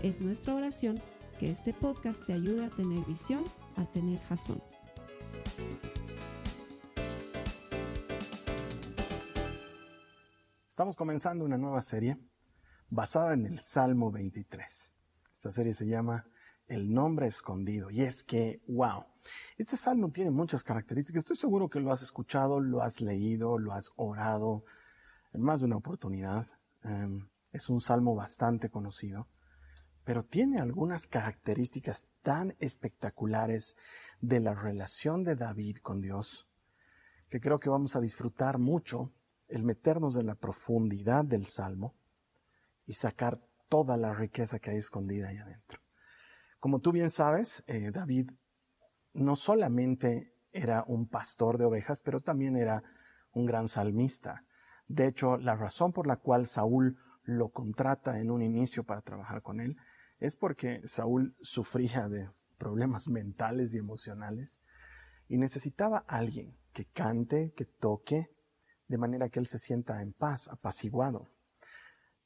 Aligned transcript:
Es 0.00 0.20
nuestra 0.20 0.54
oración 0.54 1.02
que 1.40 1.50
este 1.50 1.72
podcast 1.72 2.24
te 2.24 2.32
ayude 2.32 2.66
a 2.66 2.70
tener 2.70 3.04
visión, 3.04 3.42
a 3.74 3.84
tener 3.84 4.20
jazón. 4.20 4.62
Estamos 10.68 10.94
comenzando 10.94 11.44
una 11.44 11.58
nueva 11.58 11.82
serie 11.82 12.16
basada 12.88 13.34
en 13.34 13.46
el 13.46 13.58
Salmo 13.58 14.12
23. 14.12 14.92
Esta 15.34 15.50
serie 15.50 15.74
se 15.74 15.88
llama 15.88 16.28
El 16.68 16.94
nombre 16.94 17.26
escondido. 17.26 17.90
Y 17.90 18.02
es 18.02 18.22
que, 18.22 18.62
wow, 18.68 19.04
este 19.56 19.76
salmo 19.76 20.12
tiene 20.12 20.30
muchas 20.30 20.62
características. 20.62 21.22
Estoy 21.22 21.36
seguro 21.36 21.68
que 21.68 21.80
lo 21.80 21.90
has 21.90 22.02
escuchado, 22.02 22.60
lo 22.60 22.82
has 22.82 23.00
leído, 23.00 23.58
lo 23.58 23.72
has 23.72 23.90
orado 23.96 24.64
en 25.32 25.42
más 25.42 25.58
de 25.58 25.66
una 25.66 25.76
oportunidad. 25.76 26.46
Em, 26.84 27.28
es 27.50 27.68
un 27.68 27.80
salmo 27.80 28.14
bastante 28.14 28.70
conocido 28.70 29.26
pero 30.08 30.24
tiene 30.24 30.58
algunas 30.58 31.06
características 31.06 32.06
tan 32.22 32.56
espectaculares 32.60 33.76
de 34.22 34.40
la 34.40 34.54
relación 34.54 35.22
de 35.22 35.36
David 35.36 35.80
con 35.82 36.00
Dios 36.00 36.48
que 37.28 37.40
creo 37.40 37.60
que 37.60 37.68
vamos 37.68 37.94
a 37.94 38.00
disfrutar 38.00 38.56
mucho 38.58 39.12
el 39.48 39.64
meternos 39.64 40.16
en 40.16 40.24
la 40.24 40.34
profundidad 40.34 41.26
del 41.26 41.44
Salmo 41.44 41.94
y 42.86 42.94
sacar 42.94 43.38
toda 43.68 43.98
la 43.98 44.14
riqueza 44.14 44.58
que 44.58 44.70
hay 44.70 44.78
escondida 44.78 45.28
ahí 45.28 45.36
adentro. 45.36 45.78
Como 46.58 46.80
tú 46.80 46.90
bien 46.90 47.10
sabes, 47.10 47.62
eh, 47.66 47.90
David 47.92 48.30
no 49.12 49.36
solamente 49.36 50.32
era 50.52 50.84
un 50.86 51.06
pastor 51.06 51.58
de 51.58 51.66
ovejas, 51.66 52.00
pero 52.00 52.18
también 52.18 52.56
era 52.56 52.82
un 53.32 53.44
gran 53.44 53.68
salmista. 53.68 54.42
De 54.86 55.06
hecho, 55.06 55.36
la 55.36 55.54
razón 55.54 55.92
por 55.92 56.06
la 56.06 56.16
cual 56.16 56.46
Saúl 56.46 56.96
lo 57.24 57.50
contrata 57.50 58.20
en 58.20 58.30
un 58.30 58.40
inicio 58.40 58.84
para 58.84 59.02
trabajar 59.02 59.42
con 59.42 59.60
él 59.60 59.76
es 60.18 60.36
porque 60.36 60.80
Saúl 60.84 61.36
sufría 61.40 62.08
de 62.08 62.30
problemas 62.58 63.08
mentales 63.08 63.74
y 63.74 63.78
emocionales 63.78 64.60
y 65.28 65.38
necesitaba 65.38 66.04
alguien 66.08 66.56
que 66.72 66.86
cante, 66.86 67.52
que 67.56 67.64
toque, 67.64 68.28
de 68.88 68.98
manera 68.98 69.28
que 69.28 69.38
él 69.38 69.46
se 69.46 69.58
sienta 69.58 70.02
en 70.02 70.12
paz, 70.12 70.48
apaciguado. 70.48 71.28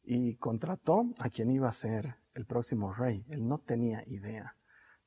Y 0.03 0.37
contrató 0.37 1.05
a 1.19 1.29
quien 1.29 1.51
iba 1.51 1.69
a 1.69 1.73
ser 1.73 2.17
el 2.35 2.47
próximo 2.47 2.93
rey. 2.93 3.25
Él 3.29 3.47
no 3.47 3.59
tenía 3.59 4.03
idea. 4.07 4.57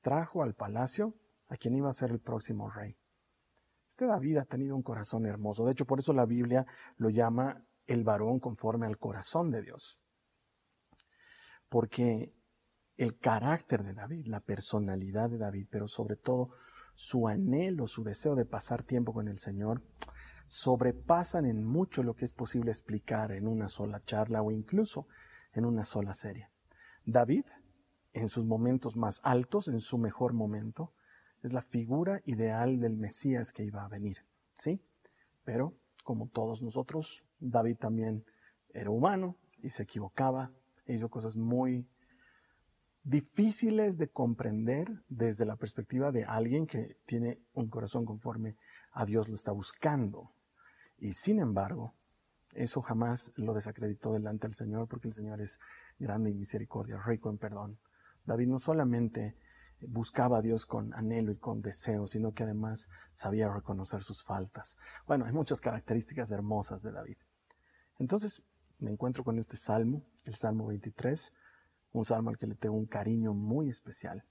Trajo 0.01 0.43
al 0.43 0.53
palacio 0.53 1.15
a 1.49 1.57
quien 1.57 1.75
iba 1.75 1.89
a 1.89 1.93
ser 1.93 2.11
el 2.11 2.19
próximo 2.19 2.69
rey. 2.69 2.97
Este 3.87 4.05
David 4.05 4.37
ha 4.37 4.45
tenido 4.45 4.75
un 4.75 4.83
corazón 4.83 5.25
hermoso. 5.25 5.65
De 5.65 5.71
hecho, 5.71 5.85
por 5.85 5.99
eso 5.99 6.13
la 6.13 6.25
Biblia 6.25 6.65
lo 6.97 7.09
llama 7.09 7.65
el 7.87 8.03
varón 8.03 8.39
conforme 8.39 8.85
al 8.85 8.97
corazón 8.97 9.51
de 9.51 9.61
Dios. 9.61 9.99
Porque 11.69 12.34
el 12.97 13.17
carácter 13.17 13.83
de 13.83 13.93
David, 13.93 14.27
la 14.27 14.39
personalidad 14.39 15.29
de 15.29 15.37
David, 15.37 15.67
pero 15.69 15.87
sobre 15.87 16.15
todo 16.15 16.49
su 16.93 17.27
anhelo, 17.27 17.87
su 17.87 18.03
deseo 18.03 18.35
de 18.35 18.45
pasar 18.45 18.83
tiempo 18.83 19.13
con 19.13 19.27
el 19.27 19.39
Señor, 19.39 19.83
sobrepasan 20.47 21.45
en 21.45 21.63
mucho 21.63 22.03
lo 22.03 22.13
que 22.13 22.25
es 22.25 22.33
posible 22.33 22.71
explicar 22.71 23.31
en 23.31 23.47
una 23.47 23.67
sola 23.67 23.99
charla 23.99 24.41
o 24.41 24.51
incluso 24.51 25.07
en 25.53 25.65
una 25.65 25.85
sola 25.85 26.13
serie. 26.13 26.49
David, 27.05 27.45
en 28.13 28.29
sus 28.29 28.45
momentos 28.45 28.95
más 28.95 29.19
altos, 29.23 29.67
en 29.67 29.79
su 29.79 29.97
mejor 29.97 30.33
momento, 30.33 30.93
es 31.43 31.53
la 31.53 31.61
figura 31.61 32.21
ideal 32.25 32.79
del 32.79 32.95
Mesías 32.95 33.51
que 33.51 33.63
iba 33.63 33.83
a 33.83 33.89
venir, 33.89 34.25
¿sí? 34.53 34.81
Pero, 35.43 35.75
como 36.03 36.27
todos 36.27 36.63
nosotros, 36.63 37.23
David 37.39 37.77
también 37.77 38.25
era 38.69 38.89
humano 38.89 39.37
y 39.61 39.69
se 39.69 39.83
equivocaba, 39.83 40.51
e 40.85 40.93
hizo 40.93 41.09
cosas 41.09 41.37
muy 41.37 41.87
difíciles 43.05 43.97
de 43.99 44.09
comprender 44.09 45.03
desde 45.07 45.45
la 45.45 45.55
perspectiva 45.55 46.11
de 46.11 46.25
alguien 46.25 46.65
que 46.65 46.97
tiene 47.05 47.39
un 47.53 47.69
corazón 47.69 48.03
conforme 48.03 48.57
a 48.91 49.05
Dios 49.05 49.29
lo 49.29 49.35
está 49.35 49.51
buscando. 49.51 50.33
Y 50.97 51.13
sin 51.13 51.39
embargo, 51.39 51.93
eso 52.53 52.81
jamás 52.81 53.31
lo 53.35 53.53
desacreditó 53.53 54.13
delante 54.13 54.47
del 54.47 54.55
Señor 54.55 54.87
porque 54.87 55.07
el 55.07 55.13
Señor 55.13 55.39
es 55.39 55.59
grande 55.99 56.31
y 56.31 56.33
misericordia, 56.33 56.97
rico 56.97 57.29
en 57.29 57.37
perdón. 57.37 57.79
David 58.25 58.47
no 58.47 58.57
solamente 58.57 59.37
buscaba 59.81 60.39
a 60.39 60.41
Dios 60.41 60.65
con 60.65 60.91
anhelo 60.95 61.31
y 61.31 61.37
con 61.37 61.61
deseo, 61.61 62.07
sino 62.07 62.33
que 62.33 62.41
además 62.41 62.89
sabía 63.11 63.53
reconocer 63.53 64.01
sus 64.01 64.23
faltas. 64.23 64.77
Bueno, 65.05 65.25
hay 65.25 65.31
muchas 65.31 65.61
características 65.61 66.31
hermosas 66.31 66.81
de 66.81 66.91
David. 66.91 67.17
Entonces 67.99 68.41
me 68.79 68.89
encuentro 68.89 69.23
con 69.23 69.37
este 69.37 69.57
salmo, 69.57 70.03
el 70.23 70.35
Salmo 70.35 70.65
23, 70.67 71.33
un 71.97 72.05
salmo 72.05 72.29
al 72.29 72.37
que 72.37 72.47
le 72.47 72.55
tengo 72.55 72.75
un 72.75 72.85
cariño 72.85 73.33
muy 73.33 73.69
especial. 73.69 74.23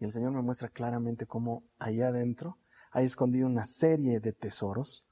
Y 0.00 0.04
el 0.04 0.12
Señor 0.12 0.32
me 0.32 0.42
muestra 0.42 0.68
claramente 0.68 1.26
cómo 1.26 1.64
ahí 1.78 2.00
adentro 2.00 2.58
hay 2.90 3.04
escondido 3.04 3.46
una 3.46 3.66
serie 3.66 4.20
de 4.20 4.32
tesoros 4.32 5.06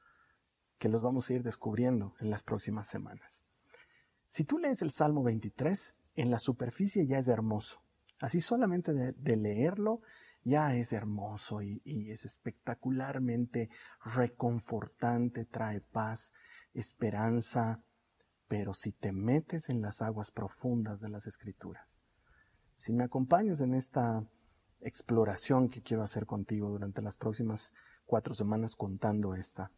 que 0.78 0.88
los 0.88 1.02
vamos 1.02 1.28
a 1.28 1.34
ir 1.34 1.42
descubriendo 1.42 2.14
en 2.20 2.30
las 2.30 2.42
próximas 2.42 2.86
semanas. 2.86 3.42
Si 4.28 4.44
tú 4.44 4.58
lees 4.58 4.82
el 4.82 4.90
Salmo 4.90 5.22
23, 5.22 5.96
en 6.16 6.30
la 6.30 6.38
superficie 6.38 7.06
ya 7.06 7.18
es 7.18 7.28
hermoso. 7.28 7.82
Así 8.20 8.40
solamente 8.40 8.92
de, 8.92 9.36
leerlo 9.36 10.00
ya 10.42 10.74
es 10.74 10.92
hermoso 10.92 11.60
y 11.60 12.10
es 12.10 12.24
espectacularmente 12.24 13.68
reconfortante, 14.04 15.44
trae 15.44 15.80
paz, 15.80 16.32
esperanza, 16.72 17.80
pero 18.48 18.74
si 18.74 18.92
te 18.92 19.12
metes 19.12 19.68
en 19.68 19.80
las 19.80 20.02
aguas 20.02 20.30
profundas 20.30 21.00
de 21.00 21.08
las 21.08 21.26
escrituras, 21.26 22.00
si 22.74 22.92
me 22.92 23.04
acompañas 23.04 23.60
en 23.60 23.74
esta 23.74 24.24
exploración 24.80 25.68
que 25.68 25.82
quiero 25.82 26.02
hacer 26.02 26.26
contigo 26.26 26.70
durante 26.70 27.02
las 27.02 27.16
próximas 27.16 27.74
cuatro 28.04 28.34
semanas 28.34 28.76
contando 28.76 29.34
esta, 29.34 29.70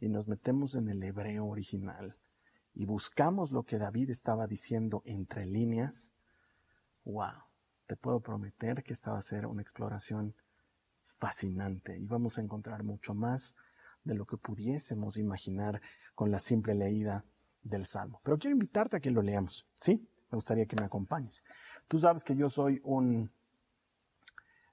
y 0.00 0.08
nos 0.08 0.28
metemos 0.28 0.74
en 0.74 0.88
el 0.88 1.02
hebreo 1.02 1.46
original 1.46 2.16
y 2.74 2.86
buscamos 2.86 3.52
lo 3.52 3.64
que 3.64 3.78
David 3.78 4.10
estaba 4.10 4.46
diciendo 4.46 5.02
entre 5.04 5.46
líneas, 5.46 6.14
wow, 7.04 7.42
te 7.86 7.96
puedo 7.96 8.20
prometer 8.20 8.84
que 8.84 8.92
esta 8.92 9.12
va 9.12 9.18
a 9.18 9.22
ser 9.22 9.46
una 9.46 9.62
exploración 9.62 10.34
fascinante 11.18 11.98
y 11.98 12.06
vamos 12.06 12.38
a 12.38 12.42
encontrar 12.42 12.84
mucho 12.84 13.14
más 13.14 13.56
de 14.04 14.14
lo 14.14 14.26
que 14.26 14.36
pudiésemos 14.36 15.16
imaginar 15.16 15.82
con 16.14 16.30
la 16.30 16.38
simple 16.38 16.74
leída 16.74 17.24
del 17.68 17.84
Salmo. 17.84 18.20
Pero 18.22 18.38
quiero 18.38 18.54
invitarte 18.54 18.96
a 18.96 19.00
que 19.00 19.10
lo 19.10 19.22
leamos, 19.22 19.66
¿sí? 19.80 20.06
Me 20.30 20.36
gustaría 20.36 20.66
que 20.66 20.76
me 20.76 20.84
acompañes. 20.84 21.44
Tú 21.86 21.98
sabes 21.98 22.24
que 22.24 22.36
yo 22.36 22.50
soy 22.50 22.80
un 22.84 23.30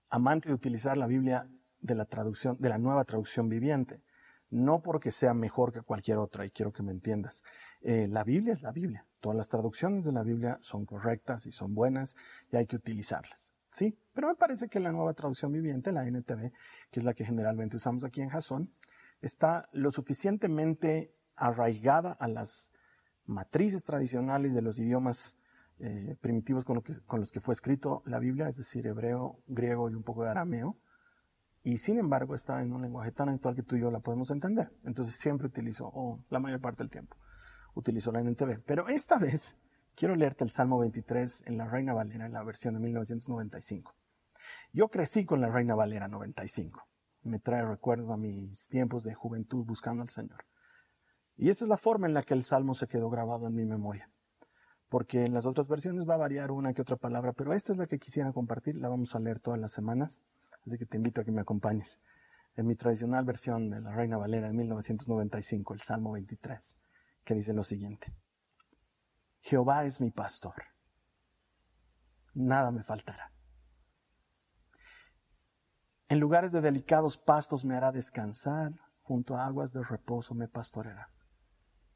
amante 0.10 0.50
de 0.50 0.56
utilizar 0.56 0.98
la 0.98 1.08
Biblia 1.08 1.48
de 1.80 1.96
la 1.96 2.06
traducción, 2.06 2.58
de 2.60 2.70
la 2.70 2.78
nueva 2.78 3.04
traducción 3.06 3.48
viviente. 3.50 4.02
No 4.50 4.82
porque 4.82 5.12
sea 5.12 5.34
mejor 5.34 5.74
que 5.74 5.82
cualquier 5.82 6.18
otra, 6.18 6.46
y 6.46 6.52
quiero 6.52 6.72
que 6.72 6.84
me 6.84 6.92
entiendas. 6.92 7.44
Eh, 7.82 8.08
la 8.08 8.24
Biblia 8.24 8.53
es 8.53 8.62
la 8.62 8.72
Biblia. 8.72 9.06
Todas 9.20 9.36
las 9.36 9.48
traducciones 9.48 10.06
de 10.06 10.12
la 10.12 10.24
Biblia 10.24 10.58
son 10.62 10.86
correctas 10.86 11.46
y 11.46 11.52
son 11.52 11.74
buenas 11.74 12.16
y 12.52 12.58
hay 12.58 12.66
que 12.66 12.76
utilizarlas. 12.76 13.53
¿Sí? 13.70 13.98
Pero 14.14 14.30
me 14.30 14.36
parece 14.36 14.70
que 14.70 14.80
la 14.80 14.91
nueva 14.94 15.14
traducción 15.14 15.52
viviente, 15.52 15.91
la 15.91 16.06
NTV, 16.08 16.52
que 16.91 17.00
es 17.00 17.03
la 17.03 17.14
que 17.14 17.26
generalmente 17.26 17.76
usamos 17.76 18.06
aquí 18.06 18.22
en 18.22 18.30
Jason, 18.30 18.72
está 19.22 19.68
lo 19.74 19.91
suficientemente 19.91 21.14
arraigada 21.36 22.14
a 22.14 22.28
las 22.28 22.72
matrices 23.26 23.84
tradicionales 23.84 24.54
de 24.54 24.62
los 24.62 24.80
idiomas 24.80 25.38
eh, 25.80 26.16
primitivos 26.22 26.64
con, 26.64 26.82
los 27.20 27.32
que 27.32 27.42
fue 27.42 27.54
escrito 27.54 28.02
la 28.06 28.20
Biblia, 28.20 28.48
es 28.48 28.58
decir, 28.58 28.88
hebreo, 28.88 29.40
griego 29.48 29.90
y 29.90 29.94
un 29.94 30.04
poco 30.04 30.24
de 30.24 30.30
arameo, 30.30 30.78
y 31.64 31.80
sin 31.80 31.98
embargo 31.98 32.36
está 32.36 32.62
en 32.62 32.72
un 32.72 32.82
lenguaje 32.82 33.12
tan 33.12 33.28
actual 33.30 33.56
que 33.56 33.64
tú 33.64 33.76
y 33.76 33.82
yo 33.82 33.92
la 33.92 34.00
podemos 34.00 34.30
entender. 34.32 34.72
Entonces 34.84 35.16
siempre 35.16 35.48
utilizo, 35.48 35.90
o 35.94 36.24
la 36.30 36.40
mayor 36.40 36.62
parte 36.62 36.84
del 36.84 36.92
tiempo, 36.92 37.18
utilizo 37.74 38.12
la 38.12 38.22
NTV. 38.22 38.62
Pero 38.66 38.88
esta 38.88 39.18
vez 39.18 39.58
quiero 39.96 40.16
leerte 40.16 40.44
el 40.44 40.52
Salmo 40.52 40.78
23 40.80 41.44
en 41.48 41.58
la 41.58 41.68
Reina 41.68 41.94
Valera, 41.94 42.28
en 42.28 42.34
la 42.34 42.44
versión 42.44 42.76
de 42.76 42.80
1995. 42.82 43.96
Yo 44.74 44.90
crecí 44.90 45.26
con 45.26 45.42
la 45.42 45.50
Reina 45.50 45.74
Valera 45.74 46.08
95. 46.08 46.88
Me 47.24 47.40
trae 47.40 47.66
recuerdos 47.66 48.12
a 48.12 48.18
mis 48.18 48.68
tiempos 48.70 49.04
de 49.04 49.16
juventud 49.16 49.66
buscando 49.66 50.04
al 50.04 50.10
Señor. 50.10 50.46
Y 51.37 51.49
esta 51.49 51.66
es 51.66 51.70
la 51.70 51.78
forma 51.78 52.08
en 52.08 52.14
la 52.14 52.23
que 52.23 52.34
el 52.34 52.43
salmo 52.43 52.73
se 52.73 52.87
quedó 52.87 53.09
grabado 53.09 53.47
en 53.47 53.55
mi 53.55 53.66
memoria. 53.66 54.09
porque 54.90 55.26
en 55.26 55.34
las 55.34 55.46
otras 55.46 55.67
versiones 55.67 56.08
va 56.08 56.14
a 56.14 56.17
variar 56.17 56.52
una 56.52 56.73
que 56.73 56.82
otra 56.82 56.96
palabra, 56.96 57.34
pero 57.34 57.53
esta 57.53 57.72
es 57.72 57.78
la 57.78 57.85
que 57.85 57.99
quisiera 57.99 58.32
compartir, 58.32 58.76
la 58.76 58.87
vamos 58.87 59.16
a 59.16 59.20
leer 59.20 59.40
todas 59.40 59.59
las 59.59 59.72
semanas, 59.72 60.23
así 60.66 60.78
que 60.78 60.85
te 60.85 60.97
invito 60.97 61.22
a 61.22 61.23
que 61.26 61.32
me 61.32 61.41
acompañes. 61.41 61.99
En 62.55 62.67
mi 62.67 62.76
tradicional 62.76 63.26
versión 63.26 63.70
de 63.70 63.82
la 63.82 63.91
Reina 63.91 64.17
Valera 64.17 64.47
de 64.47 64.53
1995, 64.53 65.73
el 65.73 65.82
Salmo 65.82 66.14
23, 66.14 66.78
que 67.23 67.34
dice 67.34 67.53
lo 67.53 67.64
siguiente. 67.64 68.16
Jehová 69.41 69.85
es 69.85 69.99
mi 69.99 70.11
pastor, 70.11 70.64
nada 72.34 72.72
me 72.72 72.84
faltará. 72.84 73.31
En 76.08 76.20
lugares 76.20 76.52
de 76.52 76.61
delicados 76.61 77.17
pastos 77.17 77.66
me 77.66 77.76
hará 77.76 77.91
descansar, 77.91 78.72
junto 79.02 79.35
a 79.35 79.46
aguas 79.46 79.73
de 79.73 79.84
reposo 79.84 80.35
me 80.35 80.47
pastoreará, 80.47 81.09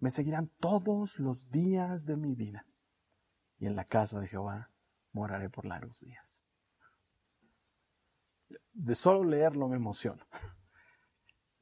me 0.00 0.10
seguirán 0.10 0.50
todos 0.58 1.20
los 1.20 1.50
días 1.50 2.06
de 2.06 2.16
mi 2.16 2.34
vida, 2.34 2.66
y 3.58 3.66
en 3.66 3.76
la 3.76 3.84
casa 3.84 4.18
de 4.18 4.28
Jehová 4.28 4.70
moraré 5.12 5.50
por 5.50 5.66
largos 5.66 6.00
días. 6.00 6.44
De 8.72 8.94
solo 8.94 9.24
leerlo 9.24 9.68
me 9.68 9.76
emociono. 9.76 10.26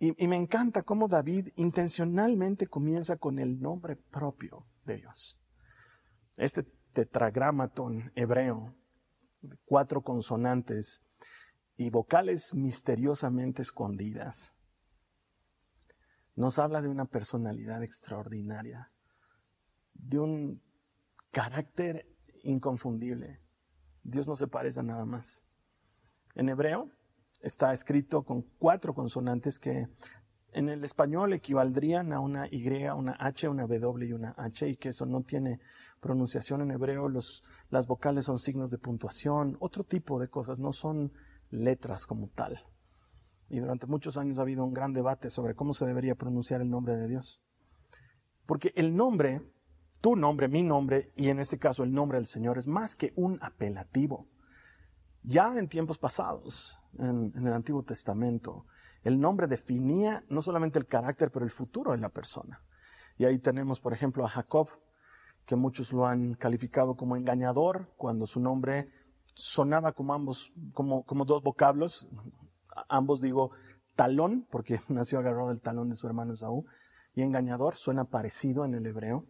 Y, 0.01 0.29
me 0.29 0.37
encanta 0.37 0.85
cómo 0.85 1.09
David 1.09 1.49
intencionalmente 1.57 2.69
comienza 2.69 3.17
con 3.17 3.41
el 3.41 3.59
nombre 3.59 3.97
propio 3.97 4.69
de 4.85 4.99
Dios. 4.99 5.41
Este 6.37 6.63
tetragramaton 6.93 8.13
hebreo, 8.15 8.77
cuatro 9.65 10.03
consonantes 10.03 11.05
y 11.77 11.91
vocales 11.91 12.55
misteriosamente 12.55 13.63
escondidas, 13.63 14.55
nos 16.39 16.61
habla 16.61 16.81
de 16.81 16.89
una 16.89 17.05
personalidad 17.05 17.83
extraordinaria, 17.83 18.93
de 19.95 20.21
un 20.21 20.63
carácter 21.33 22.07
inconfundible. 22.45 23.41
Dios 24.05 24.29
no 24.29 24.37
se 24.37 24.47
parece 24.47 24.79
a 24.79 24.85
nada 24.85 25.05
más. 25.05 25.45
En 26.37 26.49
hebreo 26.49 26.93
está 27.41 27.73
escrito 27.73 28.23
con 28.23 28.43
cuatro 28.59 28.95
consonantes 28.95 29.59
que 29.59 29.89
en 30.53 30.69
el 30.69 30.85
español 30.85 31.33
equivaldrían 31.33 32.13
a 32.13 32.21
una 32.21 32.47
Y, 32.47 32.65
una 32.87 33.17
H, 33.19 33.49
una 33.49 33.67
W 33.67 34.07
y 34.07 34.13
una 34.13 34.31
H, 34.39 34.69
y 34.69 34.77
que 34.77 34.91
eso 34.91 35.07
no 35.07 35.23
tiene 35.23 35.61
pronunciación 36.01 36.63
en 36.63 36.71
hebreo. 36.71 37.09
Las 37.09 37.87
vocales 37.89 38.27
son 38.27 38.39
signos 38.39 38.71
de 38.71 38.79
puntuación, 38.79 39.57
otro 39.59 39.83
tipo 39.83 40.21
de 40.21 40.29
cosas, 40.29 40.61
no 40.61 40.73
son 40.73 41.13
letras 41.51 42.07
como 42.07 42.29
tal. 42.29 42.65
Y 43.49 43.61
durante 43.61 43.87
muchos 43.87 44.17
años 44.19 44.39
ha 44.39 44.43
habido 44.43 44.65
un 44.65 44.75
gran 44.75 44.93
debate 44.93 45.31
sobre 45.31 45.55
cómo 45.55 45.73
se 45.73 45.87
debería 45.87 46.15
pronunciar 46.15 46.61
el 46.61 46.69
nombre 46.69 46.97
de 46.97 47.09
Dios. 47.09 47.41
Porque 48.47 48.73
el 48.77 48.95
nombre, 48.95 49.43
tu 50.01 50.17
nombre, 50.17 50.49
mi 50.49 50.63
nombre, 50.63 51.13
y 51.17 51.29
en 51.29 51.39
este 51.39 51.59
caso 51.59 51.83
el 51.83 51.93
nombre 51.93 52.19
del 52.19 52.27
Señor, 52.27 52.59
es 52.59 52.67
más 52.67 52.95
que 52.95 53.13
un 53.17 53.39
apelativo. 53.43 54.27
Ya 55.23 55.59
en 55.59 55.69
tiempos 55.69 55.99
pasados, 55.99 56.79
en, 56.99 57.33
el 57.35 57.53
Antiguo 57.53 57.83
Testamento, 57.83 58.67
el 59.03 59.19
nombre 59.21 59.47
definía 59.47 60.25
no 60.29 60.43
solamente 60.43 60.79
el 60.79 60.87
carácter, 60.87 61.31
pero 61.31 61.45
el 61.45 61.51
futuro 61.51 61.93
de 61.93 61.99
la 61.99 62.09
persona. 62.09 62.63
Y 63.17 63.25
ahí 63.25 63.39
tenemos, 63.39 63.81
por 63.81 63.93
ejemplo, 63.93 64.25
a 64.25 64.29
Jacob, 64.29 64.69
que 65.45 65.57
muchos 65.57 65.93
lo 65.93 66.07
han 66.07 66.35
calificado 66.35 66.97
como 66.97 67.17
engañador, 67.17 67.93
cuando 67.97 68.27
su 68.27 68.41
nombre 68.41 68.89
sonaba 69.35 69.93
como 69.93 70.15
ambos, 70.15 70.53
como, 70.73 71.05
como 71.05 71.25
dos 71.25 71.43
vocablos, 71.43 72.09
ambos 72.89 73.21
digo 73.21 73.51
talón, 73.95 74.47
porque 74.51 74.81
nació 74.89 75.19
agarrado 75.19 75.49
del 75.49 75.61
talón 75.61 75.89
de 75.89 75.97
su 75.97 76.07
hermano 76.07 76.35
Esaú, 76.35 76.65
y 77.15 77.23
engañador, 77.23 77.77
suena 77.77 78.05
parecido 78.05 78.65
en 78.65 78.75
el 78.75 78.87
hebreo. 78.87 79.27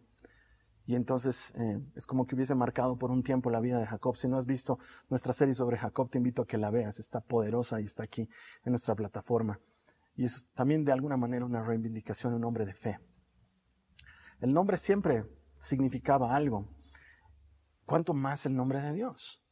Y 0.85 0.95
entonces 0.95 1.53
eh, 1.55 1.79
es 1.95 2.05
como 2.05 2.25
que 2.25 2.35
hubiese 2.35 2.55
marcado 2.55 2.97
por 2.97 3.11
un 3.11 3.21
tiempo 3.21 3.49
la 3.49 3.59
vida 3.59 3.79
de 3.79 3.85
Jacob. 3.85 4.15
Si 4.15 4.27
no 4.27 4.37
has 4.37 4.45
visto 4.45 4.79
nuestra 5.09 5.33
serie 5.33 5.53
sobre 5.53 5.77
Jacob, 5.77 6.09
te 6.09 6.17
invito 6.17 6.41
a 6.41 6.47
que 6.47 6.57
la 6.57 6.71
veas. 6.71 6.99
Está 6.99 7.19
poderosa 7.19 7.79
y 7.79 7.85
está 7.85 8.03
aquí 8.03 8.27
en 8.63 8.71
nuestra 8.71 8.95
plataforma. 8.95 9.59
Y 10.15 10.25
es 10.25 10.49
también 10.53 10.85
de 10.85 10.91
alguna 10.91 11.15
manera 11.15 11.45
una 11.45 11.63
reivindicación, 11.63 12.33
un 12.33 12.41
nombre 12.41 12.65
de 12.65 12.73
fe. 12.73 12.99
El 14.39 14.53
nombre 14.53 14.77
siempre 14.77 15.25
significaba 15.59 16.35
algo. 16.35 16.67
¿Cuánto 17.85 18.13
más 18.13 18.45
el 18.45 18.55
nombre 18.55 18.81
de 18.81 18.93
Dios? 18.93 19.43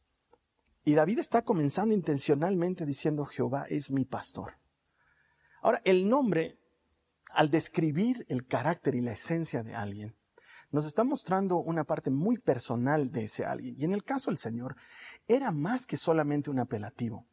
Y 0.88 0.94
David 0.94 1.18
está 1.18 1.42
comenzando 1.42 1.92
intencionalmente 1.92 2.86
diciendo, 2.86 3.26
Jehová 3.26 3.66
es 3.68 3.90
mi 3.90 4.06
pastor. 4.06 4.54
Ahora, 5.60 5.82
el 5.84 6.08
nombre, 6.08 6.58
al 7.30 7.50
describir 7.50 8.24
el 8.30 8.46
carácter 8.46 8.94
y 8.94 9.02
la 9.02 9.12
esencia 9.12 9.62
de 9.62 9.74
alguien, 9.74 10.16
nos 10.70 10.86
está 10.86 11.04
mostrando 11.04 11.58
una 11.58 11.84
parte 11.84 12.10
muy 12.10 12.38
personal 12.38 13.12
de 13.12 13.24
ese 13.24 13.44
alguien. 13.44 13.74
Y 13.78 13.84
en 13.84 13.92
el 13.92 14.02
caso 14.02 14.30
del 14.30 14.38
Señor, 14.38 14.76
era 15.26 15.52
más 15.52 15.84
que 15.84 15.98
solamente 15.98 16.48
un 16.48 16.58
apelativo. 16.58 17.26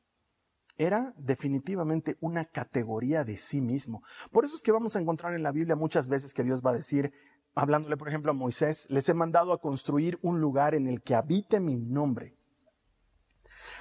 Era 0.75 1.13
definitivamente 1.15 2.17
una 2.19 2.43
categoría 2.43 3.23
de 3.23 3.37
sí 3.37 3.61
mismo. 3.61 4.03
Por 4.33 4.43
eso 4.43 4.57
es 4.57 4.63
que 4.63 4.73
vamos 4.73 4.97
a 4.97 4.99
encontrar 4.99 5.33
en 5.33 5.43
la 5.43 5.53
Biblia 5.53 5.77
muchas 5.77 6.09
veces 6.09 6.33
que 6.33 6.43
Dios 6.43 6.61
va 6.61 6.71
a 6.71 6.75
decir, 6.75 7.13
hablándole 7.53 7.95
por 7.95 8.09
ejemplo 8.09 8.31
a 8.31 8.35
Moisés, 8.35 8.85
les 8.89 9.07
he 9.07 9.13
mandado 9.13 9.53
a 9.53 9.61
construir 9.61 10.19
un 10.21 10.41
lugar 10.41 10.75
en 10.75 10.87
el 10.87 11.01
que 11.01 11.15
habite 11.15 11.61
mi 11.61 11.79
nombre. 11.79 12.35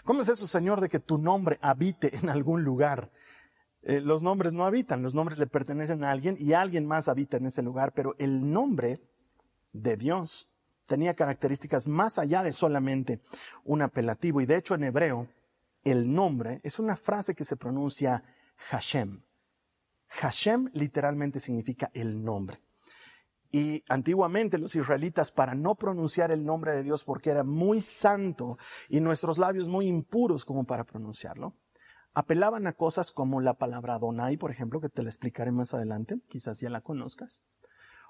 ¿Cómo 0.04 0.20
es 0.20 0.28
eso, 0.28 0.46
Señor, 0.46 0.80
de 0.80 0.90
que 0.90 1.00
tu 1.00 1.16
nombre 1.16 1.58
habite 1.62 2.14
en 2.16 2.28
algún 2.28 2.62
lugar? 2.62 3.10
Eh, 3.82 4.00
los 4.00 4.22
nombres 4.22 4.52
no 4.52 4.66
habitan, 4.66 5.02
los 5.02 5.14
nombres 5.14 5.38
le 5.38 5.46
pertenecen 5.46 6.04
a 6.04 6.10
alguien 6.10 6.36
y 6.38 6.52
alguien 6.52 6.86
más 6.86 7.08
habita 7.08 7.38
en 7.38 7.46
ese 7.46 7.62
lugar, 7.62 7.92
pero 7.92 8.14
el 8.18 8.50
nombre 8.52 9.00
de 9.72 9.96
Dios 9.96 10.48
tenía 10.86 11.14
características 11.14 11.88
más 11.88 12.18
allá 12.18 12.42
de 12.42 12.52
solamente 12.52 13.20
un 13.64 13.82
apelativo. 13.82 14.40
Y 14.40 14.46
de 14.46 14.56
hecho 14.56 14.74
en 14.74 14.84
hebreo, 14.84 15.28
el 15.84 16.12
nombre 16.12 16.60
es 16.62 16.78
una 16.78 16.96
frase 16.96 17.34
que 17.34 17.44
se 17.44 17.56
pronuncia 17.56 18.22
Hashem. 18.70 19.22
Hashem 20.08 20.70
literalmente 20.74 21.40
significa 21.40 21.90
el 21.94 22.22
nombre. 22.22 22.63
Y 23.54 23.84
antiguamente 23.88 24.58
los 24.58 24.74
israelitas, 24.74 25.30
para 25.30 25.54
no 25.54 25.76
pronunciar 25.76 26.32
el 26.32 26.44
nombre 26.44 26.74
de 26.74 26.82
Dios 26.82 27.04
porque 27.04 27.30
era 27.30 27.44
muy 27.44 27.80
santo 27.80 28.58
y 28.88 28.98
nuestros 28.98 29.38
labios 29.38 29.68
muy 29.68 29.86
impuros 29.86 30.44
como 30.44 30.64
para 30.64 30.82
pronunciarlo, 30.82 31.54
apelaban 32.14 32.66
a 32.66 32.72
cosas 32.72 33.12
como 33.12 33.40
la 33.40 33.54
palabra 33.54 33.94
Adonai, 33.94 34.36
por 34.38 34.50
ejemplo, 34.50 34.80
que 34.80 34.88
te 34.88 35.04
la 35.04 35.08
explicaré 35.08 35.52
más 35.52 35.72
adelante, 35.72 36.18
quizás 36.28 36.58
ya 36.58 36.68
la 36.68 36.80
conozcas, 36.80 37.44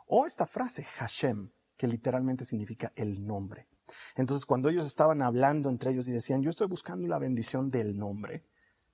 o 0.07 0.25
esta 0.25 0.47
frase 0.47 0.83
Hashem, 0.83 1.51
que 1.77 1.89
literalmente 1.89 2.47
significa 2.47 2.91
el 2.97 3.27
nombre. 3.27 3.69
Entonces, 4.17 4.47
cuando 4.47 4.71
ellos 4.71 4.87
estaban 4.87 5.21
hablando 5.21 5.69
entre 5.69 5.91
ellos 5.91 6.09
y 6.09 6.13
decían, 6.13 6.41
yo 6.41 6.49
estoy 6.49 6.69
buscando 6.69 7.07
la 7.07 7.19
bendición 7.19 7.71
del 7.71 7.99
nombre, 7.99 8.47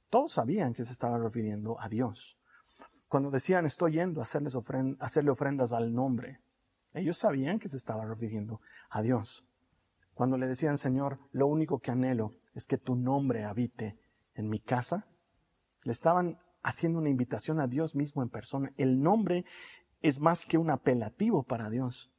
todos 0.08 0.32
sabían 0.32 0.74
que 0.74 0.84
se 0.84 0.90
estaba 0.90 1.16
refiriendo 1.16 1.80
a 1.80 1.88
Dios. 1.88 2.40
Cuando 3.10 3.32
decían 3.32 3.66
estoy 3.66 3.94
yendo 3.94 4.20
a 4.20 4.24
hacerle 4.24 5.30
ofrendas 5.32 5.72
al 5.72 5.92
nombre, 5.92 6.38
ellos 6.94 7.18
sabían 7.18 7.58
que 7.58 7.68
se 7.68 7.76
estaba 7.76 8.04
refiriendo 8.04 8.60
a 8.88 9.02
Dios. 9.02 9.44
Cuando 10.14 10.38
le 10.38 10.46
decían, 10.46 10.78
Señor, 10.78 11.18
lo 11.32 11.48
único 11.48 11.80
que 11.80 11.90
anhelo 11.90 12.36
es 12.54 12.68
que 12.68 12.78
tu 12.78 12.94
nombre 12.94 13.42
habite 13.42 13.98
en 14.34 14.48
mi 14.48 14.60
casa, 14.60 15.08
le 15.82 15.90
estaban 15.90 16.38
haciendo 16.62 17.00
una 17.00 17.08
invitación 17.08 17.58
a 17.58 17.66
Dios 17.66 17.96
mismo 17.96 18.22
en 18.22 18.28
persona. 18.28 18.72
El 18.76 19.02
nombre 19.02 19.44
es 20.02 20.20
más 20.20 20.46
que 20.46 20.56
un 20.56 20.70
apelativo 20.70 21.42
para 21.42 21.68
Dios. 21.68 22.12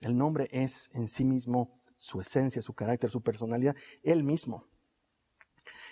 El 0.00 0.16
nombre 0.16 0.48
es 0.50 0.90
en 0.92 1.06
sí 1.06 1.24
mismo 1.24 1.78
su 1.96 2.20
esencia, 2.20 2.62
su 2.62 2.74
carácter, 2.74 3.10
su 3.10 3.22
personalidad, 3.22 3.76
Él 4.02 4.24
mismo. 4.24 4.66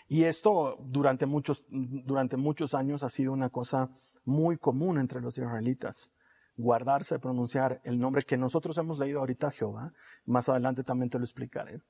Y 0.09 0.25
esto 0.25 0.77
durante 0.81 1.27
muchos, 1.27 1.65
durante 1.69 2.37
muchos 2.37 2.75
años 2.75 3.05
ha 3.05 3.11
sido 3.11 3.33
una 3.33 3.51
cosa 3.51 3.97
muy 4.25 4.57
común 4.57 4.99
entre 4.99 5.21
los 5.21 5.39
israelitas. 5.39 6.11
Guardarse 6.57 7.15
de 7.15 7.21
pronunciar 7.21 7.81
el 7.85 7.99
nombre 7.99 8.23
que 8.23 8.37
nosotros 8.37 8.77
hemos 8.79 8.99
leído 8.99 9.21
ahorita, 9.21 9.51
Jehová, 9.51 9.93
más 10.27 10.49
adelante 10.49 10.85
también 10.85 11.11
te 11.11 11.19
lo 11.19 11.25
explicaré, 11.25 11.81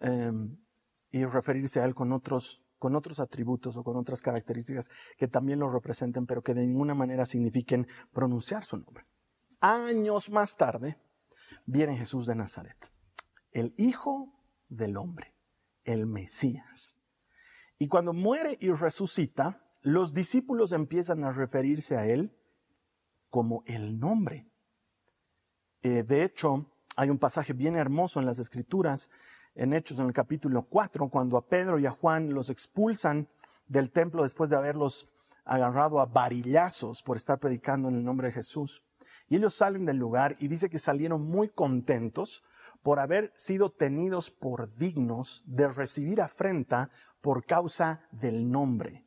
em, 0.00 0.56
y 1.10 1.24
referirse 1.24 1.80
a 1.80 1.84
él 1.84 1.94
con 1.94 2.12
otros, 2.12 2.62
con 2.78 2.96
otros 2.96 3.20
atributos 3.20 3.76
o 3.76 3.84
con 3.84 3.96
otras 3.96 4.20
características 4.20 4.90
que 5.16 5.28
también 5.28 5.60
lo 5.60 5.70
representen, 5.70 6.26
pero 6.26 6.42
que 6.42 6.54
de 6.54 6.66
ninguna 6.66 6.94
manera 6.94 7.24
signifiquen 7.24 7.86
pronunciar 8.12 8.64
su 8.64 8.78
nombre. 8.78 9.06
Años 9.60 10.28
más 10.30 10.56
tarde, 10.56 10.98
viene 11.66 11.96
Jesús 11.96 12.26
de 12.26 12.34
Nazaret. 12.34 12.90
el 13.52 13.72
Hijo 13.78 14.32
del 14.68 14.96
Hombre, 14.96 15.32
el 15.84 16.06
Mesías. 16.06 16.96
Y 17.78 17.86
cuando 17.86 18.12
muere 18.12 18.56
y 18.60 18.70
resucita, 18.70 19.63
los 19.84 20.14
discípulos 20.14 20.72
empiezan 20.72 21.24
a 21.24 21.32
referirse 21.32 21.98
a 21.98 22.06
él 22.06 22.34
como 23.28 23.62
el 23.66 24.00
nombre. 24.00 24.48
Eh, 25.82 26.02
de 26.02 26.24
hecho, 26.24 26.72
hay 26.96 27.10
un 27.10 27.18
pasaje 27.18 27.52
bien 27.52 27.76
hermoso 27.76 28.18
en 28.18 28.24
las 28.24 28.38
Escrituras, 28.38 29.10
en 29.54 29.74
Hechos 29.74 29.98
en 29.98 30.06
el 30.06 30.14
capítulo 30.14 30.62
4, 30.62 31.10
cuando 31.10 31.36
a 31.36 31.46
Pedro 31.46 31.78
y 31.78 31.84
a 31.84 31.90
Juan 31.90 32.32
los 32.32 32.48
expulsan 32.48 33.28
del 33.66 33.90
templo 33.90 34.22
después 34.22 34.48
de 34.48 34.56
haberlos 34.56 35.06
agarrado 35.44 36.00
a 36.00 36.06
varillazos 36.06 37.02
por 37.02 37.18
estar 37.18 37.38
predicando 37.38 37.90
en 37.90 37.96
el 37.96 38.04
nombre 38.04 38.28
de 38.28 38.32
Jesús. 38.32 38.82
Y 39.28 39.36
ellos 39.36 39.54
salen 39.54 39.84
del 39.84 39.98
lugar 39.98 40.34
y 40.38 40.48
dice 40.48 40.70
que 40.70 40.78
salieron 40.78 41.26
muy 41.26 41.50
contentos 41.50 42.42
por 42.82 43.00
haber 43.00 43.34
sido 43.36 43.70
tenidos 43.70 44.30
por 44.30 44.74
dignos 44.78 45.42
de 45.44 45.68
recibir 45.68 46.22
afrenta 46.22 46.88
por 47.20 47.44
causa 47.44 48.08
del 48.12 48.50
nombre. 48.50 49.03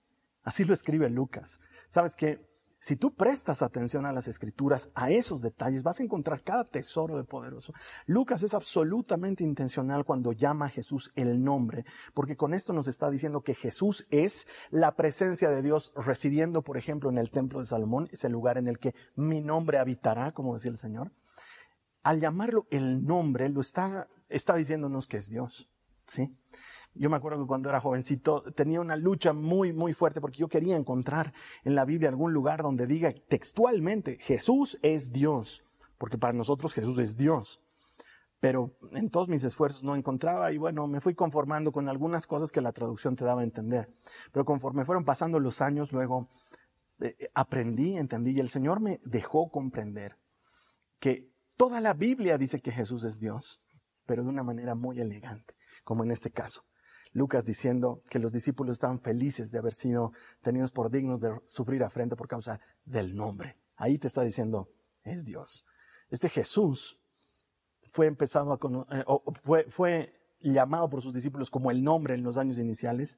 Así 0.48 0.64
lo 0.64 0.74
escribe 0.74 1.10
Lucas. 1.10 1.60
Sabes 1.90 2.16
que 2.16 2.40
si 2.80 2.96
tú 2.96 3.14
prestas 3.14 3.62
atención 3.62 4.06
a 4.06 4.14
las 4.14 4.30
escrituras, 4.30 4.90
a 4.96 5.12
esos 5.12 5.42
detalles, 5.42 5.84
vas 5.84 6.00
a 6.00 6.04
encontrar 6.04 6.42
cada 6.42 6.64
tesoro 6.64 7.18
de 7.18 7.26
poderoso. 7.26 7.74
Lucas 8.06 8.44
es 8.44 8.54
absolutamente 8.54 9.44
intencional 9.44 10.06
cuando 10.06 10.32
llama 10.32 10.68
a 10.68 10.70
Jesús 10.70 11.12
el 11.16 11.44
nombre, 11.44 11.84
porque 12.14 12.38
con 12.38 12.54
esto 12.54 12.72
nos 12.72 12.88
está 12.88 13.10
diciendo 13.10 13.42
que 13.42 13.56
Jesús 13.56 14.08
es 14.10 14.48
la 14.70 14.96
presencia 14.96 15.50
de 15.50 15.62
Dios 15.62 15.92
residiendo, 15.98 16.62
por 16.62 16.78
ejemplo, 16.78 17.10
en 17.10 17.18
el 17.18 17.30
templo 17.30 17.60
de 17.60 17.66
Salomón, 17.66 18.08
es 18.14 18.24
el 18.24 18.32
lugar 18.32 18.58
en 18.58 18.70
el 18.70 18.80
que 18.80 18.96
mi 19.18 19.42
nombre 19.42 19.80
habitará, 19.80 20.32
como 20.32 20.54
decía 20.54 20.72
el 20.72 20.78
Señor. 20.78 21.12
Al 22.04 22.22
llamarlo 22.22 22.68
el 22.72 23.04
nombre, 23.04 23.50
lo 23.50 23.60
está, 23.60 24.08
está 24.30 24.56
diciéndonos 24.56 25.08
que 25.08 25.18
es 25.18 25.30
Dios. 25.30 25.70
¿Sí? 26.06 26.34
Yo 27.00 27.10
me 27.10 27.18
acuerdo 27.18 27.40
que 27.42 27.48
cuando 27.48 27.70
era 27.70 27.80
jovencito 27.80 28.44
tenía 28.56 28.82
una 28.82 28.96
lucha 28.96 29.34
muy, 29.34 29.74
muy 29.74 29.94
fuerte 29.94 30.22
porque 30.22 30.40
yo 30.40 30.48
quería 30.48 30.76
encontrar 30.76 31.34
en 31.64 31.76
la 31.76 31.86
Biblia 31.86 32.10
algún 32.10 32.34
lugar 32.34 32.64
donde 32.64 32.88
diga 32.88 33.14
textualmente, 33.28 34.18
Jesús 34.20 34.80
es 34.82 35.12
Dios, 35.12 35.64
porque 35.98 36.18
para 36.18 36.34
nosotros 36.34 36.74
Jesús 36.74 36.98
es 37.00 37.18
Dios. 37.18 37.62
Pero 38.40 38.78
en 38.92 39.10
todos 39.10 39.30
mis 39.30 39.44
esfuerzos 39.44 39.84
no 39.84 39.96
encontraba 39.96 40.52
y 40.52 40.58
bueno, 40.58 40.88
me 40.88 41.02
fui 41.02 41.16
conformando 41.16 41.72
con 41.72 41.90
algunas 41.90 42.28
cosas 42.28 42.52
que 42.52 42.62
la 42.62 42.72
traducción 42.72 43.16
te 43.16 43.26
daba 43.26 43.42
a 43.42 43.44
entender. 43.44 43.90
Pero 44.32 44.46
conforme 44.46 44.86
fueron 44.86 45.06
pasando 45.06 45.40
los 45.40 45.62
años, 45.62 45.92
luego 45.92 46.30
eh, 47.00 47.16
eh, 47.20 47.30
aprendí, 47.34 47.98
entendí 47.98 48.32
y 48.32 48.40
el 48.40 48.50
Señor 48.50 48.80
me 48.80 49.00
dejó 49.04 49.50
comprender 49.50 50.18
que 51.00 51.32
toda 51.58 51.82
la 51.82 51.94
Biblia 51.94 52.38
dice 52.38 52.60
que 52.60 52.72
Jesús 52.72 53.04
es 53.04 53.20
Dios, 53.20 53.64
pero 54.06 54.24
de 54.24 54.30
una 54.30 54.44
manera 54.44 54.76
muy 54.76 55.00
elegante, 55.00 55.56
como 55.84 56.04
en 56.04 56.12
este 56.12 56.32
caso. 56.32 56.67
Lucas 57.18 57.46
diciendo 57.46 58.04
que 58.12 58.20
los 58.20 58.32
discípulos 58.32 58.76
estaban 58.76 59.00
felices 59.00 59.52
de 59.52 59.58
haber 59.58 59.74
sido 59.74 60.12
tenidos 60.44 60.72
por 60.72 60.92
dignos 60.92 61.20
de 61.20 61.42
sufrir 61.48 61.84
afrenta 61.84 62.16
por 62.16 62.28
causa 62.28 62.60
del 62.86 63.16
nombre. 63.16 63.58
Ahí 63.76 63.98
te 63.98 64.06
está 64.06 64.22
diciendo, 64.22 64.70
es 65.02 65.26
Dios. 65.26 65.66
Este 66.10 66.30
Jesús 66.30 67.02
fue 67.92 68.06
empezado 68.06 68.54
a 68.54 68.96
eh, 68.96 69.04
fue, 69.44 69.66
fue 69.68 70.14
llamado 70.40 70.92
por 70.92 71.02
sus 71.02 71.12
discípulos 71.12 71.50
como 71.50 71.72
el 71.72 71.84
nombre 71.84 72.14
en 72.14 72.22
los 72.22 72.38
años 72.38 72.60
iniciales, 72.60 73.18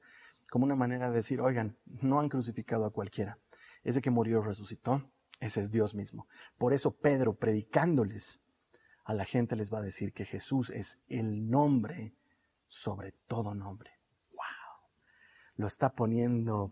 como 0.50 0.64
una 0.64 0.78
manera 0.78 1.10
de 1.10 1.18
decir, 1.18 1.42
oigan, 1.42 1.78
no 1.86 2.22
han 2.22 2.30
crucificado 2.30 2.86
a 2.86 2.94
cualquiera. 2.94 3.38
Ese 3.84 4.02
que 4.02 4.12
murió 4.12 4.42
resucitó, 4.42 5.12
ese 5.42 5.60
es 5.60 5.72
Dios 5.72 5.94
mismo. 5.94 6.26
Por 6.58 6.72
eso 6.72 6.96
Pedro, 6.96 7.36
predicándoles 7.36 8.40
a 9.04 9.14
la 9.14 9.26
gente, 9.26 9.58
les 9.58 9.74
va 9.74 9.80
a 9.80 9.82
decir 9.82 10.14
que 10.14 10.24
Jesús 10.24 10.70
es 10.70 11.02
el 11.10 11.50
nombre 11.50 12.14
sobre 12.70 13.12
todo 13.28 13.54
nombre. 13.54 13.92
¡Wow! 14.32 14.90
Lo 15.58 15.68
está 15.68 15.94
poniendo 15.94 16.72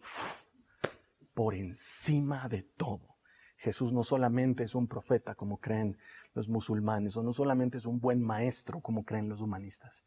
por 1.34 1.54
encima 1.54 2.48
de 2.48 2.63
todo. 2.63 3.18
Jesús 3.58 3.92
no 3.92 4.04
solamente 4.04 4.63
es 4.63 4.75
un 4.75 4.88
profeta 4.88 5.36
como 5.36 5.58
creen 5.58 5.98
los 6.34 6.48
musulmanes, 6.48 7.18
o 7.18 7.24
no 7.24 7.34
solamente 7.34 7.80
es 7.80 7.86
un 7.88 8.00
buen 8.00 8.22
maestro 8.22 8.80
como 8.80 9.04
creen 9.04 9.27
los 9.27 9.42
humanistas. 9.42 10.06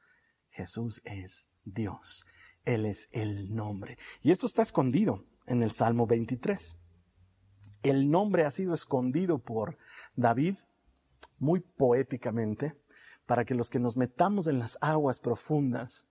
Jesús 0.50 1.02
es 1.04 1.50
Dios. 1.64 2.24
Él 2.64 2.86
es 2.86 3.08
el 3.12 3.52
nombre. 3.54 3.98
Y 4.22 4.30
esto 4.30 4.46
está 4.46 4.62
escondido 4.62 5.26
en 5.46 5.62
el 5.62 5.72
Salmo 5.72 6.06
23. 6.06 6.78
El 7.82 8.10
nombre 8.10 8.44
ha 8.44 8.50
sido 8.50 8.74
escondido 8.74 9.38
por 9.38 9.76
David 10.14 10.56
muy 11.38 11.60
poéticamente 11.60 12.79
para 13.30 13.44
que 13.44 13.54
los 13.54 13.70
que 13.70 13.78
nos 13.78 13.96
metamos 13.96 14.48
en 14.48 14.58
las 14.58 14.76
aguas 14.80 15.20
profundas 15.20 16.08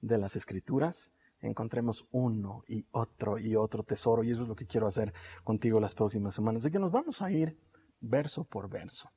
de 0.00 0.18
las 0.18 0.36
escrituras 0.36 1.10
encontremos 1.40 2.06
uno 2.12 2.62
y 2.68 2.86
otro 2.92 3.40
y 3.40 3.56
otro 3.56 3.82
tesoro. 3.82 4.22
Y 4.22 4.30
eso 4.30 4.44
es 4.44 4.48
lo 4.48 4.54
que 4.54 4.68
quiero 4.68 4.86
hacer 4.86 5.12
contigo 5.42 5.80
las 5.80 5.96
próximas 5.96 6.32
semanas. 6.32 6.62
Así 6.62 6.70
que 6.70 6.78
nos 6.78 6.92
vamos 6.92 7.22
a 7.22 7.32
ir 7.32 7.58
verso 7.98 8.44
por 8.44 8.68
verso. 8.68 9.10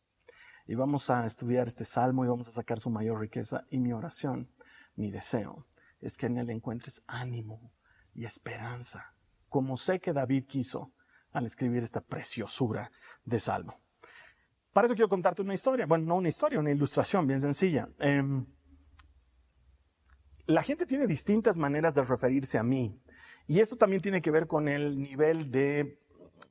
Y 0.66 0.74
vamos 0.74 1.12
a 1.12 1.28
estudiar 1.28 1.68
este 1.68 1.86
salmo 1.86 2.26
y 2.26 2.28
vamos 2.28 2.48
a 2.48 2.54
sacar 2.54 2.80
su 2.80 2.90
mayor 2.90 3.20
riqueza. 3.20 3.66
Y 3.70 3.78
mi 3.78 3.94
oración, 3.94 4.50
mi 4.96 5.12
deseo, 5.12 5.68
es 6.00 6.18
que 6.18 6.26
en 6.26 6.40
él 6.40 6.50
encuentres 6.50 7.04
ánimo 7.06 7.72
y 8.16 8.26
esperanza, 8.26 9.14
como 9.48 9.78
sé 9.78 10.00
que 10.00 10.12
David 10.12 10.46
quiso 10.48 10.92
al 11.32 11.46
escribir 11.46 11.84
esta 11.84 12.02
preciosura 12.02 12.90
de 13.26 13.40
salmo. 13.40 13.80
Para 14.78 14.86
eso 14.86 14.94
quiero 14.94 15.10
contarte 15.10 15.42
una 15.42 15.56
historia. 15.56 15.88
Bueno, 15.88 16.06
no 16.06 16.18
una 16.18 16.30
historia, 16.30 16.60
una 16.60 16.70
ilustración 16.70 17.26
bien 17.26 17.42
sencilla. 17.42 17.90
Em, 17.98 18.46
la 20.46 20.62
gente 20.62 20.86
tiene 20.86 21.08
distintas 21.08 21.58
maneras 21.58 21.96
de 21.96 22.04
referirse 22.04 22.60
a 22.60 22.64
mí. 22.64 23.02
Y 23.48 23.60
esto 23.60 23.76
también 23.76 24.04
tiene 24.04 24.22
que 24.22 24.30
ver 24.30 24.46
con 24.46 24.68
el 24.68 25.00
nivel 25.02 25.50
de, 25.50 26.00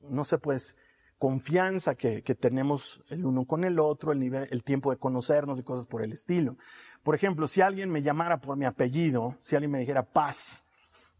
no 0.09 0.25
sé, 0.25 0.39
pues, 0.39 0.75
confianza 1.17 1.95
que, 1.95 2.21
que, 2.21 2.35
tenemos 2.35 3.01
el 3.07 3.25
uno 3.25 3.45
con 3.45 3.63
el 3.63 3.79
otro, 3.79 4.11
el 4.11 4.19
nivel, 4.19 4.45
el 4.51 4.61
tiempo 4.61 4.91
de 4.91 4.97
conocernos 4.97 5.57
y 5.61 5.63
cosas 5.63 5.87
por 5.87 6.03
el 6.03 6.11
estilo. 6.11 6.57
Por 7.03 7.15
ejemplo, 7.15 7.47
si 7.47 7.61
alguien 7.61 7.89
me 7.89 8.01
llamara 8.01 8.41
por 8.41 8.57
mi 8.57 8.65
apellido, 8.65 9.37
si 9.39 9.55
alguien 9.55 9.71
me 9.71 9.79
dijera 9.79 10.03
paz, 10.03 10.66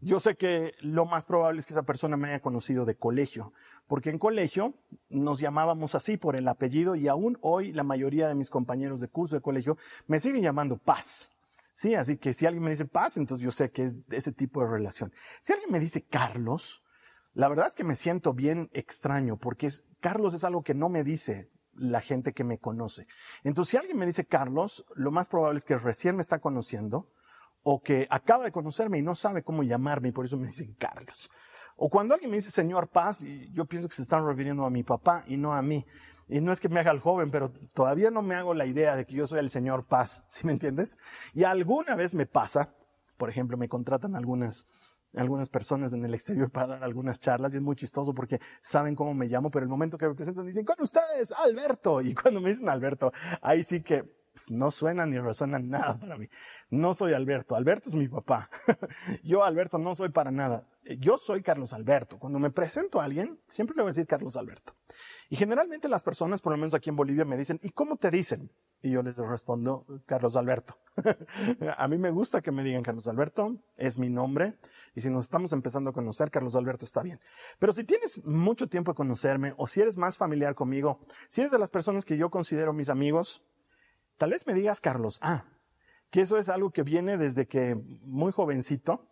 yo 0.00 0.20
sé 0.20 0.36
que 0.36 0.72
lo 0.80 1.06
más 1.06 1.26
probable 1.26 1.58
es 1.58 1.66
que 1.66 1.72
esa 1.72 1.82
persona 1.82 2.16
me 2.16 2.28
haya 2.28 2.40
conocido 2.40 2.84
de 2.84 2.96
colegio, 2.96 3.52
porque 3.86 4.10
en 4.10 4.18
colegio 4.18 4.74
nos 5.08 5.40
llamábamos 5.40 5.94
así 5.94 6.16
por 6.16 6.36
el 6.36 6.46
apellido 6.46 6.94
y 6.94 7.08
aún 7.08 7.36
hoy 7.40 7.72
la 7.72 7.82
mayoría 7.82 8.28
de 8.28 8.34
mis 8.34 8.50
compañeros 8.50 9.00
de 9.00 9.08
curso 9.08 9.34
de 9.34 9.42
colegio 9.42 9.76
me 10.06 10.20
siguen 10.20 10.42
llamando 10.42 10.76
Paz. 10.76 11.32
Sí, 11.72 11.94
así 11.94 12.16
que 12.16 12.32
si 12.32 12.46
alguien 12.46 12.64
me 12.64 12.70
dice 12.70 12.84
Paz, 12.84 13.16
entonces 13.16 13.44
yo 13.44 13.50
sé 13.50 13.70
que 13.70 13.84
es 13.84 13.96
ese 14.10 14.32
tipo 14.32 14.60
de 14.60 14.68
relación. 14.68 15.12
Si 15.40 15.52
alguien 15.52 15.70
me 15.70 15.80
dice 15.80 16.02
Carlos, 16.02 16.82
la 17.34 17.48
verdad 17.48 17.66
es 17.66 17.74
que 17.74 17.84
me 17.84 17.96
siento 17.96 18.34
bien 18.34 18.70
extraño, 18.72 19.36
porque 19.36 19.68
Carlos 20.00 20.34
es 20.34 20.44
algo 20.44 20.62
que 20.62 20.74
no 20.74 20.88
me 20.88 21.04
dice 21.04 21.50
la 21.74 22.00
gente 22.00 22.32
que 22.32 22.44
me 22.44 22.58
conoce. 22.58 23.06
Entonces, 23.44 23.70
si 23.70 23.76
alguien 23.76 23.96
me 23.96 24.06
dice 24.06 24.26
Carlos, 24.26 24.84
lo 24.94 25.10
más 25.10 25.28
probable 25.28 25.58
es 25.58 25.64
que 25.64 25.78
recién 25.78 26.16
me 26.16 26.22
está 26.22 26.40
conociendo 26.40 27.08
o 27.62 27.82
que 27.82 28.06
acaba 28.10 28.44
de 28.44 28.52
conocerme 28.52 28.98
y 28.98 29.02
no 29.02 29.14
sabe 29.14 29.42
cómo 29.42 29.62
llamarme 29.62 30.08
y 30.08 30.12
por 30.12 30.24
eso 30.24 30.36
me 30.36 30.48
dicen 30.48 30.74
Carlos. 30.78 31.30
O 31.76 31.88
cuando 31.88 32.14
alguien 32.14 32.30
me 32.30 32.38
dice 32.38 32.50
Señor 32.50 32.88
Paz, 32.88 33.24
yo 33.52 33.64
pienso 33.64 33.88
que 33.88 33.94
se 33.94 34.02
están 34.02 34.26
refiriendo 34.26 34.64
a 34.64 34.70
mi 34.70 34.82
papá 34.82 35.24
y 35.26 35.36
no 35.36 35.54
a 35.54 35.62
mí. 35.62 35.86
Y 36.28 36.40
no 36.40 36.52
es 36.52 36.60
que 36.60 36.68
me 36.68 36.80
haga 36.80 36.90
el 36.90 37.00
joven, 37.00 37.30
pero 37.30 37.52
todavía 37.72 38.10
no 38.10 38.20
me 38.20 38.34
hago 38.34 38.52
la 38.52 38.66
idea 38.66 38.96
de 38.96 39.06
que 39.06 39.14
yo 39.14 39.26
soy 39.26 39.38
el 39.38 39.48
Señor 39.48 39.86
Paz, 39.86 40.24
¿sí 40.28 40.44
me 40.44 40.52
entiendes? 40.52 40.98
Y 41.34 41.44
alguna 41.44 41.94
vez 41.94 42.14
me 42.14 42.26
pasa, 42.26 42.74
por 43.16 43.30
ejemplo, 43.30 43.56
me 43.56 43.68
contratan 43.68 44.16
algunas, 44.16 44.66
algunas 45.14 45.48
personas 45.48 45.92
en 45.92 46.04
el 46.04 46.14
exterior 46.14 46.50
para 46.50 46.66
dar 46.66 46.84
algunas 46.84 47.20
charlas 47.20 47.54
y 47.54 47.58
es 47.58 47.62
muy 47.62 47.76
chistoso 47.76 48.12
porque 48.12 48.40
saben 48.60 48.94
cómo 48.94 49.14
me 49.14 49.26
llamo, 49.26 49.50
pero 49.50 49.62
el 49.62 49.70
momento 49.70 49.96
que 49.96 50.08
me 50.08 50.14
presentan 50.14 50.46
dicen, 50.46 50.64
con 50.64 50.76
ustedes, 50.80 51.32
Alberto. 51.32 52.00
Y 52.02 52.12
cuando 52.12 52.40
me 52.40 52.50
dicen 52.50 52.68
Alberto, 52.68 53.12
ahí 53.40 53.62
sí 53.62 53.82
que 53.82 54.17
no 54.48 54.70
suenan 54.70 55.10
ni 55.10 55.18
resuenan 55.18 55.68
nada 55.68 55.98
para 55.98 56.16
mí. 56.16 56.28
No 56.70 56.94
soy 56.94 57.12
Alberto, 57.12 57.56
Alberto 57.56 57.88
es 57.88 57.94
mi 57.94 58.08
papá. 58.08 58.50
Yo 59.22 59.44
Alberto 59.44 59.78
no 59.78 59.94
soy 59.94 60.10
para 60.10 60.30
nada. 60.30 60.66
Yo 60.98 61.18
soy 61.18 61.42
Carlos 61.42 61.72
Alberto. 61.72 62.18
Cuando 62.18 62.38
me 62.38 62.50
presento 62.50 63.00
a 63.00 63.04
alguien, 63.04 63.38
siempre 63.46 63.76
le 63.76 63.82
voy 63.82 63.90
a 63.90 63.92
decir 63.92 64.06
Carlos 64.06 64.36
Alberto. 64.36 64.74
Y 65.28 65.36
generalmente 65.36 65.88
las 65.88 66.02
personas, 66.02 66.40
por 66.40 66.52
lo 66.52 66.56
menos 66.56 66.74
aquí 66.74 66.88
en 66.88 66.96
Bolivia, 66.96 67.24
me 67.24 67.36
dicen, 67.36 67.58
¿y 67.62 67.70
cómo 67.70 67.96
te 67.96 68.10
dicen? 68.10 68.50
Y 68.80 68.92
yo 68.92 69.02
les 69.02 69.18
respondo, 69.18 69.84
Carlos 70.06 70.36
Alberto. 70.36 70.78
a 71.76 71.88
mí 71.88 71.98
me 71.98 72.10
gusta 72.10 72.40
que 72.40 72.52
me 72.52 72.62
digan 72.62 72.82
Carlos 72.82 73.08
Alberto, 73.08 73.56
es 73.76 73.98
mi 73.98 74.08
nombre. 74.08 74.56
Y 74.94 75.00
si 75.00 75.10
nos 75.10 75.24
estamos 75.24 75.52
empezando 75.52 75.90
a 75.90 75.92
conocer, 75.92 76.30
Carlos 76.30 76.54
Alberto 76.54 76.84
está 76.84 77.02
bien. 77.02 77.20
Pero 77.58 77.72
si 77.72 77.84
tienes 77.84 78.24
mucho 78.24 78.68
tiempo 78.68 78.92
de 78.92 78.96
conocerme 78.96 79.52
o 79.56 79.66
si 79.66 79.80
eres 79.80 79.98
más 79.98 80.16
familiar 80.16 80.54
conmigo, 80.54 81.00
si 81.28 81.40
eres 81.40 81.50
de 81.50 81.58
las 81.58 81.70
personas 81.70 82.04
que 82.04 82.16
yo 82.16 82.30
considero 82.30 82.72
mis 82.72 82.88
amigos, 82.88 83.42
Tal 84.18 84.30
vez 84.30 84.46
me 84.46 84.54
digas, 84.54 84.80
Carlos, 84.80 85.18
ah, 85.22 85.44
que 86.10 86.20
eso 86.20 86.38
es 86.38 86.48
algo 86.48 86.70
que 86.70 86.82
viene 86.82 87.16
desde 87.16 87.46
que 87.46 87.76
muy 88.02 88.32
jovencito. 88.32 89.08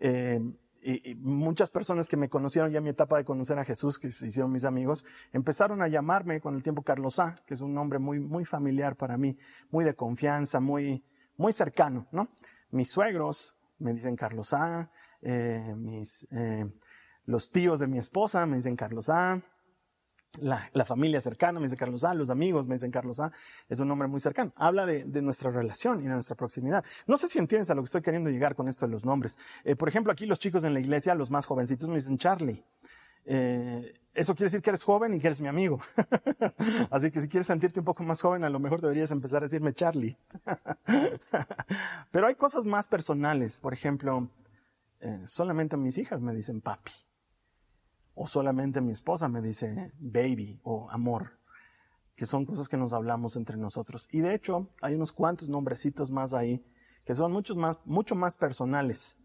Eh, 0.00 0.40
y, 0.82 1.14
muchas 1.14 1.70
personas 1.70 2.08
que 2.08 2.16
me 2.16 2.28
conocieron 2.28 2.72
ya 2.72 2.78
en 2.78 2.84
mi 2.84 2.90
etapa 2.90 3.16
de 3.16 3.24
conocer 3.24 3.58
a 3.60 3.64
Jesús, 3.64 4.00
que 4.00 4.10
se 4.10 4.26
hicieron 4.26 4.50
mis 4.50 4.64
amigos, 4.64 5.04
empezaron 5.32 5.80
a 5.80 5.86
llamarme 5.86 6.40
con 6.40 6.56
el 6.56 6.62
tiempo 6.64 6.82
Carlos 6.82 7.20
A, 7.20 7.36
que 7.46 7.54
es 7.54 7.60
un 7.60 7.72
nombre 7.72 8.00
muy, 8.00 8.18
muy 8.18 8.44
familiar 8.44 8.96
para 8.96 9.16
mí, 9.16 9.38
muy 9.70 9.84
de 9.84 9.94
confianza, 9.94 10.58
muy, 10.58 11.04
muy 11.36 11.52
cercano, 11.52 12.08
¿no? 12.10 12.28
Mis 12.72 12.90
suegros 12.90 13.56
me 13.78 13.92
dicen 13.92 14.16
Carlos 14.16 14.52
A, 14.52 14.90
eh, 15.20 15.72
mis, 15.76 16.26
eh, 16.32 16.66
los 17.26 17.50
tíos 17.52 17.78
de 17.78 17.86
mi 17.86 17.98
esposa 17.98 18.44
me 18.46 18.56
dicen 18.56 18.74
Carlos 18.74 19.08
A, 19.08 19.40
la, 20.40 20.84
familia 20.84 21.20
cercana 21.20 21.60
me 21.60 21.66
dice 21.66 21.76
Carlos 21.76 22.04
A, 22.04 22.14
los 22.14 22.30
amigos 22.30 22.66
me 22.66 22.74
dicen 22.74 22.90
Carlos 22.90 23.20
A, 23.20 23.32
es 23.68 23.80
un 23.80 23.88
nombre 23.88 24.08
muy 24.08 24.20
cercano. 24.20 24.52
Habla 24.56 24.86
de, 24.86 25.04
nuestra 25.22 25.50
relación 25.50 26.00
y 26.00 26.04
de 26.04 26.14
nuestra 26.14 26.36
proximidad. 26.36 26.84
No 27.06 27.16
sé 27.16 27.28
si 27.28 27.38
entiendes 27.38 27.70
a 27.70 27.74
lo 27.74 27.82
que 27.82 27.86
estoy 27.86 28.02
queriendo 28.02 28.30
llegar 28.30 28.54
con 28.54 28.68
esto 28.68 28.86
de 28.86 28.92
los 28.92 29.04
nombres. 29.04 29.38
Eh, 29.64 29.76
por 29.76 29.88
ejemplo, 29.88 30.12
aquí 30.12 30.26
los 30.26 30.38
chicos 30.38 30.64
en 30.64 30.74
la 30.74 30.80
iglesia, 30.80 31.14
los 31.14 31.30
más 31.30 31.46
jovencitos, 31.46 31.88
me 31.88 31.96
dicen 31.96 32.18
Charlie. 32.18 32.64
Eh, 33.24 33.92
eso 34.14 34.34
quiere 34.34 34.46
decir 34.46 34.62
que 34.62 34.70
eres 34.70 34.82
joven 34.82 35.14
y 35.14 35.20
que 35.20 35.28
eres 35.28 35.40
mi 35.40 35.48
amigo. 35.48 35.80
Así 36.90 37.10
que 37.10 37.20
si 37.20 37.28
quieres 37.28 37.46
sentirte 37.46 37.80
un 37.80 37.84
poco 37.84 38.02
más 38.02 38.20
joven, 38.20 38.44
a 38.44 38.50
lo 38.50 38.58
mejor 38.58 38.80
deberías 38.80 39.10
empezar 39.10 39.42
a 39.42 39.46
decirme 39.46 39.72
Charlie. 39.72 40.16
Pero 42.10 42.26
hay 42.26 42.34
cosas 42.34 42.64
más 42.64 42.88
personales. 42.88 43.58
Por 43.58 43.72
ejemplo, 43.72 44.28
eh, 45.00 45.22
solamente 45.26 45.76
mis 45.76 45.98
hijas 45.98 46.20
me 46.20 46.34
dicen 46.34 46.60
papi. 46.60 46.92
O 48.14 48.26
solamente 48.26 48.80
mi 48.80 48.92
esposa 48.92 49.28
me 49.28 49.40
dice 49.40 49.92
baby 49.98 50.60
o 50.62 50.90
amor, 50.90 51.38
que 52.14 52.26
son 52.26 52.44
cosas 52.44 52.68
que 52.68 52.76
nos 52.76 52.92
hablamos 52.92 53.36
entre 53.36 53.56
nosotros. 53.56 54.08
Y 54.10 54.20
de 54.20 54.34
hecho, 54.34 54.68
hay 54.82 54.94
unos 54.94 55.12
cuantos 55.12 55.48
nombrecitos 55.48 56.10
más 56.10 56.34
ahí 56.34 56.64
que 57.04 57.14
son 57.14 57.32
muchos 57.32 57.56
más, 57.56 57.78
mucho 57.84 58.14
más 58.14 58.36
personales 58.36 59.16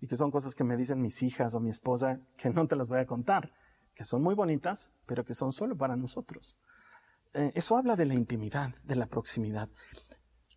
y 0.00 0.06
que 0.06 0.16
son 0.16 0.30
cosas 0.30 0.54
que 0.54 0.64
me 0.64 0.76
dicen 0.76 1.00
mis 1.00 1.22
hijas 1.22 1.54
o 1.54 1.60
mi 1.60 1.70
esposa 1.70 2.20
que 2.36 2.50
no 2.50 2.66
te 2.66 2.76
las 2.76 2.88
voy 2.88 2.98
a 2.98 3.06
contar, 3.06 3.52
que 3.94 4.04
son 4.04 4.22
muy 4.22 4.34
bonitas, 4.34 4.92
pero 5.06 5.24
que 5.24 5.34
son 5.34 5.52
solo 5.52 5.76
para 5.76 5.96
nosotros. 5.96 6.58
Eh, 7.34 7.52
eso 7.54 7.76
habla 7.76 7.96
de 7.96 8.06
la 8.06 8.14
intimidad, 8.14 8.74
de 8.84 8.96
la 8.96 9.06
proximidad. 9.06 9.68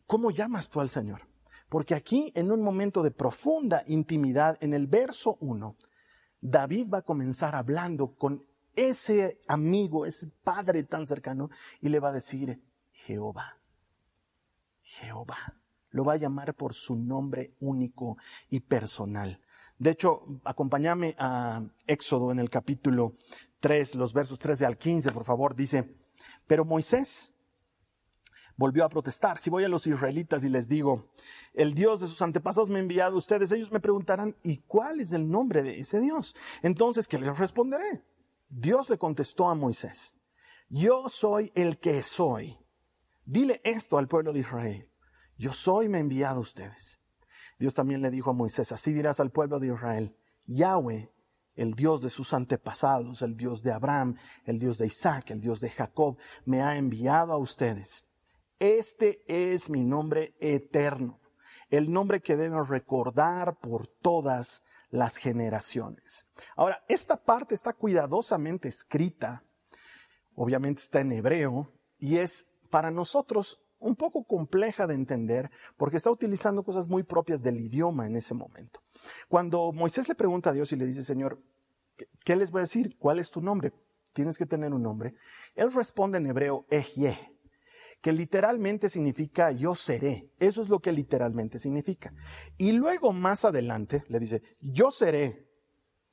¿Cómo 0.08 0.32
llamas 0.32 0.70
tú 0.70 0.82
al 0.82 0.90
Señor? 0.90 1.28
Porque 1.70 1.96
aquí, 1.96 2.32
en 2.36 2.52
un 2.52 2.62
momento 2.62 3.02
de 3.02 3.12
profunda 3.12 3.84
intimidad, 3.88 4.58
en 4.62 4.74
el 4.74 4.88
verso 4.88 5.38
1, 5.40 5.76
David 6.46 6.90
va 6.94 7.00
a 7.00 7.02
comenzar 7.02 7.56
hablando 7.56 8.14
con 8.16 8.46
ese 8.76 9.42
amigo, 9.48 10.06
ese 10.06 10.28
padre 10.44 10.84
tan 10.84 11.08
cercano, 11.08 11.50
y 11.82 11.90
le 11.90 12.00
va 12.00 12.10
a 12.10 12.14
decir, 12.14 12.62
Jehová, 12.92 13.58
Jehová. 14.82 15.56
Lo 15.90 16.04
va 16.04 16.14
a 16.14 16.18
llamar 16.18 16.54
por 16.54 16.74
su 16.74 16.96
nombre 16.96 17.56
único 17.62 18.18
y 18.50 18.60
personal. 18.60 19.42
De 19.80 19.92
hecho, 19.92 20.42
acompáñame 20.44 21.16
a 21.18 21.64
Éxodo 21.88 22.32
en 22.32 22.40
el 22.40 22.50
capítulo 22.50 23.16
3, 23.60 23.96
los 23.96 24.14
versos 24.14 24.38
13 24.38 24.66
al 24.66 24.78
15, 24.78 25.12
por 25.12 25.24
favor, 25.24 25.56
dice, 25.56 25.96
pero 26.46 26.64
Moisés 26.64 27.34
volvió 28.58 28.86
a 28.86 28.90
protestar. 28.90 29.40
Si 29.40 29.50
voy 29.50 29.64
a 29.64 29.70
los 29.70 29.88
israelitas 29.88 30.44
y 30.44 30.50
les 30.50 30.68
digo, 30.68 31.10
el 31.54 31.74
Dios 31.74 32.02
de 32.02 32.08
sus 32.08 32.22
antepasados 32.22 32.70
me 32.70 32.78
ha 32.78 32.82
enviado 32.82 33.16
a 33.16 33.18
ustedes, 33.18 33.52
ellos 33.52 33.72
me 33.72 33.80
preguntarán, 33.80 34.36
¿y 34.44 34.58
cuál 34.60 35.00
es 35.00 35.14
el 35.14 35.30
nombre 35.30 35.64
de 35.64 35.80
ese 35.80 36.00
Dios? 36.00 36.36
Entonces, 36.62 37.08
¿qué 37.08 37.18
les 37.18 37.38
responderé? 37.38 38.04
Dios 38.50 38.90
le 38.90 38.98
contestó 38.98 39.50
a 39.50 39.56
Moisés, 39.56 40.16
yo 40.70 41.10
soy 41.10 41.52
el 41.56 41.80
que 41.80 42.04
soy. 42.04 42.58
Dile 43.26 43.60
esto 43.64 43.98
al 43.98 44.08
pueblo 44.08 44.34
de 44.34 44.40
Israel, 44.40 44.90
yo 45.38 45.52
soy, 45.52 45.90
me 45.90 45.98
he 45.98 46.02
enviado 46.02 46.38
a 46.38 46.42
ustedes. 46.42 47.02
Dios 47.58 47.74
también 47.74 48.02
le 48.02 48.12
dijo 48.12 48.30
a 48.30 48.34
Moisés, 48.34 48.72
así 48.72 48.94
dirás 48.94 49.20
al 49.20 49.32
pueblo 49.32 49.60
de 49.60 49.68
Israel, 49.68 50.16
Yahweh, 50.46 51.12
el 51.56 51.74
Dios 51.74 52.02
de 52.02 52.10
sus 52.10 52.34
antepasados, 52.34 53.22
el 53.22 53.36
Dios 53.36 53.64
de 53.64 53.72
Abraham, 53.72 54.16
el 54.46 54.60
Dios 54.60 54.78
de 54.78 54.88
Isaac, 54.88 55.32
el 55.32 55.42
Dios 55.42 55.62
de 55.62 55.70
Jacob, 55.70 56.18
me 56.46 56.62
ha 56.62 56.76
enviado 56.78 57.34
a 57.34 57.38
ustedes. 57.38 58.06
Este 58.60 59.20
es 59.28 59.70
mi 59.70 59.84
nombre 59.84 60.34
eterno, 60.40 61.20
el 61.70 61.92
nombre 61.92 62.22
que 62.22 62.38
deben 62.38 62.66
recordar 62.66 63.60
por 63.60 63.88
todas 63.88 64.64
las 64.90 65.18
generaciones. 65.18 66.28
Ahora, 66.56 66.84
esta 66.88 67.22
parte 67.22 67.54
está 67.54 67.74
cuidadosamente 67.74 68.70
escrita, 68.70 69.44
obviamente 70.36 70.82
está 70.82 71.02
en 71.02 71.12
hebreo, 71.12 71.72
y 72.00 72.18
es 72.18 72.50
para 72.70 72.92
nosotros 72.92 73.62
un 73.80 73.96
poco 73.96 74.24
compleja 74.24 74.88
de 74.88 74.96
entender 74.96 75.52
porque 75.76 75.98
está 75.98 76.10
utilizando 76.10 76.64
cosas 76.64 76.88
muy 76.88 77.04
propias 77.04 77.42
del 77.42 77.60
idioma 77.60 78.06
en 78.06 78.16
ese 78.16 78.34
momento. 78.34 78.82
Cuando 79.28 79.74
Moisés 79.74 80.08
le 80.08 80.16
pregunta 80.16 80.52
a 80.52 80.54
Dios 80.54 80.72
y 80.72 80.78
le 80.78 80.86
dice, 80.86 81.04
Señor, 81.04 81.42
¿qué 82.24 82.36
les 82.36 82.52
voy 82.52 82.60
a 82.60 82.62
decir? 82.62 82.98
¿Cuál 82.98 83.20
es 83.20 83.32
tu 83.32 83.42
nombre? 83.42 83.74
Tienes 84.14 84.38
que 84.38 84.46
tener 84.46 84.74
un 84.74 84.82
nombre. 84.82 85.14
Él 85.56 85.74
responde 85.74 86.20
en 86.20 86.26
hebreo, 86.26 86.66
Ejye, 86.70 87.35
que 88.06 88.14
literalmente 88.14 88.88
significa 88.88 89.50
yo 89.50 89.74
seré. 89.74 90.30
Eso 90.38 90.62
es 90.62 90.70
lo 90.70 90.80
que 90.80 90.92
literalmente 90.92 91.58
significa. 91.58 92.14
Y 92.56 92.74
luego 92.74 93.14
más 93.14 93.46
adelante 93.46 94.04
le 94.10 94.20
dice, 94.20 94.44
yo 94.62 94.92
seré, 94.92 95.50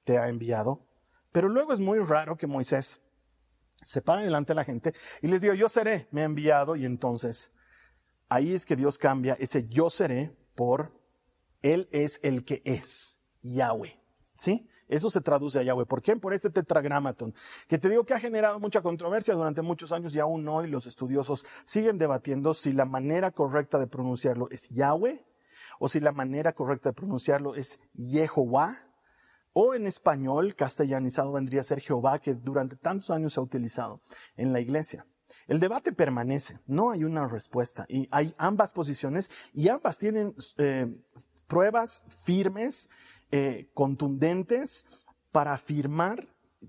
te 0.03 0.17
ha 0.17 0.31
enviado. 0.31 0.87
Pero 1.33 1.51
luego 1.51 1.75
es 1.75 1.81
muy 1.81 1.99
raro 1.99 2.39
que 2.39 2.47
Moisés 2.47 3.03
se 3.85 4.01
pare 4.01 4.23
delante 4.23 4.53
de 4.53 4.55
la 4.55 4.65
gente 4.65 4.95
y 5.21 5.29
les 5.29 5.43
diga, 5.43 5.53
yo 5.53 5.69
seré, 5.69 6.09
me 6.13 6.23
ha 6.23 6.25
enviado. 6.25 6.77
Y 6.77 6.87
entonces 6.87 7.53
ahí 8.31 8.55
es 8.55 8.65
que 8.65 8.75
Dios 8.75 8.97
cambia 8.97 9.37
ese 9.39 9.69
yo 9.69 9.91
seré 9.91 10.35
por 10.55 10.99
Él 11.61 11.91
es 11.93 12.21
el 12.23 12.47
que 12.47 12.63
es, 12.65 13.21
Yahweh. 13.43 14.01
¿Sí? 14.35 14.67
Eso 14.93 15.09
se 15.09 15.23
traduce 15.23 15.59
a 15.59 15.63
Yahweh. 15.63 15.87
¿Por 15.87 16.03
qué? 16.03 16.17
Por 16.17 16.35
este 16.35 16.51
tetragramaton, 16.51 17.35
que 17.67 17.79
te 17.79 17.89
digo 17.89 18.05
que 18.05 18.13
ha 18.13 18.21
generado 18.21 18.61
mucha 18.61 18.83
controversia 18.83 19.33
durante 19.33 19.63
muchos 19.63 19.91
años 19.91 20.15
y 20.15 20.21
aún 20.21 20.47
hoy 20.47 20.69
los 20.69 20.87
estudiosos 20.87 21.47
siguen 21.65 21.97
debatiendo 21.97 22.53
si 22.53 22.75
la 22.75 22.85
manera 22.85 23.31
correcta 23.31 23.79
de 23.79 23.87
pronunciarlo 23.87 24.51
es 24.51 24.69
Yahweh 24.69 25.25
o 25.79 25.89
si 25.89 25.99
la 25.99 26.13
manera 26.13 26.53
correcta 26.53 26.91
de 26.91 26.93
pronunciarlo 26.93 27.55
es 27.55 27.81
Yehová 27.95 28.77
o 29.55 29.75
en 29.75 29.87
español 29.87 30.55
castellanizado 30.55 31.33
vendría 31.33 31.63
a 31.63 31.65
ser 31.65 31.81
Jehová 31.81 32.19
que 32.19 32.35
durante 32.35 32.77
tantos 32.77 33.11
años 33.11 33.33
se 33.33 33.41
ha 33.41 33.43
utilizado 33.43 34.03
en 34.37 34.53
la 34.53 34.61
iglesia. 34.61 35.07
El 35.47 35.59
debate 35.59 35.93
permanece, 35.93 36.61
no 36.67 36.91
hay 36.91 37.05
una 37.05 37.27
respuesta 37.27 37.87
y 37.89 38.09
hay 38.11 38.35
ambas 38.37 38.73
posiciones 38.73 39.31
y 39.55 39.71
ambas 39.71 39.97
tienen 39.97 40.35
eh, 40.59 40.87
pruebas 41.47 42.05
firmes 42.25 42.91
eh, 43.33 43.71
contundentes 43.73 44.85
para 45.33 45.55
afirmar 45.55 46.29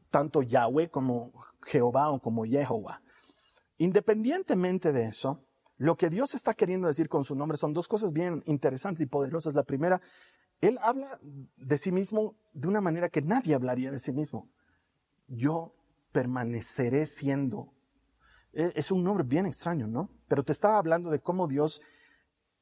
tanto 0.09 0.41
Yahweh 0.41 0.89
como 0.89 1.33
Jehová 1.61 2.09
o 2.09 2.21
como 2.21 2.45
Jehová. 2.45 3.01
Independientemente 3.77 4.93
de 4.93 5.05
eso, 5.07 5.43
lo 5.77 5.97
que 5.97 6.09
Dios 6.09 6.33
está 6.35 6.53
queriendo 6.53 6.87
decir 6.87 7.09
con 7.09 7.25
su 7.25 7.35
nombre 7.35 7.57
son 7.57 7.73
dos 7.73 7.89
cosas 7.89 8.13
bien 8.13 8.43
interesantes 8.45 9.01
y 9.01 9.05
poderosas. 9.05 9.53
La 9.55 9.63
primera, 9.63 10.01
Él 10.61 10.79
habla 10.81 11.19
de 11.21 11.77
sí 11.77 11.91
mismo 11.91 12.35
de 12.53 12.69
una 12.69 12.79
manera 12.79 13.09
que 13.09 13.21
nadie 13.21 13.55
hablaría 13.55 13.91
de 13.91 13.99
sí 13.99 14.13
mismo. 14.13 14.47
Yo 15.27 15.75
permaneceré 16.13 17.05
siendo. 17.07 17.73
E, 18.53 18.71
es 18.75 18.89
un 18.89 19.03
nombre 19.03 19.25
bien 19.25 19.45
extraño, 19.45 19.87
¿no? 19.87 20.09
Pero 20.29 20.43
te 20.43 20.53
estaba 20.53 20.77
hablando 20.77 21.09
de 21.09 21.19
cómo 21.19 21.47
Dios 21.47 21.81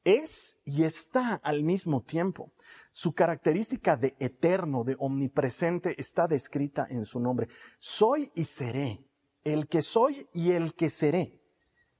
es 0.04 0.58
y 0.64 0.84
está 0.84 1.34
al 1.36 1.62
mismo 1.62 2.02
tiempo. 2.02 2.52
Su 2.92 3.12
característica 3.12 3.96
de 3.96 4.14
eterno, 4.18 4.84
de 4.84 4.96
omnipresente, 4.98 5.94
está 5.98 6.26
descrita 6.26 6.86
en 6.90 7.06
su 7.06 7.20
nombre. 7.20 7.48
Soy 7.78 8.30
y 8.34 8.44
seré. 8.44 9.04
El 9.44 9.68
que 9.68 9.82
soy 9.82 10.26
y 10.32 10.52
el 10.52 10.74
que 10.74 10.90
seré. 10.90 11.40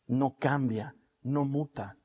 No 0.06 0.36
cambia, 0.38 0.94
no 1.22 1.44
muta, 1.44 1.98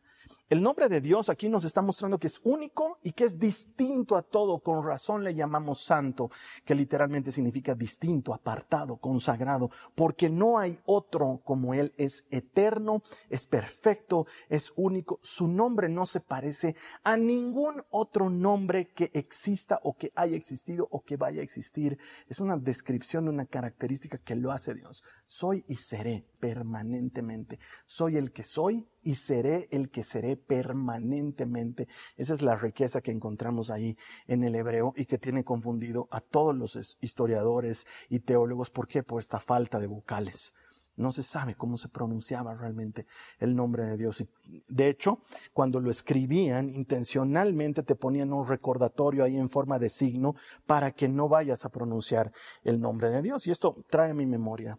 el 0.49 0.61
nombre 0.61 0.87
de 0.87 1.01
Dios 1.01 1.29
aquí 1.29 1.49
nos 1.49 1.65
está 1.65 1.81
mostrando 1.81 2.19
que 2.19 2.27
es 2.27 2.39
único 2.43 2.99
y 3.03 3.11
que 3.11 3.25
es 3.25 3.37
distinto 3.37 4.15
a 4.15 4.21
todo. 4.21 4.59
Con 4.59 4.85
razón 4.85 5.23
le 5.23 5.35
llamamos 5.35 5.83
santo, 5.83 6.31
que 6.63 6.73
literalmente 6.73 7.33
significa 7.33 7.75
distinto, 7.75 8.33
apartado, 8.33 8.95
consagrado, 8.95 9.69
porque 9.93 10.29
no 10.29 10.57
hay 10.57 10.79
otro 10.85 11.41
como 11.43 11.73
Él. 11.73 11.93
Es 11.97 12.25
eterno, 12.31 13.03
es 13.29 13.45
perfecto, 13.45 14.25
es 14.47 14.71
único. 14.77 15.19
Su 15.21 15.49
nombre 15.49 15.89
no 15.89 16.05
se 16.05 16.21
parece 16.21 16.75
a 17.03 17.17
ningún 17.17 17.83
otro 17.89 18.29
nombre 18.29 18.87
que 18.87 19.11
exista 19.13 19.79
o 19.83 19.97
que 19.97 20.13
haya 20.15 20.37
existido 20.37 20.87
o 20.91 21.01
que 21.01 21.17
vaya 21.17 21.41
a 21.41 21.43
existir. 21.43 21.97
Es 22.27 22.39
una 22.39 22.55
descripción 22.55 23.25
de 23.25 23.31
una 23.31 23.47
característica 23.47 24.17
que 24.17 24.35
lo 24.35 24.53
hace 24.53 24.73
Dios. 24.73 25.03
Soy 25.25 25.65
y 25.67 25.75
seré 25.75 26.25
permanentemente. 26.39 27.59
Soy 27.85 28.15
el 28.15 28.31
que 28.31 28.43
soy 28.43 28.87
y 29.07 29.15
seré 29.15 29.67
el 29.71 29.89
que 29.89 30.03
seré 30.03 30.35
permanentemente. 30.35 31.87
Esa 32.17 32.33
es 32.33 32.41
la 32.41 32.57
riqueza 32.57 32.99
que 32.99 33.11
encontramos 33.11 33.69
ahí 33.69 33.97
en 34.27 34.43
el 34.43 34.53
hebreo 34.53 34.93
y 34.97 35.05
que 35.05 35.17
tiene 35.17 35.45
confundido 35.45 36.09
a 36.11 36.19
todos 36.19 36.53
los 36.53 36.97
historiadores 36.99 37.87
y 38.09 38.19
teólogos. 38.19 38.69
¿Por 38.69 38.85
qué? 38.85 39.03
Por 39.03 39.21
esta 39.21 39.39
falta 39.39 39.79
de 39.79 39.87
vocales. 39.87 40.53
No 40.97 41.13
se 41.13 41.23
sabe 41.23 41.55
cómo 41.55 41.77
se 41.77 41.87
pronunciaba 41.87 42.53
realmente 42.53 43.05
el 43.39 43.55
nombre 43.55 43.85
de 43.85 43.95
Dios. 43.95 44.25
de 44.67 44.89
hecho, 44.89 45.21
cuando 45.53 45.79
lo 45.79 45.89
escribían, 45.89 46.69
intencionalmente 46.69 47.83
te 47.83 47.95
ponían 47.95 48.33
un 48.33 48.45
recordatorio 48.45 49.23
ahí 49.23 49.37
en 49.37 49.49
forma 49.49 49.79
de 49.79 49.89
signo 49.89 50.35
para 50.65 50.91
que 50.91 51.07
no 51.07 51.29
vayas 51.29 51.63
a 51.63 51.69
pronunciar 51.69 52.33
el 52.61 52.81
nombre 52.81 53.09
de 53.09 53.21
Dios. 53.21 53.47
Y 53.47 53.51
esto 53.51 53.85
trae 53.89 54.11
a 54.11 54.13
mi 54.13 54.25
memoria 54.25 54.77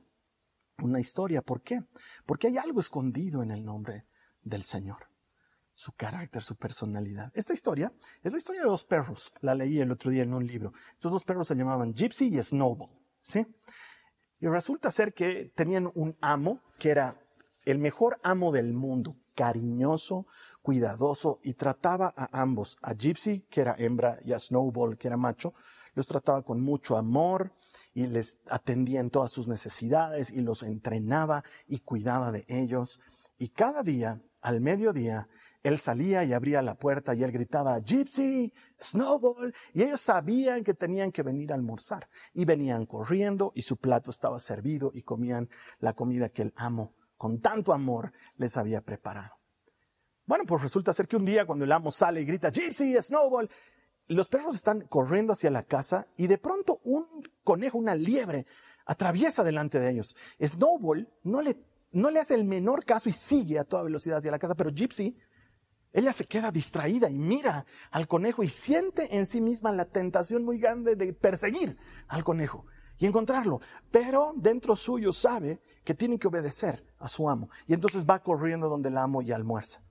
una 0.83 1.01
historia. 1.01 1.41
¿Por 1.41 1.62
qué? 1.62 1.81
Porque 2.27 2.49
hay 2.49 2.59
algo 2.59 2.81
escondido 2.81 3.43
en 3.43 3.53
el 3.53 3.64
nombre 3.64 4.05
del 4.42 4.62
Señor. 4.62 5.09
Su 5.74 5.92
carácter, 5.92 6.42
su 6.42 6.57
personalidad. 6.57 7.31
Esta 7.35 7.53
historia 7.53 7.92
es 8.22 8.33
la 8.33 8.38
historia 8.38 8.62
de 8.62 8.68
dos 8.68 8.85
perros. 8.85 9.33
La 9.40 9.55
leí 9.55 9.79
el 9.81 9.92
otro 9.92 10.11
día 10.11 10.24
en 10.24 10.35
un 10.35 10.46
libro. 10.46 10.72
Estos 10.94 11.12
dos 11.12 11.24
perros 11.24 11.46
se 11.46 11.55
llamaban 11.55 11.94
Gypsy 11.94 12.37
y 12.37 12.42
Snowball. 12.42 12.90
¿Sí? 13.20 13.46
Y 14.40 14.46
resulta 14.48 14.90
ser 14.90 15.14
que 15.14 15.53
tenían 15.55 15.90
un 15.94 16.16
amo 16.20 16.61
que 16.79 16.90
era 16.90 17.20
el 17.64 17.79
mejor 17.79 18.18
amo 18.22 18.51
del 18.51 18.72
mundo, 18.72 19.16
cariñoso, 19.35 20.27
cuidadoso, 20.62 21.38
y 21.42 21.55
trataba 21.55 22.14
a 22.16 22.40
ambos, 22.40 22.77
a 22.83 22.94
Gypsy, 22.94 23.42
que 23.51 23.61
era 23.61 23.74
hembra, 23.79 24.18
y 24.24 24.33
a 24.33 24.38
Snowball, 24.38 24.96
que 24.96 25.09
era 25.09 25.16
macho, 25.16 25.55
los 25.94 26.07
trataba 26.07 26.42
con 26.42 26.61
mucho 26.61 26.96
amor 26.96 27.53
y 27.92 28.07
les 28.07 28.38
atendía 28.48 29.01
en 29.01 29.11
todas 29.11 29.33
sus 29.33 29.48
necesidades 29.48 30.31
y 30.31 30.40
los 30.40 30.62
entrenaba 30.62 31.44
y 31.66 31.81
cuidaba 31.81 32.31
de 32.31 32.44
ellos. 32.48 33.01
Y 33.37 33.48
cada 33.48 33.83
día, 33.83 34.22
al 34.40 34.61
mediodía, 34.61 35.29
él 35.62 35.79
salía 35.79 36.24
y 36.24 36.33
abría 36.33 36.62
la 36.62 36.77
puerta 36.77 37.14
y 37.14 37.22
él 37.22 37.33
gritaba, 37.33 37.79
Gypsy, 37.81 38.53
Snowball, 38.81 39.55
y 39.72 39.83
ellos 39.83 40.01
sabían 40.01 40.62
que 40.62 40.74
tenían 40.74 41.11
que 41.11 41.22
venir 41.22 41.53
a 41.53 41.57
almorzar. 41.57 42.09
Y 42.33 42.44
venían 42.44 42.87
corriendo 42.87 43.53
y 43.55 43.62
su 43.62 43.77
plato 43.77 44.11
estaba 44.11 44.38
servido 44.38 44.92
y 44.94 45.03
comían 45.03 45.48
la 45.81 45.94
comida 45.94 46.29
que 46.29 46.42
el 46.42 46.55
amo, 46.57 46.94
con 47.16 47.40
tanto 47.40 47.72
amor, 47.72 48.12
les 48.37 48.57
había 48.57 48.81
preparado. 48.83 49.35
Bueno, 50.27 50.44
pues 50.46 50.62
resulta 50.62 50.92
ser 50.92 51.09
que 51.09 51.16
un 51.16 51.24
día 51.24 51.46
cuando 51.46 51.64
el 51.64 51.72
amo 51.72 51.90
sale 51.90 52.20
y 52.20 52.24
grita, 52.24 52.51
Gypsy, 52.51 52.94
Snowball, 53.01 53.51
los 54.07 54.29
perros 54.29 54.55
están 54.55 54.83
corriendo 54.83 55.33
hacia 55.33 55.51
la 55.51 55.62
casa 55.62 56.07
y 56.16 56.29
de 56.29 56.38
pronto 56.38 56.81
un 56.85 57.07
conejo, 57.42 57.79
una 57.79 57.94
liebre, 57.94 58.46
atraviesa 58.87 59.44
delante 59.44 59.79
de 59.81 59.90
ellos. 59.90 60.16
Snowball 60.40 61.09
no 61.24 61.42
le, 61.42 61.59
no 61.90 62.11
le 62.11 62.20
hace 62.20 62.35
el 62.35 62.44
menor 62.44 62.85
caso 62.85 63.09
y 63.09 63.12
sigue 63.12 63.59
a 63.59 63.64
toda 63.64 63.83
velocidad 63.83 64.18
hacia 64.18 64.31
la 64.31 64.38
casa, 64.38 64.55
pero 64.55 64.70
Gypsy 64.70 65.16
ella 65.92 66.12
se 66.12 66.27
queda 66.27 66.51
distraída 66.51 67.09
y 67.09 67.18
mira 67.18 67.64
al 67.90 68.07
conejo 68.07 68.42
y 68.42 68.48
siente 68.48 69.16
en 69.16 69.27
sí 69.27 69.40
misma 69.40 69.72
la 69.72 69.87
tentación 69.87 70.44
muy 70.44 70.59
grande 70.59 70.96
de 70.96 71.12
perseguir 71.12 71.77
al 72.09 72.24
conejo 72.24 72.66
y 72.98 73.07
encontrarlo. 73.07 73.61
Pero 73.90 74.33
dentro 74.37 74.77
suyo 74.77 75.12
sabe 75.12 75.61
que 75.85 75.94
tiene 75.94 76.18
que 76.18 76.29
obedecer 76.29 76.85
a 76.98 77.09
su 77.09 77.29
amo. 77.29 77.48
Y 77.66 77.72
entonces 77.72 78.05
va 78.05 78.22
corriendo 78.22 78.68
donde 78.68 78.90
el 78.90 78.98
amo 78.98 79.22
y 79.22 79.33
almuerza. 79.33 79.83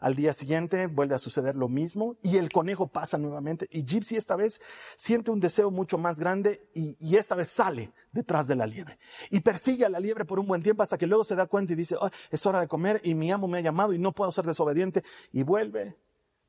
Al 0.00 0.14
día 0.14 0.32
siguiente 0.32 0.86
vuelve 0.86 1.14
a 1.14 1.18
suceder 1.18 1.56
lo 1.56 1.68
mismo 1.68 2.16
y 2.22 2.38
el 2.38 2.48
conejo 2.50 2.86
pasa 2.86 3.18
nuevamente 3.18 3.68
y 3.70 3.84
Gypsy 3.84 4.16
esta 4.16 4.34
vez 4.34 4.62
siente 4.96 5.30
un 5.30 5.40
deseo 5.40 5.70
mucho 5.70 5.98
más 5.98 6.18
grande 6.18 6.66
y, 6.74 7.16
esta 7.16 7.34
vez 7.34 7.50
sale 7.50 7.92
detrás 8.12 8.48
de 8.48 8.56
la 8.56 8.66
liebre 8.66 8.98
y 9.30 9.40
persigue 9.40 9.84
a 9.84 9.90
la 9.90 10.00
liebre 10.00 10.24
por 10.24 10.40
un 10.40 10.46
buen 10.46 10.62
tiempo 10.62 10.82
hasta 10.82 10.96
que 10.96 11.06
luego 11.06 11.22
se 11.22 11.34
da 11.34 11.46
cuenta 11.46 11.74
y 11.74 11.76
dice, 11.76 11.96
es 12.30 12.46
hora 12.46 12.60
de 12.60 12.68
comer 12.68 13.02
y 13.04 13.14
mi 13.14 13.30
amo 13.30 13.46
me 13.46 13.58
ha 13.58 13.60
llamado 13.60 13.92
y 13.92 13.98
no 13.98 14.12
puedo 14.12 14.32
ser 14.32 14.46
desobediente 14.46 15.04
y 15.32 15.42
vuelve, 15.42 15.98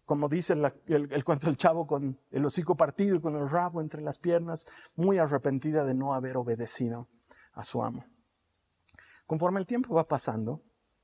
como 0.05 0.29
dice 0.29 0.53
el, 0.53 0.71
el 1.11 1.23
cuento 1.25 1.47
del 1.47 1.57
chavo, 1.57 1.85
con 1.85 2.17
el 2.31 2.45
hocico 2.45 2.77
partido 2.77 3.17
y 3.17 3.19
con 3.21 3.35
el 3.35 3.49
rabo 3.49 3.81
entre 3.81 4.01
las 4.01 4.17
piernas, 4.17 4.65
muy 4.95 5.17
arrepentida 5.17 5.83
de 5.83 5.93
no 5.93 6.13
haber 6.13 6.37
obedecido 6.37 7.09
a 7.51 7.65
su 7.65 7.83
amo. 7.83 8.05
Conforme 9.27 9.59
el 9.59 9.65
tiempo 9.65 9.93
va 9.93 10.07
pasando, 10.07 10.61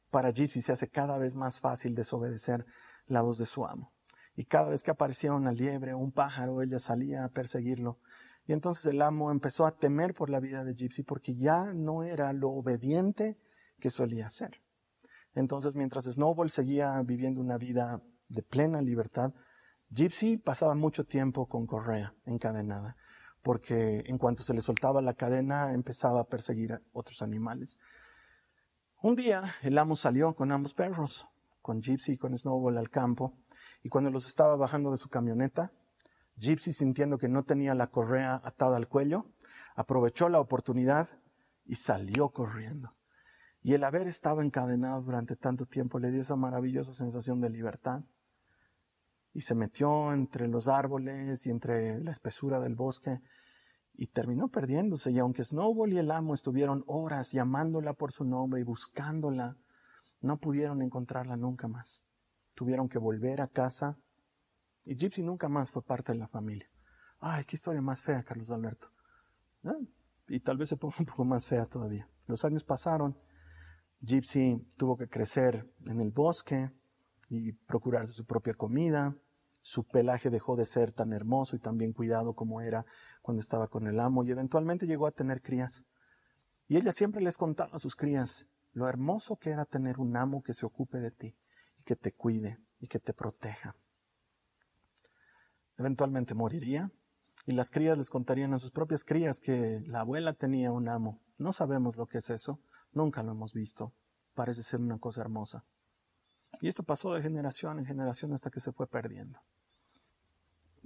para 0.09 0.31
Gypsy 0.31 0.61
se 0.61 0.71
hace 0.71 0.89
cada 0.89 1.17
vez 1.17 1.35
más 1.35 1.59
fácil 1.59 1.95
desobedecer 1.95 2.65
la 3.07 3.21
voz 3.21 3.37
de 3.37 3.45
su 3.45 3.65
amo. 3.65 3.93
Y 4.35 4.45
cada 4.45 4.69
vez 4.69 4.83
que 4.83 4.91
aparecía 4.91 5.33
una 5.33 5.51
liebre 5.51 5.93
o 5.93 5.97
un 5.97 6.11
pájaro, 6.11 6.61
ella 6.61 6.79
salía 6.79 7.23
a 7.23 7.29
perseguirlo. 7.29 7.99
Y 8.45 8.53
entonces 8.53 8.85
el 8.85 9.01
amo 9.01 9.31
empezó 9.31 9.65
a 9.65 9.77
temer 9.77 10.13
por 10.13 10.29
la 10.29 10.39
vida 10.39 10.63
de 10.63 10.73
Gypsy 10.73 11.03
porque 11.03 11.35
ya 11.35 11.73
no 11.73 12.03
era 12.03 12.31
lo 12.33 12.51
obediente 12.51 13.37
que 13.79 13.89
solía 13.89 14.29
ser. 14.29 14.61
Entonces, 15.33 15.75
mientras 15.75 16.05
Snowball 16.05 16.49
seguía 16.49 17.01
viviendo 17.03 17.41
una 17.41 17.57
vida 17.57 18.01
de 18.27 18.41
plena 18.41 18.81
libertad, 18.81 19.33
Gypsy 19.89 20.37
pasaba 20.37 20.75
mucho 20.75 21.05
tiempo 21.05 21.47
con 21.47 21.65
correa 21.67 22.15
encadenada, 22.25 22.97
porque 23.41 24.03
en 24.07 24.17
cuanto 24.17 24.43
se 24.43 24.53
le 24.53 24.61
soltaba 24.61 25.01
la 25.01 25.13
cadena 25.13 25.73
empezaba 25.73 26.21
a 26.21 26.27
perseguir 26.27 26.73
a 26.73 26.81
otros 26.91 27.21
animales. 27.21 27.77
Un 28.99 29.15
día 29.15 29.53
el 29.61 29.77
amo 29.77 29.95
salió 29.95 30.33
con 30.33 30.51
ambos 30.51 30.73
perros, 30.73 31.27
con 31.61 31.83
Gypsy 31.83 32.13
y 32.13 32.17
con 32.17 32.35
Snowball 32.35 32.79
al 32.79 32.89
campo, 32.89 33.37
y 33.83 33.89
cuando 33.89 34.09
los 34.09 34.27
estaba 34.27 34.55
bajando 34.55 34.89
de 34.89 34.97
su 34.97 35.07
camioneta, 35.07 35.71
Gypsy, 36.37 36.73
sintiendo 36.73 37.19
que 37.19 37.29
no 37.29 37.43
tenía 37.43 37.75
la 37.75 37.91
correa 37.91 38.41
atada 38.43 38.75
al 38.75 38.87
cuello, 38.87 39.27
aprovechó 39.75 40.29
la 40.29 40.39
oportunidad 40.39 41.09
y 41.63 41.75
salió 41.75 42.29
corriendo. 42.29 42.95
Y 43.61 43.75
el 43.75 43.83
haber 43.83 44.07
estado 44.07 44.41
encadenado 44.41 45.03
durante 45.03 45.35
tanto 45.35 45.67
tiempo 45.67 45.99
le 45.99 46.09
dio 46.09 46.21
esa 46.21 46.35
maravillosa 46.35 46.91
sensación 46.91 47.39
de 47.39 47.51
libertad. 47.51 48.01
Y 49.31 49.41
se 49.41 49.53
metió 49.53 50.11
entre 50.11 50.47
los 50.47 50.67
árboles 50.67 51.45
y 51.45 51.51
entre 51.51 52.03
la 52.03 52.11
espesura 52.11 52.59
del 52.59 52.73
bosque 52.73 53.21
y 53.97 54.07
terminó 54.07 54.47
perdiéndose. 54.47 55.11
Y 55.11 55.19
aunque 55.19 55.43
Snowball 55.43 55.91
y 55.91 55.97
el 55.97 56.11
amo 56.11 56.33
estuvieron 56.33 56.83
horas 56.87 57.31
llamándola 57.31 57.93
por 57.93 58.11
su 58.11 58.23
nombre 58.23 58.61
y 58.61 58.63
buscándola, 58.63 59.57
no 60.21 60.37
pudieron 60.37 60.81
encontrarla 60.81 61.35
nunca 61.35 61.67
más. 61.67 62.05
Tuvieron 62.53 62.87
que 62.87 62.99
volver 62.99 63.41
a 63.41 63.47
casa 63.47 63.97
y 64.85 64.95
Gypsy 64.95 65.23
nunca 65.23 65.49
más 65.49 65.71
fue 65.71 65.83
parte 65.83 66.13
de 66.13 66.19
la 66.19 66.27
familia. 66.27 66.69
Ay, 67.19 67.43
qué 67.45 67.55
historia 67.55 67.81
más 67.81 68.03
fea, 68.03 68.23
Carlos 68.23 68.51
Alberto. 68.51 68.89
Y 70.27 70.39
tal 70.39 70.57
vez 70.57 70.69
se 70.69 70.77
ponga 70.77 70.95
un 70.99 71.05
poco 71.05 71.25
más 71.25 71.47
fea 71.47 71.65
todavía. 71.65 72.07
Los 72.27 72.45
años 72.45 72.63
pasaron. 72.63 73.17
Gypsy 74.01 74.63
tuvo 74.77 74.95
que 74.95 75.09
crecer 75.09 75.67
en 75.87 75.99
el 75.99 76.11
bosque 76.11 76.71
y 77.29 77.51
procurarse 77.51 78.11
su 78.13 78.25
propia 78.25 78.53
comida. 78.53 79.15
Su 79.67 79.83
pelaje 79.83 80.29
dejó 80.29 80.55
de 80.55 80.65
ser 80.65 80.93
tan 80.93 81.11
hermoso 81.11 81.57
y 81.57 81.59
tan 81.59 81.77
bien 81.77 81.91
cuidado 81.91 82.35
como 82.35 82.61
era 82.61 82.85
cuando 83.21 83.41
estaba 83.41 83.67
con 83.67 83.85
el 83.85 83.99
amo 83.99 84.23
y 84.23 84.31
eventualmente 84.31 84.87
llegó 84.87 85.07
a 85.07 85.11
tener 85.11 85.41
crías. 85.41 85.83
Y 86.69 86.77
ella 86.77 86.93
siempre 86.93 87.21
les 87.21 87.35
contaba 87.35 87.75
a 87.75 87.79
sus 87.79 87.93
crías 87.97 88.47
lo 88.71 88.87
hermoso 88.87 89.35
que 89.35 89.49
era 89.49 89.65
tener 89.65 89.99
un 89.99 90.15
amo 90.15 90.41
que 90.41 90.53
se 90.53 90.65
ocupe 90.65 90.99
de 90.99 91.11
ti 91.11 91.35
y 91.79 91.83
que 91.83 91.97
te 91.97 92.13
cuide 92.13 92.59
y 92.79 92.87
que 92.87 92.99
te 92.99 93.13
proteja. 93.13 93.75
Eventualmente 95.75 96.33
moriría 96.33 96.89
y 97.45 97.51
las 97.51 97.69
crías 97.69 97.97
les 97.97 98.09
contarían 98.09 98.53
a 98.53 98.59
sus 98.59 98.71
propias 98.71 99.03
crías 99.03 99.37
que 99.37 99.81
la 99.85 99.99
abuela 99.99 100.31
tenía 100.31 100.71
un 100.71 100.87
amo. 100.87 101.19
No 101.37 101.51
sabemos 101.51 101.97
lo 101.97 102.07
que 102.07 102.19
es 102.19 102.29
eso, 102.29 102.61
nunca 102.93 103.21
lo 103.21 103.33
hemos 103.33 103.51
visto. 103.51 103.91
Parece 104.33 104.63
ser 104.63 104.79
una 104.79 104.97
cosa 104.97 105.19
hermosa. 105.19 105.65
Y 106.61 106.69
esto 106.69 106.83
pasó 106.83 107.13
de 107.13 107.21
generación 107.21 107.79
en 107.79 107.85
generación 107.85 108.31
hasta 108.31 108.49
que 108.49 108.61
se 108.61 108.71
fue 108.71 108.87
perdiendo. 108.87 109.41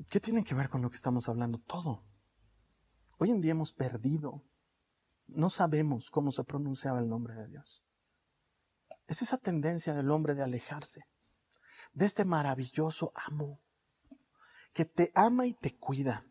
¿Qué 0.10 0.20
tiene 0.20 0.44
que 0.44 0.56
ver 0.56 0.70
con 0.70 0.82
lo 0.82 0.90
que 0.90 0.96
estamos 0.96 1.28
hablando? 1.30 1.60
Todo. 1.60 2.04
Hoy 3.18 3.32
en 3.32 3.42
día 3.42 3.52
hemos 3.52 3.74
perdido. 3.74 4.44
No 5.28 5.50
sabemos 5.50 6.10
cómo 6.10 6.32
se 6.32 6.44
pronunciaba 6.44 7.00
el 7.00 7.08
nombre 7.08 7.36
de 7.36 7.48
Dios. 7.48 7.84
Es 9.08 9.22
esa 9.22 9.38
tendencia 9.38 9.94
del 9.94 10.12
hombre 10.12 10.36
de 10.36 10.44
alejarse 10.44 11.06
de 11.94 12.06
este 12.06 12.26
maravilloso 12.26 13.12
amo 13.16 13.62
que 14.74 14.86
te 14.86 15.12
ama 15.16 15.46
y 15.46 15.54
te 15.54 15.78
cuida. 15.78 16.26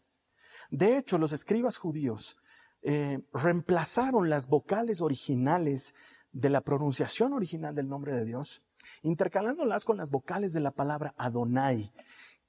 De 0.70 0.96
hecho, 0.96 1.18
los 1.18 1.32
escribas 1.32 1.76
judíos 1.76 2.36
eh, 2.82 3.18
reemplazaron 3.32 4.30
las 4.30 4.46
vocales 4.46 5.00
originales 5.00 5.94
de 6.32 6.48
la 6.48 6.62
pronunciación 6.62 7.32
original 7.32 7.74
del 7.74 7.88
nombre 7.88 8.14
de 8.14 8.24
Dios, 8.24 8.62
intercalándolas 9.02 9.84
con 9.84 9.98
las 9.98 10.10
vocales 10.10 10.52
de 10.52 10.60
la 10.60 10.70
palabra 10.70 11.12
Adonai, 11.18 11.92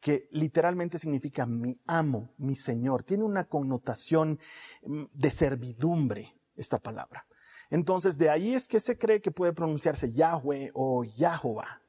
que 0.02 0.28
literalmente 0.32 0.98
significa 0.98 1.46
mi 1.46 1.80
amo, 1.86 2.34
mi 2.38 2.56
señor. 2.56 3.04
Tiene 3.04 3.24
una 3.24 3.46
connotación 3.48 4.40
mm, 4.82 5.04
de 5.14 5.32
servidumbre 5.32 6.36
esta 6.56 6.80
palabra. 6.80 7.26
Entonces, 7.70 8.18
de 8.18 8.30
ahí 8.30 8.54
es 8.54 8.68
que 8.68 8.80
se 8.80 8.98
cree 8.98 9.22
que 9.22 9.32
puede 9.32 9.54
pronunciarse 9.54 10.12
Yahweh 10.12 10.72
o 10.74 11.06
Yahovah. 11.06 11.82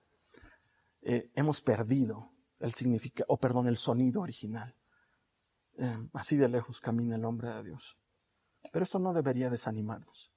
Eh, 1.01 1.31
hemos 1.35 1.61
perdido 1.61 2.31
el 2.61 2.73
significado, 2.75 3.27
o 3.29 3.39
perdón, 3.39 3.67
el 3.67 3.77
sonido 3.77 4.21
original. 4.21 4.77
Eh, 5.79 6.09
así 6.13 6.37
de 6.37 6.49
lejos 6.49 6.81
camina 6.81 7.17
el 7.17 7.25
hombre 7.25 7.49
de 7.49 7.65
Dios. 7.65 7.99
Pero 8.73 8.85
esto 8.85 8.99
no 8.99 9.13
debería 9.13 9.51
desanimarnos. 9.51 10.33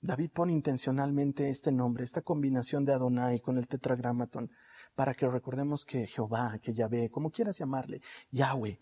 David 0.00 0.30
pone 0.32 0.52
intencionalmente 0.52 1.48
este 1.48 1.72
nombre, 1.72 2.04
esta 2.04 2.22
combinación 2.22 2.84
de 2.84 2.92
Adonai 2.92 3.40
con 3.40 3.58
el 3.58 3.66
tetragramatón, 3.66 4.50
para 4.94 5.14
que 5.14 5.28
recordemos 5.28 5.84
que 5.84 6.06
Jehová, 6.06 6.58
que 6.62 6.72
Yahvé, 6.72 7.10
como 7.10 7.30
quieras 7.30 7.58
llamarle, 7.58 8.00
Yahweh, 8.30 8.78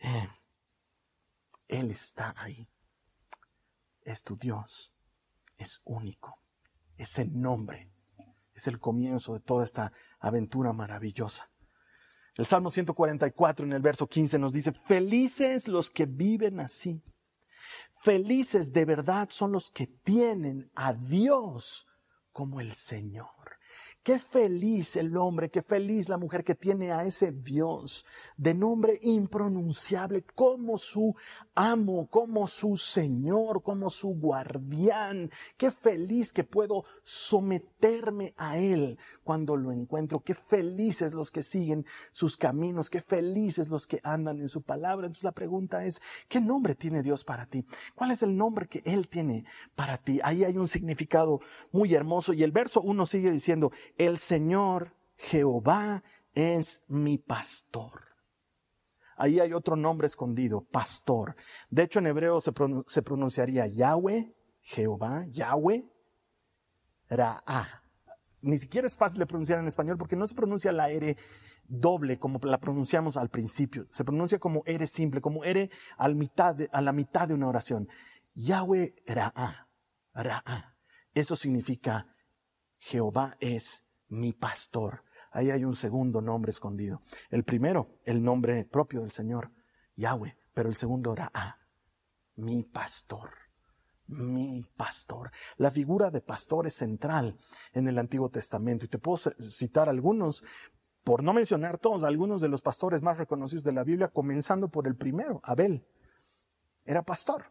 eh, 0.00 0.28
Él 1.68 1.90
está 1.90 2.34
ahí. 2.36 2.68
Es 4.02 4.22
tu 4.22 4.36
Dios. 4.36 4.92
es 5.58 5.80
único. 5.84 6.40
Ese 6.96 7.24
nombre 7.24 7.92
es 8.54 8.66
el 8.66 8.80
comienzo 8.80 9.34
de 9.34 9.40
toda 9.40 9.64
esta 9.64 9.92
aventura 10.18 10.72
maravillosa. 10.72 11.50
El 12.34 12.46
Salmo 12.46 12.70
144 12.70 13.66
en 13.66 13.72
el 13.72 13.82
verso 13.82 14.08
15 14.08 14.38
nos 14.38 14.52
dice, 14.52 14.72
felices 14.72 15.68
los 15.68 15.90
que 15.90 16.06
viven 16.06 16.60
así. 16.60 17.02
Felices 18.00 18.72
de 18.72 18.84
verdad 18.84 19.28
son 19.30 19.52
los 19.52 19.70
que 19.70 19.86
tienen 19.86 20.70
a 20.74 20.94
Dios 20.94 21.86
como 22.32 22.60
el 22.60 22.72
Señor. 22.72 23.41
Qué 24.02 24.18
feliz 24.18 24.96
el 24.96 25.16
hombre, 25.16 25.48
qué 25.48 25.62
feliz 25.62 26.08
la 26.08 26.18
mujer 26.18 26.42
que 26.42 26.56
tiene 26.56 26.90
a 26.90 27.04
ese 27.04 27.30
Dios 27.30 28.04
de 28.36 28.52
nombre 28.52 28.98
impronunciable 29.02 30.24
como 30.34 30.76
su 30.76 31.14
amo, 31.54 32.08
como 32.08 32.46
su 32.46 32.76
Señor, 32.76 33.62
como 33.62 33.90
su 33.90 34.10
guardián. 34.10 35.30
Qué 35.56 35.70
feliz 35.70 36.32
que 36.32 36.44
puedo 36.44 36.84
someterme 37.04 38.32
a 38.36 38.58
Él 38.58 38.98
cuando 39.24 39.56
lo 39.56 39.72
encuentro. 39.72 40.20
Qué 40.20 40.34
felices 40.34 41.14
los 41.14 41.30
que 41.30 41.42
siguen 41.42 41.84
sus 42.10 42.36
caminos, 42.36 42.90
qué 42.90 43.00
felices 43.00 43.68
los 43.68 43.86
que 43.86 44.00
andan 44.02 44.40
en 44.40 44.48
su 44.48 44.62
palabra. 44.62 45.06
Entonces 45.06 45.24
la 45.24 45.32
pregunta 45.32 45.84
es, 45.84 46.00
¿qué 46.28 46.40
nombre 46.40 46.74
tiene 46.74 47.02
Dios 47.02 47.24
para 47.24 47.46
ti? 47.46 47.64
¿Cuál 47.94 48.10
es 48.10 48.22
el 48.22 48.36
nombre 48.36 48.68
que 48.68 48.82
Él 48.84 49.08
tiene 49.08 49.44
para 49.74 49.98
ti? 49.98 50.20
Ahí 50.22 50.44
hay 50.44 50.56
un 50.56 50.68
significado 50.68 51.40
muy 51.70 51.94
hermoso 51.94 52.32
y 52.32 52.42
el 52.42 52.52
verso 52.52 52.80
uno 52.80 53.06
sigue 53.06 53.30
diciendo, 53.30 53.72
el 53.96 54.18
Señor 54.18 54.94
Jehová 55.16 56.02
es 56.34 56.82
mi 56.88 57.18
pastor. 57.18 58.11
Ahí 59.16 59.40
hay 59.40 59.52
otro 59.52 59.76
nombre 59.76 60.06
escondido, 60.06 60.62
pastor. 60.62 61.36
De 61.70 61.82
hecho, 61.82 61.98
en 61.98 62.06
hebreo 62.06 62.40
se, 62.40 62.52
pronunciaría 62.52 63.66
Yahweh, 63.66 64.34
Jehová, 64.60 65.26
Yahweh, 65.30 65.84
Ra'a. 67.08 67.82
Ni 68.40 68.58
siquiera 68.58 68.86
es 68.86 68.96
fácil 68.96 69.18
de 69.18 69.26
pronunciar 69.26 69.60
en 69.60 69.68
español 69.68 69.98
porque 69.98 70.16
no 70.16 70.26
se 70.26 70.34
pronuncia 70.34 70.72
la 70.72 70.90
R 70.90 71.16
doble 71.64 72.18
como 72.18 72.40
la 72.42 72.58
pronunciamos 72.58 73.16
al 73.16 73.28
principio. 73.28 73.86
Se 73.90 74.04
pronuncia 74.04 74.38
como 74.38 74.62
R 74.66 74.86
simple, 74.86 75.20
como 75.20 75.44
R 75.44 75.70
mitad 76.14 76.56
a 76.72 76.80
la 76.80 76.92
mitad 76.92 77.28
de 77.28 77.34
una 77.34 77.48
oración. 77.48 77.88
Yahweh 78.34 78.94
Ra'a, 79.06 79.68
Ra'a. 80.14 80.76
Eso 81.14 81.36
significa 81.36 82.08
Jehová 82.78 83.36
es 83.40 83.84
mi 84.08 84.32
pastor. 84.32 85.04
Ahí 85.32 85.50
hay 85.50 85.64
un 85.64 85.74
segundo 85.74 86.20
nombre 86.20 86.50
escondido. 86.50 87.00
El 87.30 87.44
primero, 87.44 87.88
el 88.04 88.22
nombre 88.22 88.64
propio 88.64 89.00
del 89.00 89.10
Señor, 89.10 89.50
Yahweh, 89.96 90.36
pero 90.52 90.68
el 90.68 90.74
segundo 90.74 91.14
era 91.14 91.30
ah, 91.34 91.58
mi 92.36 92.62
pastor. 92.62 93.30
Mi 94.06 94.62
pastor. 94.76 95.30
La 95.56 95.70
figura 95.70 96.10
de 96.10 96.20
pastor 96.20 96.66
es 96.66 96.74
central 96.74 97.36
en 97.72 97.88
el 97.88 97.98
Antiguo 97.98 98.28
Testamento 98.28 98.84
y 98.84 98.88
te 98.88 98.98
puedo 98.98 99.16
citar 99.40 99.88
algunos, 99.88 100.44
por 101.02 101.22
no 101.22 101.32
mencionar 101.32 101.78
todos, 101.78 102.04
algunos 102.04 102.42
de 102.42 102.48
los 102.48 102.60
pastores 102.60 103.00
más 103.00 103.16
reconocidos 103.16 103.64
de 103.64 103.72
la 103.72 103.84
Biblia, 103.84 104.08
comenzando 104.08 104.68
por 104.68 104.86
el 104.86 104.96
primero, 104.96 105.40
Abel. 105.44 105.86
Era 106.84 107.02
pastor. 107.02 107.46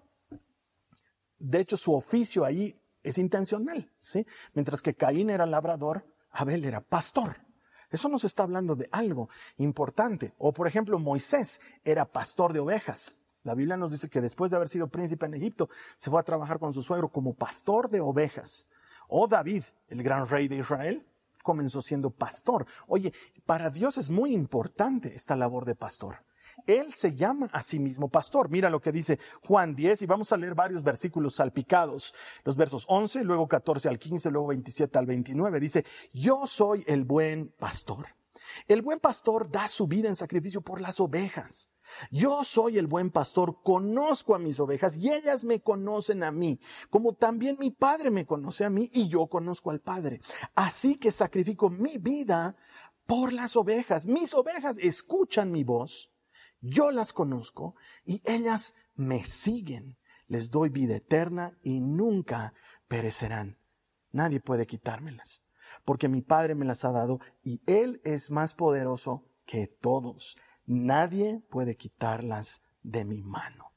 De 1.39 1.59
hecho, 1.59 1.77
su 1.77 1.95
oficio 1.95 2.45
ahí 2.45 2.79
es 3.01 3.17
intencional, 3.17 3.91
¿sí? 3.97 4.27
Mientras 4.53 4.83
que 4.83 4.93
Caín 4.93 5.31
era 5.31 5.47
labrador, 5.47 6.05
Abel 6.29 6.63
era 6.65 6.81
pastor. 6.81 7.37
Eso 7.91 8.09
nos 8.09 8.23
está 8.23 8.43
hablando 8.43 8.75
de 8.75 8.87
algo 8.91 9.29
importante. 9.57 10.33
O 10.37 10.53
por 10.53 10.67
ejemplo, 10.67 10.97
Moisés 10.97 11.61
era 11.83 12.05
pastor 12.05 12.53
de 12.53 12.59
ovejas. 12.59 13.15
La 13.43 13.53
Biblia 13.53 13.77
nos 13.77 13.91
dice 13.91 14.09
que 14.09 14.21
después 14.21 14.51
de 14.51 14.57
haber 14.57 14.69
sido 14.69 14.87
príncipe 14.87 15.25
en 15.25 15.33
Egipto, 15.33 15.69
se 15.97 16.09
fue 16.09 16.19
a 16.19 16.23
trabajar 16.23 16.59
con 16.59 16.73
su 16.73 16.83
suegro 16.83 17.09
como 17.09 17.33
pastor 17.33 17.89
de 17.89 17.99
ovejas. 17.99 18.67
O 19.07 19.27
David, 19.27 19.63
el 19.89 20.03
gran 20.03 20.27
rey 20.27 20.47
de 20.47 20.57
Israel, 20.57 21.05
comenzó 21.43 21.81
siendo 21.81 22.11
pastor. 22.11 22.65
Oye, 22.87 23.13
para 23.45 23.69
Dios 23.69 23.97
es 23.97 24.09
muy 24.09 24.31
importante 24.31 25.13
esta 25.15 25.35
labor 25.35 25.65
de 25.65 25.75
pastor. 25.75 26.23
Él 26.67 26.93
se 26.93 27.15
llama 27.15 27.49
a 27.51 27.61
sí 27.61 27.79
mismo 27.79 28.09
pastor. 28.09 28.49
Mira 28.49 28.69
lo 28.69 28.81
que 28.81 28.91
dice 28.91 29.19
Juan 29.47 29.75
10 29.75 30.01
y 30.01 30.05
vamos 30.05 30.31
a 30.31 30.37
leer 30.37 30.55
varios 30.55 30.83
versículos 30.83 31.35
salpicados. 31.35 32.13
Los 32.43 32.55
versos 32.55 32.85
11, 32.87 33.23
luego 33.23 33.47
14 33.47 33.89
al 33.89 33.99
15, 33.99 34.31
luego 34.31 34.47
27 34.47 34.97
al 34.99 35.05
29. 35.05 35.59
Dice, 35.59 35.85
yo 36.13 36.45
soy 36.47 36.83
el 36.87 37.03
buen 37.03 37.49
pastor. 37.59 38.07
El 38.67 38.81
buen 38.81 38.99
pastor 38.99 39.49
da 39.49 39.67
su 39.67 39.87
vida 39.87 40.07
en 40.07 40.15
sacrificio 40.15 40.61
por 40.61 40.81
las 40.81 40.99
ovejas. 40.99 41.69
Yo 42.09 42.43
soy 42.43 42.77
el 42.77 42.87
buen 42.87 43.11
pastor, 43.11 43.61
conozco 43.63 44.35
a 44.35 44.39
mis 44.39 44.59
ovejas 44.59 44.97
y 44.97 45.11
ellas 45.11 45.43
me 45.43 45.61
conocen 45.61 46.23
a 46.23 46.31
mí, 46.31 46.59
como 46.89 47.13
también 47.13 47.57
mi 47.59 47.71
Padre 47.71 48.09
me 48.11 48.25
conoce 48.25 48.63
a 48.63 48.69
mí 48.69 48.89
y 48.93 49.09
yo 49.09 49.27
conozco 49.27 49.71
al 49.71 49.81
Padre. 49.81 50.21
Así 50.55 50.95
que 50.95 51.11
sacrifico 51.11 51.69
mi 51.69 51.97
vida 51.97 52.55
por 53.05 53.33
las 53.33 53.55
ovejas. 53.55 54.07
Mis 54.07 54.33
ovejas 54.33 54.77
escuchan 54.77 55.51
mi 55.51 55.63
voz 55.63 56.11
yo 56.61 56.91
las 56.91 57.13
conozco 57.13 57.75
y 58.05 58.21
ellas 58.25 58.75
me 58.95 59.25
siguen. 59.25 59.97
Les 60.27 60.49
doy 60.49 60.69
vida 60.69 60.95
eterna 60.95 61.57
y 61.61 61.81
nunca 61.81 62.53
perecerán. 62.87 63.57
Nadie 64.11 64.39
puede 64.39 64.65
quitármelas, 64.65 65.43
porque 65.83 66.07
mi 66.07 66.21
Padre 66.21 66.55
me 66.55 66.65
las 66.65 66.85
ha 66.85 66.91
dado 66.91 67.19
y 67.43 67.61
Él 67.65 68.01
es 68.03 68.31
más 68.31 68.53
poderoso 68.53 69.25
que 69.45 69.67
todos. 69.67 70.37
Nadie 70.65 71.43
puede 71.49 71.75
quitarlas 71.75 72.61
de 72.83 73.03
mi 73.05 73.21
mano. 73.23 73.71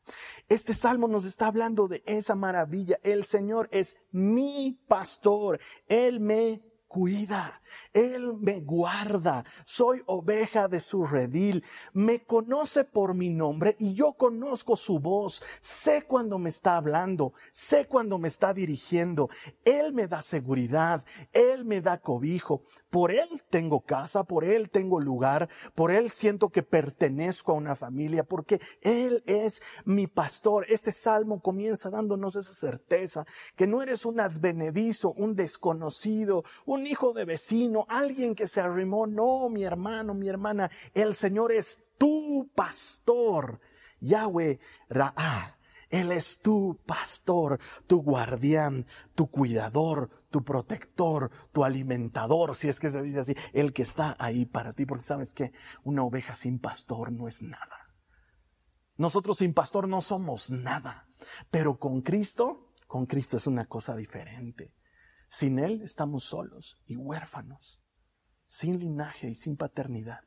Este 0.49 0.75
salmo 0.75 1.09
nos 1.09 1.25
está 1.25 1.47
hablando 1.47 1.88
de 1.88 2.03
esa 2.07 2.35
maravilla. 2.35 3.01
El 3.03 3.25
Señor 3.25 3.68
es 3.73 3.97
mi 4.11 4.79
pastor. 4.87 5.59
Él 5.87 6.20
me 6.20 6.62
cuida, 6.94 7.61
Él 7.92 8.35
me 8.38 8.61
guarda, 8.61 9.44
soy 9.64 10.00
oveja 10.07 10.68
de 10.68 10.78
su 10.78 11.04
redil, 11.04 11.64
me 11.92 12.22
conoce 12.22 12.85
por 12.85 13.14
mi 13.14 13.30
nombre 13.30 13.74
y 13.80 13.94
yo 13.94 14.12
conozco 14.12 14.76
su 14.76 15.00
voz, 15.00 15.42
sé 15.61 16.02
cuando 16.02 16.38
me 16.38 16.50
está 16.50 16.76
hablando, 16.76 17.33
sé 17.50 17.88
cuando 17.88 18.20
me 18.20 18.28
está 18.28 18.54
dirigiendo, 18.54 19.28
Él 19.64 19.92
me 19.92 20.07
da 20.07 20.22
seguridad, 20.22 21.04
Él 21.33 21.64
me 21.64 21.80
da 21.80 21.98
cobijo, 22.00 22.62
por 22.90 23.11
Él 23.11 23.42
tengo 23.50 23.80
casa, 23.80 24.22
por 24.22 24.44
Él 24.44 24.70
tengo 24.70 25.00
lugar, 25.00 25.48
por 25.74 25.90
Él 25.90 26.11
siento 26.11 26.50
que 26.50 26.62
pertenezco 26.62 27.50
a 27.50 27.57
una 27.57 27.74
familia, 27.74 28.22
porque 28.22 28.61
Él 28.83 29.20
es 29.26 29.64
mi 29.85 30.07
pastor. 30.07 30.64
Este 30.68 30.92
salmo 30.92 31.40
comienza 31.40 31.90
dándonos 31.90 32.37
esa 32.37 32.54
certeza, 32.54 33.26
que 33.57 33.66
no 33.66 33.83
eres 33.83 34.07
un 34.07 34.20
advenedizo, 34.20 35.12
un 35.14 35.35
desconocido, 35.35 36.44
un 36.66 36.84
hijo 36.87 37.12
de 37.12 37.25
vecino, 37.25 37.87
alguien 37.88 38.35
que 38.35 38.47
se 38.47 38.61
arrimó. 38.61 39.07
No, 39.07 39.49
mi 39.49 39.64
hermano, 39.64 40.14
mi 40.14 40.29
hermana, 40.29 40.70
el 40.94 41.14
Señor 41.14 41.53
es 41.53 41.85
tu 41.99 42.51
pastor. 42.55 43.61
Yahweh 44.01 44.59
Ra'a. 44.88 45.59
Él 45.90 46.11
es 46.11 46.40
tu 46.40 46.81
pastor, 46.87 47.61
tu 47.87 48.03
guardián, 48.03 48.85
tu 49.14 49.31
cuidador, 49.31 50.11
tu 50.29 50.42
protector, 50.42 51.31
tu 51.53 51.62
alimentador, 51.64 52.57
si 52.57 52.68
es 52.68 52.81
que 52.81 52.90
se 52.90 53.01
dice 53.01 53.20
así, 53.20 53.37
el 53.53 53.73
que 53.73 53.83
está 53.83 54.16
ahí 54.18 54.44
para 54.44 54.73
ti, 54.73 54.87
porque 54.87 55.05
sabes 55.05 55.33
que 55.33 55.53
una 55.85 56.03
oveja 56.03 56.35
sin 56.35 56.59
pastor 56.59 57.12
no 57.12 57.29
es 57.29 57.42
nada. 57.42 57.94
Nosotros 58.97 59.38
sin 59.38 59.55
pastor 59.55 59.87
no 59.87 60.01
somos 60.01 60.51
nada, 60.51 61.07
pero 61.53 61.79
con 61.79 62.01
Cristo, 62.01 62.73
con 62.88 63.07
Cristo 63.07 63.37
es 63.37 63.47
una 63.47 63.66
cosa 63.66 63.94
diferente. 63.94 64.75
Sin 65.35 65.59
Él 65.59 65.83
estamos 65.83 66.23
solos 66.23 66.79
y 66.87 66.94
huérfanos, 66.94 67.83
sin 68.47 68.79
linaje 68.79 69.31
y 69.31 69.35
sin 69.35 69.57
paternidad, 69.57 70.20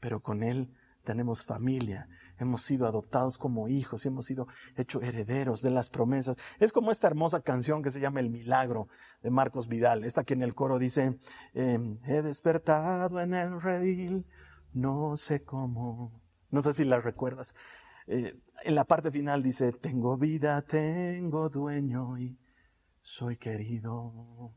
pero 0.00 0.20
con 0.20 0.42
Él 0.42 0.76
tenemos 1.04 1.44
familia, 1.44 2.08
hemos 2.38 2.62
sido 2.62 2.88
adoptados 2.88 3.38
como 3.38 3.68
hijos 3.68 4.04
y 4.04 4.08
hemos 4.08 4.26
sido 4.26 4.48
hechos 4.74 5.04
herederos 5.04 5.62
de 5.62 5.70
las 5.70 5.90
promesas. 5.90 6.36
Es 6.58 6.72
como 6.72 6.90
esta 6.90 7.06
hermosa 7.06 7.42
canción 7.42 7.84
que 7.84 7.92
se 7.92 8.00
llama 8.00 8.18
El 8.18 8.30
Milagro 8.30 8.88
de 9.22 9.30
Marcos 9.30 9.68
Vidal, 9.68 10.02
esta 10.02 10.24
que 10.24 10.34
en 10.34 10.42
el 10.42 10.56
coro 10.56 10.80
dice, 10.80 11.20
em, 11.54 12.00
he 12.04 12.20
despertado 12.20 13.20
en 13.20 13.34
el 13.34 13.62
redil, 13.62 14.26
no 14.72 15.16
sé 15.16 15.44
cómo, 15.44 16.20
no 16.50 16.62
sé 16.62 16.72
si 16.72 16.82
la 16.84 17.00
recuerdas. 17.00 17.54
Eh, 18.08 18.36
en 18.64 18.74
la 18.74 18.86
parte 18.86 19.12
final 19.12 19.40
dice, 19.40 19.70
tengo 19.70 20.16
vida, 20.16 20.62
tengo 20.62 21.48
dueño 21.48 22.18
y 22.18 22.41
soy 23.02 23.36
querido. 23.36 24.54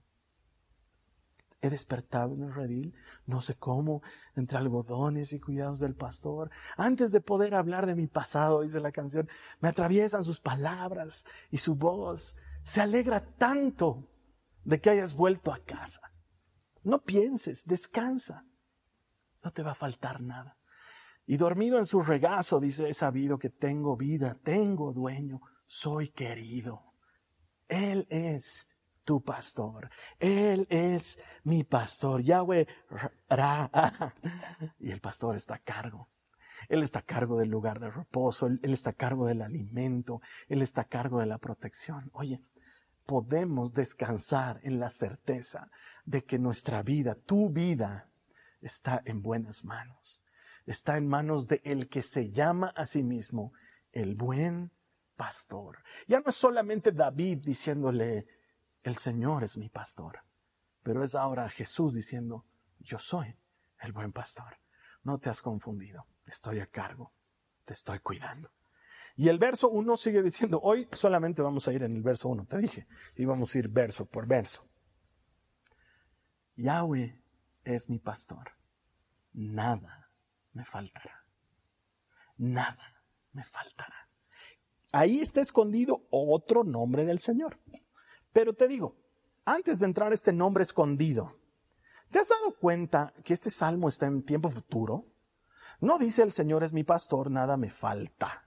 He 1.62 1.70
despertado 1.70 2.36
en 2.36 2.44
el 2.44 2.54
redil, 2.54 2.94
no 3.26 3.42
sé 3.42 3.56
cómo, 3.56 4.04
entre 4.36 4.58
algodones 4.58 5.34
y 5.34 5.40
cuidados 5.40 5.80
del 5.80 5.96
pastor. 5.96 6.52
Antes 6.78 7.12
de 7.12 7.22
poder 7.22 7.56
hablar 7.56 7.88
de 7.88 7.96
mi 7.96 8.08
pasado, 8.08 8.62
dice 8.62 8.80
la 8.80 8.92
canción, 8.92 9.28
me 9.60 9.70
atraviesan 9.70 10.24
sus 10.24 10.40
palabras 10.40 11.26
y 11.50 11.58
su 11.58 11.76
voz. 11.76 12.38
Se 12.64 12.82
alegra 12.82 13.26
tanto 13.36 14.08
de 14.64 14.80
que 14.80 14.92
hayas 14.92 15.16
vuelto 15.16 15.52
a 15.52 15.60
casa. 15.60 16.02
No 16.84 17.04
pienses, 17.04 17.66
descansa. 17.66 18.46
No 19.44 19.52
te 19.52 19.64
va 19.64 19.72
a 19.72 19.76
faltar 19.76 20.22
nada. 20.22 20.60
Y 21.26 21.38
dormido 21.38 21.80
en 21.80 21.86
su 21.86 22.02
regazo, 22.02 22.60
dice, 22.60 22.88
he 22.90 22.94
sabido 22.94 23.40
que 23.40 23.50
tengo 23.50 23.98
vida, 23.98 24.38
tengo 24.44 24.94
dueño, 24.94 25.42
soy 25.66 26.10
querido. 26.10 26.95
Él 27.68 28.08
es 28.10 28.70
tu 29.04 29.24
pastor. 29.24 29.90
Él 30.20 30.68
es 30.70 31.18
mi 31.44 31.64
pastor. 31.64 32.22
Yahweh. 32.22 32.68
Y 34.80 34.92
el 34.92 35.02
pastor 35.02 35.36
está 35.36 35.56
a 35.56 35.60
cargo. 35.60 36.10
Él 36.70 36.84
está 36.84 37.00
a 37.00 37.06
cargo 37.06 37.38
del 37.38 37.50
lugar 37.50 37.80
de 37.80 37.92
reposo, 37.92 38.48
él, 38.48 38.60
está 38.64 38.92
a 38.92 38.94
cargo 38.94 39.28
del 39.28 39.44
alimento, 39.44 40.22
Él 40.48 40.64
está 40.64 40.82
a 40.82 40.88
cargo 40.88 41.20
de 41.20 41.28
la 41.28 41.38
protección. 41.38 42.10
Oye, 42.14 42.42
podemos 43.06 43.74
descansar 43.74 44.60
en 44.64 44.80
la 44.80 44.90
certeza 44.90 45.70
de 46.06 46.24
que 46.24 46.40
nuestra 46.40 46.82
vida, 46.82 47.16
tu 47.16 47.52
vida, 47.52 48.10
está 48.62 49.02
en 49.06 49.22
buenas 49.22 49.64
manos. 49.64 50.22
Está 50.66 50.98
en 50.98 51.08
manos 51.08 51.48
de 51.48 51.62
el 51.64 51.88
que 51.88 52.02
se 52.02 52.32
llama 52.32 52.74
a 52.76 52.88
sí 52.88 53.04
mismo 53.04 53.54
el 53.92 54.16
buen 54.16 54.72
pastor. 55.16 55.84
Ya 56.08 56.20
no 56.20 56.30
es 56.30 56.36
solamente 56.36 56.92
David 56.92 57.40
diciéndole, 57.44 58.28
el 58.84 58.96
Señor 58.96 59.44
es 59.44 59.58
mi 59.58 59.70
pastor, 59.70 60.20
pero 60.84 61.04
es 61.04 61.16
ahora 61.16 61.50
Jesús 61.50 61.94
diciendo, 61.94 62.46
yo 62.80 63.00
soy 63.00 63.36
el 63.80 63.92
buen 63.92 64.12
pastor. 64.12 64.60
No 65.04 65.20
te 65.20 65.30
has 65.30 65.42
confundido, 65.42 66.08
estoy 66.26 66.60
a 66.60 66.68
cargo, 66.68 67.14
te 67.64 67.74
estoy 67.74 68.00
cuidando. 68.00 68.52
Y 69.16 69.30
el 69.30 69.40
verso 69.40 69.70
1 69.70 69.98
sigue 69.98 70.22
diciendo, 70.22 70.60
hoy 70.62 70.88
solamente 70.92 71.42
vamos 71.42 71.68
a 71.68 71.74
ir 71.74 71.84
en 71.84 71.96
el 71.96 72.04
verso 72.04 72.30
1, 72.30 72.46
te 72.46 72.58
dije, 72.58 72.88
íbamos 73.16 73.56
a 73.56 73.60
ir 73.60 73.70
verso 73.70 74.06
por 74.06 74.28
verso. 74.28 74.68
Yahweh 76.58 77.22
es 77.64 77.90
mi 77.90 78.00
pastor, 78.00 78.52
nada 79.34 80.12
me 80.54 80.66
faltará, 80.66 81.26
nada 82.38 83.04
me 83.32 83.44
faltará 83.44 84.05
ahí 84.96 85.20
está 85.20 85.42
escondido 85.42 86.08
otro 86.10 86.64
nombre 86.64 87.04
del 87.04 87.20
Señor. 87.20 87.60
Pero 88.32 88.54
te 88.54 88.68
digo, 88.68 88.96
antes 89.44 89.80
de 89.80 89.86
entrar 89.86 90.14
este 90.14 90.32
nombre 90.32 90.64
escondido, 90.64 91.38
¿te 92.12 92.20
has 92.20 92.30
dado 92.30 92.56
cuenta 92.58 93.14
que 93.26 93.34
este 93.34 93.50
salmo 93.50 93.90
está 93.90 94.06
en 94.06 94.24
tiempo 94.24 94.50
futuro? 94.50 95.06
No 95.82 95.98
dice 95.98 96.24
el 96.24 96.32
Señor 96.32 96.64
es 96.64 96.72
mi 96.72 96.86
pastor, 96.86 97.30
nada 97.30 97.58
me 97.58 97.70
falta. 97.70 98.45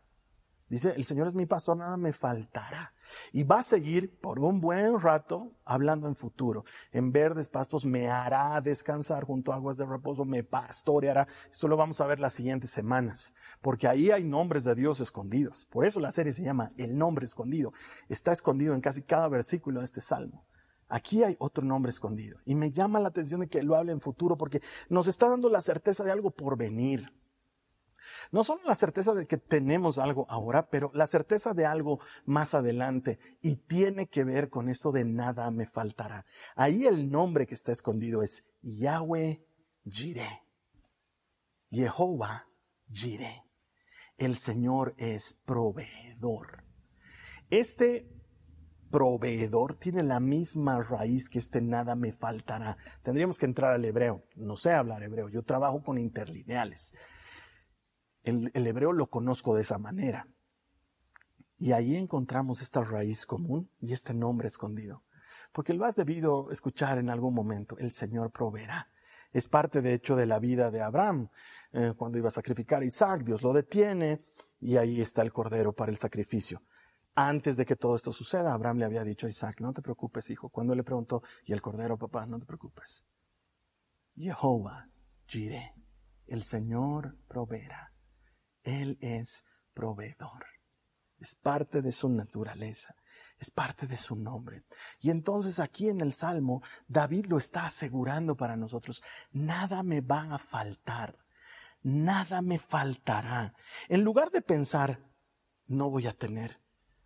Dice, 0.69 0.93
el 0.97 1.05
Señor 1.05 1.27
es 1.27 1.35
mi 1.35 1.47
pastor, 1.47 1.77
nada 1.77 1.97
me 1.97 2.13
faltará. 2.13 2.93
Y 3.33 3.43
va 3.43 3.61
a 3.61 3.63
seguir 3.63 4.21
por 4.21 4.39
un 4.39 4.61
buen 4.61 5.01
rato 5.01 5.53
hablando 5.65 6.09
en 6.09 6.15
futuro. 6.15 6.65
En 6.93 7.11
verdes 7.11 7.49
pastos 7.49 7.87
me 7.87 8.09
hará 8.09 8.61
descansar 8.61 9.25
junto 9.25 9.53
a 9.53 9.55
aguas 9.55 9.79
de 9.79 9.87
reposo, 9.87 10.27
me 10.27 10.45
pastoreará. 10.45 11.27
Eso 11.51 11.69
lo 11.69 11.77
vamos 11.77 12.01
a 12.01 12.07
ver 12.07 12.21
las 12.21 12.35
siguientes 12.35 12.71
semanas, 12.71 13.35
porque 13.63 13.89
ahí 13.89 14.11
hay 14.11 14.25
nombres 14.25 14.65
de 14.65 14.75
Dios 14.75 15.01
escondidos. 15.01 15.67
Por 15.71 15.87
eso 15.87 16.01
la 16.01 16.13
serie 16.13 16.33
se 16.33 16.43
llama 16.43 16.69
El 16.77 16.99
nombre 16.99 17.25
escondido. 17.25 17.73
Está 18.09 18.33
escondido 18.33 18.75
en 18.75 18.83
casi 18.83 19.03
cada 19.03 19.29
versículo 19.29 19.81
de 19.81 19.87
este 19.87 20.03
salmo. 20.03 20.45
Aquí 20.89 21.23
hay 21.23 21.37
otro 21.39 21.65
nombre 21.65 21.91
escondido. 21.91 22.39
Y 22.45 22.55
me 22.55 22.73
llama 22.73 23.01
la 23.01 23.09
atención 23.09 23.41
de 23.41 23.49
que 23.49 23.63
lo 23.63 23.77
hable 23.77 23.93
en 23.93 24.01
futuro, 24.01 24.37
porque 24.37 24.63
nos 24.89 25.07
está 25.07 25.29
dando 25.29 25.49
la 25.49 25.61
certeza 25.61 26.05
de 26.05 26.11
algo 26.11 26.31
por 26.31 26.57
venir. 26.57 27.13
No 28.31 28.45
solo 28.45 28.63
la 28.65 28.75
certeza 28.75 29.15
de 29.15 29.27
que 29.27 29.39
tenemos 29.39 29.99
algo 29.99 30.27
ahora, 30.29 30.69
pero 30.69 30.91
la 30.95 31.07
certeza 31.07 31.55
de 31.55 31.67
algo 31.67 32.01
más 32.25 32.55
adelante. 32.55 33.19
Y 33.41 33.57
tiene 33.57 34.09
que 34.09 34.25
ver 34.25 34.49
con 34.49 34.69
esto 34.69 34.93
de 34.93 35.05
nada 35.05 35.51
me 35.51 35.67
faltará. 35.67 36.27
Ahí 36.57 36.87
el 36.87 37.11
nombre 37.11 37.47
que 37.47 37.55
está 37.55 37.73
escondido 37.73 38.23
es 38.23 38.45
Yahweh 38.63 39.45
Jireh. 39.85 40.43
Jehová 41.71 42.49
Jireh. 42.91 43.45
El 44.17 44.37
Señor 44.37 44.95
es 44.99 45.39
proveedor. 45.45 46.65
Este 47.51 48.09
proveedor 48.91 49.77
tiene 49.77 50.03
la 50.03 50.19
misma 50.21 50.83
raíz 50.83 51.29
que 51.29 51.39
este 51.39 51.61
nada 51.61 51.95
me 51.95 52.13
faltará. 52.13 52.77
Tendríamos 53.03 53.39
que 53.39 53.47
entrar 53.47 53.73
al 53.73 53.85
hebreo. 53.85 54.25
No 54.35 54.57
sé 54.57 54.73
hablar 54.73 55.03
hebreo. 55.03 55.29
Yo 55.29 55.43
trabajo 55.43 55.83
con 55.83 55.99
interlineales. 55.99 56.95
El, 58.29 58.67
hebreo 58.67 58.93
lo 58.93 59.09
conozco 59.09 59.55
de 59.55 59.63
esa 59.63 59.79
manera. 59.79 60.29
Y 61.57 61.73
ahí 61.73 61.97
encontramos 61.97 62.61
esta 62.61 62.85
raíz 62.85 63.25
común 63.25 63.71
y 63.81 63.93
este 63.93 64.13
nombre 64.13 64.49
escondido. 64.49 65.03
Porque 65.53 65.73
lo 65.73 65.87
has 65.87 65.97
debido 65.97 66.51
escuchar 66.51 66.99
en 66.99 67.09
algún 67.09 67.35
momento, 67.35 67.79
el 67.79 67.91
Señor 67.91 68.31
proveerá. 68.31 68.91
Es 69.33 69.49
parte, 69.49 69.81
de 69.81 69.95
hecho, 69.95 70.15
de 70.15 70.27
la 70.27 70.39
vida 70.39 70.71
de 70.71 70.83
Abraham. 70.83 71.31
Eh, 71.73 71.95
cuando 71.97 72.19
iba 72.19 72.29
a 72.29 72.33
sacrificar 72.33 72.83
a 72.83 72.85
Isaac, 72.85 73.25
Dios 73.25 73.43
lo 73.43 73.53
detiene 73.53 74.25
y 74.61 74.77
ahí 74.77 75.01
está 75.01 75.23
el 75.23 75.33
cordero 75.33 75.73
para 75.73 75.91
el 75.91 75.97
sacrificio. 75.97 76.63
Antes 77.15 77.57
de 77.57 77.67
que 77.67 77.77
todo 77.77 77.97
esto 77.97 78.13
suceda, 78.13 78.53
Abraham 78.53 78.79
le 78.79 78.85
había 78.85 79.05
dicho 79.05 79.27
a 79.27 79.31
Isaac, 79.31 79.61
no 79.61 79.73
te 79.73 79.83
preocupes, 79.83 80.31
hijo. 80.31 80.51
Cuando 80.51 80.75
le 80.75 80.85
preguntó, 80.85 81.23
¿y 81.45 81.53
el 81.53 81.63
cordero, 81.63 81.97
papá? 81.99 82.27
No 82.27 82.39
te 82.39 82.47
preocupes. 82.47 83.05
Jehová, 84.17 84.89
Jireh, 85.27 85.75
el 86.27 86.43
Señor 86.43 87.17
proveerá. 87.27 87.88
Él 88.69 88.99
es 89.01 89.45
proveedor. 89.75 90.47
Es 91.19 91.35
parte 91.35 91.83
de 91.83 91.91
su 91.91 92.09
naturaleza, 92.09 92.95
es 93.39 93.51
parte 93.51 93.89
de 93.89 93.97
su 93.97 94.15
nombre. 94.15 94.63
Y 95.01 95.11
entonces 95.11 95.59
aquí 95.59 95.89
en 95.89 96.01
el 96.01 96.13
Salmo, 96.13 96.63
David 96.87 97.27
lo 97.27 97.39
está 97.39 97.67
asegurando 97.67 98.37
para 98.37 98.57
nosotros. 98.57 99.03
Nada 99.33 99.83
me 99.83 100.01
va 100.01 100.35
a 100.35 100.39
faltar, 100.39 101.19
nada 101.83 102.41
me 102.41 102.61
faltará. 102.61 103.53
En 103.89 104.05
lugar 104.05 104.31
de 104.31 104.43
pensar, 104.43 105.01
no 105.67 105.91
voy 105.91 106.07
a 106.07 106.13
tener, 106.13 106.61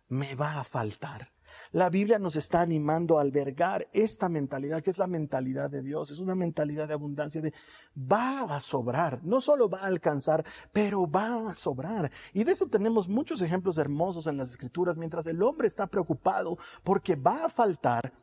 me 0.07 0.35
va 0.35 0.59
a 0.59 0.63
faltar. 0.63 1.32
La 1.73 1.89
Biblia 1.89 2.19
nos 2.19 2.35
está 2.35 2.61
animando 2.61 3.17
a 3.17 3.21
albergar 3.21 3.89
esta 3.93 4.29
mentalidad, 4.29 4.83
que 4.83 4.91
es 4.91 4.99
la 4.99 5.07
mentalidad 5.07 5.71
de 5.71 5.81
Dios, 5.81 6.11
es 6.11 6.19
una 6.19 6.35
mentalidad 6.35 6.87
de 6.87 6.93
abundancia, 6.93 7.41
de 7.41 7.51
va 7.97 8.41
a 8.41 8.59
sobrar, 8.59 9.21
no 9.23 9.41
solo 9.41 9.67
va 9.67 9.79
a 9.79 9.87
alcanzar, 9.87 10.45
pero 10.71 11.09
va 11.09 11.49
a 11.49 11.55
sobrar. 11.55 12.11
Y 12.31 12.43
de 12.43 12.51
eso 12.51 12.67
tenemos 12.67 13.09
muchos 13.09 13.41
ejemplos 13.41 13.79
hermosos 13.79 14.27
en 14.27 14.37
las 14.37 14.51
escrituras, 14.51 14.97
mientras 14.97 15.25
el 15.25 15.41
hombre 15.41 15.65
está 15.65 15.87
preocupado 15.87 16.59
porque 16.83 17.15
va 17.15 17.45
a 17.45 17.49
faltar. 17.49 18.13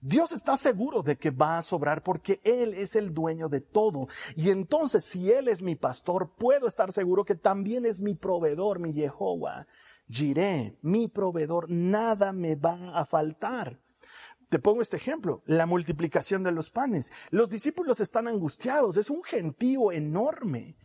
Dios 0.00 0.32
está 0.32 0.56
seguro 0.56 1.02
de 1.02 1.16
que 1.16 1.30
va 1.30 1.58
a 1.58 1.62
sobrar 1.62 2.02
porque 2.02 2.40
Él 2.42 2.74
es 2.74 2.96
el 2.96 3.14
dueño 3.14 3.48
de 3.48 3.60
todo. 3.60 4.08
Y 4.34 4.50
entonces, 4.50 5.04
si 5.04 5.30
Él 5.30 5.46
es 5.46 5.62
mi 5.62 5.76
pastor, 5.76 6.32
puedo 6.36 6.66
estar 6.66 6.90
seguro 6.90 7.24
que 7.24 7.36
también 7.36 7.86
es 7.86 8.02
mi 8.02 8.14
proveedor, 8.14 8.80
mi 8.80 8.92
Jehová. 8.92 9.68
Giré, 10.08 10.78
mi 10.82 11.08
proveedor, 11.08 11.70
nada 11.70 12.32
me 12.32 12.54
va 12.54 12.98
a 12.98 13.04
faltar. 13.04 13.80
Te 14.48 14.58
pongo 14.58 14.82
este 14.82 14.98
ejemplo, 14.98 15.42
la 15.46 15.64
multiplicación 15.64 16.42
de 16.42 16.52
los 16.52 16.70
panes. 16.70 17.10
Los 17.30 17.48
discípulos 17.48 18.00
están 18.00 18.28
angustiados, 18.28 18.98
es 18.98 19.08
un 19.08 19.22
gentío 19.22 19.92
enorme. 19.92 20.76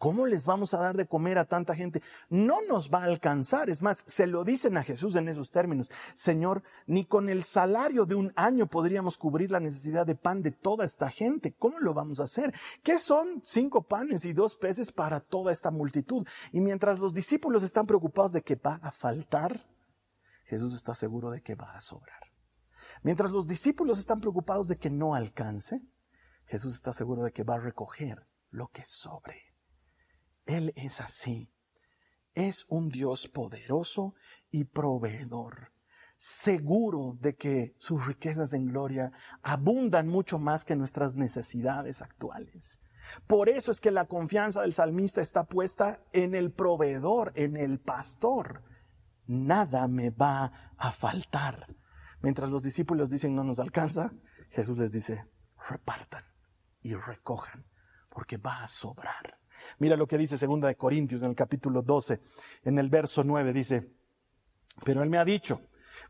¿Cómo 0.00 0.26
les 0.26 0.46
vamos 0.46 0.72
a 0.72 0.78
dar 0.78 0.96
de 0.96 1.06
comer 1.06 1.36
a 1.36 1.44
tanta 1.44 1.74
gente? 1.74 2.02
No 2.30 2.62
nos 2.66 2.88
va 2.88 3.02
a 3.02 3.04
alcanzar. 3.04 3.68
Es 3.68 3.82
más, 3.82 4.02
se 4.06 4.26
lo 4.26 4.44
dicen 4.44 4.78
a 4.78 4.82
Jesús 4.82 5.14
en 5.14 5.28
esos 5.28 5.50
términos. 5.50 5.90
Señor, 6.14 6.62
ni 6.86 7.04
con 7.04 7.28
el 7.28 7.42
salario 7.42 8.06
de 8.06 8.14
un 8.14 8.32
año 8.34 8.66
podríamos 8.66 9.18
cubrir 9.18 9.50
la 9.50 9.60
necesidad 9.60 10.06
de 10.06 10.14
pan 10.14 10.40
de 10.40 10.52
toda 10.52 10.86
esta 10.86 11.10
gente. 11.10 11.52
¿Cómo 11.52 11.80
lo 11.80 11.92
vamos 11.92 12.18
a 12.18 12.24
hacer? 12.24 12.54
¿Qué 12.82 12.98
son 12.98 13.42
cinco 13.44 13.82
panes 13.82 14.24
y 14.24 14.32
dos 14.32 14.56
peces 14.56 14.90
para 14.90 15.20
toda 15.20 15.52
esta 15.52 15.70
multitud? 15.70 16.26
Y 16.50 16.62
mientras 16.62 16.98
los 16.98 17.12
discípulos 17.12 17.62
están 17.62 17.84
preocupados 17.84 18.32
de 18.32 18.40
que 18.40 18.56
va 18.56 18.76
a 18.76 18.92
faltar, 18.92 19.66
Jesús 20.44 20.72
está 20.72 20.94
seguro 20.94 21.30
de 21.30 21.42
que 21.42 21.56
va 21.56 21.72
a 21.72 21.82
sobrar. 21.82 22.22
Mientras 23.02 23.32
los 23.32 23.46
discípulos 23.46 23.98
están 23.98 24.20
preocupados 24.20 24.66
de 24.66 24.78
que 24.78 24.88
no 24.88 25.14
alcance, 25.14 25.82
Jesús 26.46 26.74
está 26.74 26.94
seguro 26.94 27.22
de 27.22 27.32
que 27.32 27.44
va 27.44 27.56
a 27.56 27.60
recoger 27.60 28.26
lo 28.48 28.68
que 28.68 28.82
sobre. 28.82 29.49
Él 30.50 30.72
es 30.74 31.00
así. 31.00 31.52
Es 32.34 32.66
un 32.68 32.88
Dios 32.88 33.28
poderoso 33.28 34.14
y 34.50 34.64
proveedor, 34.64 35.72
seguro 36.16 37.16
de 37.20 37.36
que 37.36 37.74
sus 37.78 38.04
riquezas 38.04 38.52
en 38.52 38.66
gloria 38.66 39.12
abundan 39.42 40.08
mucho 40.08 40.40
más 40.40 40.64
que 40.64 40.74
nuestras 40.74 41.14
necesidades 41.14 42.02
actuales. 42.02 42.80
Por 43.28 43.48
eso 43.48 43.70
es 43.70 43.80
que 43.80 43.92
la 43.92 44.06
confianza 44.06 44.62
del 44.62 44.72
salmista 44.72 45.20
está 45.20 45.44
puesta 45.44 46.02
en 46.12 46.34
el 46.34 46.52
proveedor, 46.52 47.32
en 47.36 47.56
el 47.56 47.78
pastor. 47.78 48.64
Nada 49.26 49.86
me 49.86 50.10
va 50.10 50.74
a 50.76 50.90
faltar. 50.90 51.76
Mientras 52.22 52.50
los 52.50 52.62
discípulos 52.62 53.08
dicen 53.08 53.36
no 53.36 53.44
nos 53.44 53.60
alcanza, 53.60 54.12
Jesús 54.50 54.78
les 54.78 54.90
dice 54.90 55.28
repartan 55.68 56.24
y 56.82 56.94
recojan, 56.94 57.66
porque 58.10 58.36
va 58.36 58.64
a 58.64 58.68
sobrar. 58.68 59.39
Mira 59.78 59.96
lo 59.96 60.06
que 60.06 60.18
dice 60.18 60.38
segunda 60.38 60.68
de 60.68 60.76
Corintios 60.76 61.22
en 61.22 61.30
el 61.30 61.36
capítulo 61.36 61.82
12, 61.82 62.20
en 62.64 62.78
el 62.78 62.88
verso 62.88 63.24
9 63.24 63.52
dice, 63.52 63.90
pero 64.84 65.02
él 65.02 65.10
me 65.10 65.18
ha 65.18 65.24
dicho, 65.24 65.62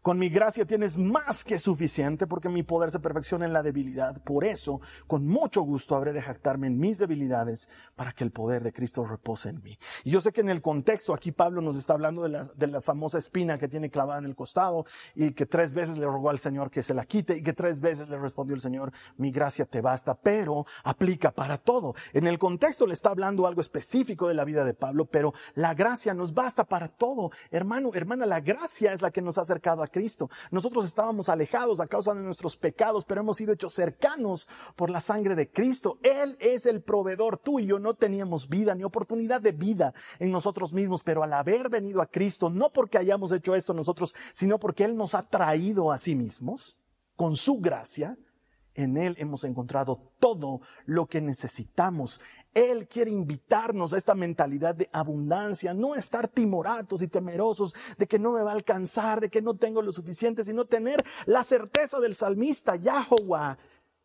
Con 0.03 0.19
mi 0.19 0.29
gracia 0.29 0.67
tienes 0.67 0.97
más 0.99 1.45
que 1.45 1.59
suficiente 1.59 2.27
porque 2.27 2.49
mi 2.49 2.63
poder 2.63 2.91
se 2.91 3.01
perfecciona 3.01 3.45
en 3.47 3.53
la 3.53 3.63
debilidad. 3.63 4.23
Por 4.23 4.45
eso, 4.45 4.81
con 5.07 5.27
mucho 5.27 5.63
gusto 5.63 5.97
habré 5.97 6.13
de 6.13 6.23
jactarme 6.23 6.67
en 6.67 6.79
mis 6.79 6.99
debilidades 6.99 7.69
para 7.97 8.13
que 8.13 8.25
el 8.25 8.31
poder 8.31 8.63
de 8.63 8.73
Cristo 8.73 9.05
repose 9.05 9.51
en 9.51 9.63
mí. 9.63 9.79
Y 10.05 10.11
yo 10.11 10.21
sé 10.21 10.33
que 10.33 10.41
en 10.41 10.49
el 10.49 10.63
contexto 10.63 11.15
aquí 11.15 11.33
Pablo 11.33 11.61
nos 11.61 11.77
está 11.77 11.95
hablando 11.95 12.23
de 12.23 12.31
la, 12.31 12.45
de 12.45 12.67
la 12.67 12.81
famosa 12.81 13.19
espina 13.19 13.59
que 13.59 13.69
tiene 13.69 13.91
clavada 13.91 14.19
en 14.19 14.25
el 14.25 14.35
costado 14.35 14.85
y 15.15 15.33
que 15.33 15.47
tres 15.47 15.73
veces 15.75 15.99
le 15.99 16.07
rogó 16.07 16.31
al 16.31 16.39
Señor 16.39 16.71
que 16.71 16.83
se 16.83 16.95
la 16.95 17.05
quite 17.05 17.37
y 17.37 17.43
que 17.43 17.53
tres 17.53 17.81
veces 17.81 18.09
le 18.09 18.19
respondió 18.19 18.55
el 18.55 18.61
Señor, 18.61 18.93
mi 19.17 19.31
gracia 19.31 19.67
te 19.67 19.81
basta, 19.81 20.15
pero 20.15 20.67
aplica 20.85 21.31
para 21.31 21.59
todo. 21.59 21.95
En 22.13 22.27
el 22.27 22.39
contexto 22.39 22.87
le 22.87 22.95
está 22.95 23.11
hablando 23.11 23.47
algo 23.47 23.61
específico 23.61 24.29
de 24.29 24.35
la 24.35 24.45
vida 24.45 24.65
de 24.65 24.75
Pablo, 24.75 25.07
pero 25.07 25.35
la 25.55 25.75
gracia 25.75 26.15
nos 26.15 26.35
basta 26.35 26.65
para 26.65 26.89
todo. 26.89 27.31
Hermano, 27.51 27.91
hermana, 27.95 28.27
la 28.27 28.41
gracia 28.41 28.93
es 28.93 29.03
la 29.03 29.11
que 29.11 29.23
nos 29.23 29.39
ha 29.39 29.43
acercado 29.43 29.80
a 29.83 29.89
Cristo. 29.89 30.31
Nosotros 30.51 30.85
estábamos 30.85 31.29
alejados 31.29 31.81
a 31.81 31.87
causa 31.87 32.15
de 32.15 32.23
nuestros 32.23 32.57
pecados, 32.57 33.05
pero 33.05 33.21
hemos 33.21 33.37
sido 33.37 33.53
hechos 33.53 33.73
cercanos 33.73 34.49
por 34.77 34.91
la 34.91 35.01
sangre 35.01 35.35
de 35.35 35.51
Cristo. 35.51 35.99
Él 36.03 36.37
es 36.41 36.67
el 36.67 36.83
proveedor. 36.83 37.39
Tú 37.39 37.61
y 37.61 37.67
yo 37.67 37.79
no 37.79 37.95
teníamos 37.95 38.49
vida 38.49 38.75
ni 38.75 38.85
oportunidad 38.85 39.41
de 39.41 39.53
vida 39.53 39.95
en 40.19 40.31
nosotros 40.31 40.73
mismos, 40.73 41.03
pero 41.03 41.23
al 41.23 41.33
haber 41.33 41.69
venido 41.69 42.03
a 42.03 42.07
Cristo, 42.07 42.51
no 42.51 42.73
porque 42.73 42.99
hayamos 42.99 43.33
hecho 43.33 43.55
esto 43.55 43.75
nosotros, 43.75 44.15
sino 44.33 44.59
porque 44.59 44.85
Él 44.85 44.97
nos 44.97 45.15
ha 45.15 45.29
traído 45.29 45.93
a 45.93 45.99
sí 45.99 46.15
mismos, 46.15 46.79
con 47.17 47.37
su 47.37 47.59
gracia, 47.59 48.17
en 48.75 48.97
Él 48.97 49.15
hemos 49.19 49.45
encontrado 49.45 50.13
todo 50.19 50.61
lo 50.87 51.07
que 51.07 51.21
necesitamos. 51.21 52.21
Él 52.55 52.89
quiere 52.89 53.11
invitarnos 53.11 53.93
a 53.93 53.97
esta 53.97 54.15
mentalidad 54.15 54.75
de 54.75 54.89
abundancia, 54.93 55.73
no 55.75 55.95
estar 55.95 56.29
timoratos 56.29 57.03
y 57.03 57.09
temerosos 57.09 57.75
de 57.97 58.07
que 58.07 58.19
no 58.19 58.33
me 58.33 58.43
va 58.43 58.51
a 58.51 58.55
alcanzar, 58.55 59.21
de 59.21 59.31
que 59.31 59.43
no 59.43 59.55
tengo 59.55 59.83
lo 59.83 59.93
suficiente, 59.93 60.45
sino 60.45 60.65
tener 60.65 61.05
la 61.27 61.45
certeza 61.45 62.01
del 62.01 62.15
salmista, 62.15 62.77
Yahweh 62.77 63.57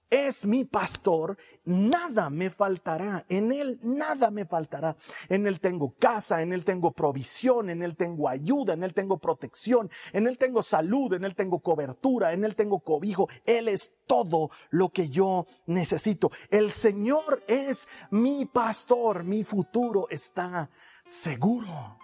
es 0.10 0.46
mi 0.46 0.66
pastor, 0.66 1.38
nada 1.66 2.30
me 2.30 2.50
faltará, 2.50 3.26
en 3.28 3.52
Él 3.52 3.80
nada 3.84 4.32
me 4.32 4.46
faltará. 4.46 4.96
En 5.30 5.48
Él 5.48 5.60
tengo 5.60 5.96
casa, 5.98 6.42
en 6.42 6.54
Él 6.54 6.64
tengo 6.64 6.92
provisión, 6.92 7.70
en 7.70 7.82
Él 7.82 7.96
tengo 7.96 8.30
ayuda, 8.30 8.74
en 8.74 8.84
Él 8.84 8.94
tengo 8.94 9.18
protección, 9.18 9.90
en 10.14 10.28
Él 10.28 10.38
tengo 10.38 10.62
salud, 10.64 11.14
en 11.14 11.26
Él 11.26 11.36
tengo 11.36 11.60
cobertura, 11.60 12.34
en 12.34 12.46
Él 12.46 12.56
tengo 12.56 12.80
cobijo. 12.80 13.28
Él 13.46 13.68
es 13.68 13.98
todo 14.06 14.52
lo 14.70 14.90
que 14.90 15.10
yo 15.10 15.46
necesito. 15.66 16.32
El 16.50 16.72
Señor 16.72 17.44
es 17.48 17.88
mi 18.12 18.46
pastor, 18.46 19.24
mi 19.24 19.44
futuro 19.44 20.08
está 20.10 20.70
seguro. 21.06 21.98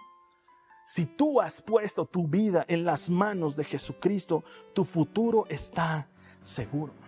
Si 0.84 1.06
tú 1.06 1.40
has 1.40 1.62
puesto 1.62 2.06
tu 2.06 2.28
vida 2.28 2.64
en 2.68 2.84
las 2.84 3.08
manos 3.08 3.56
de 3.56 3.64
Jesucristo, 3.64 4.44
tu 4.74 4.84
futuro 4.84 5.46
está 5.48 6.10
seguro. 6.42 7.01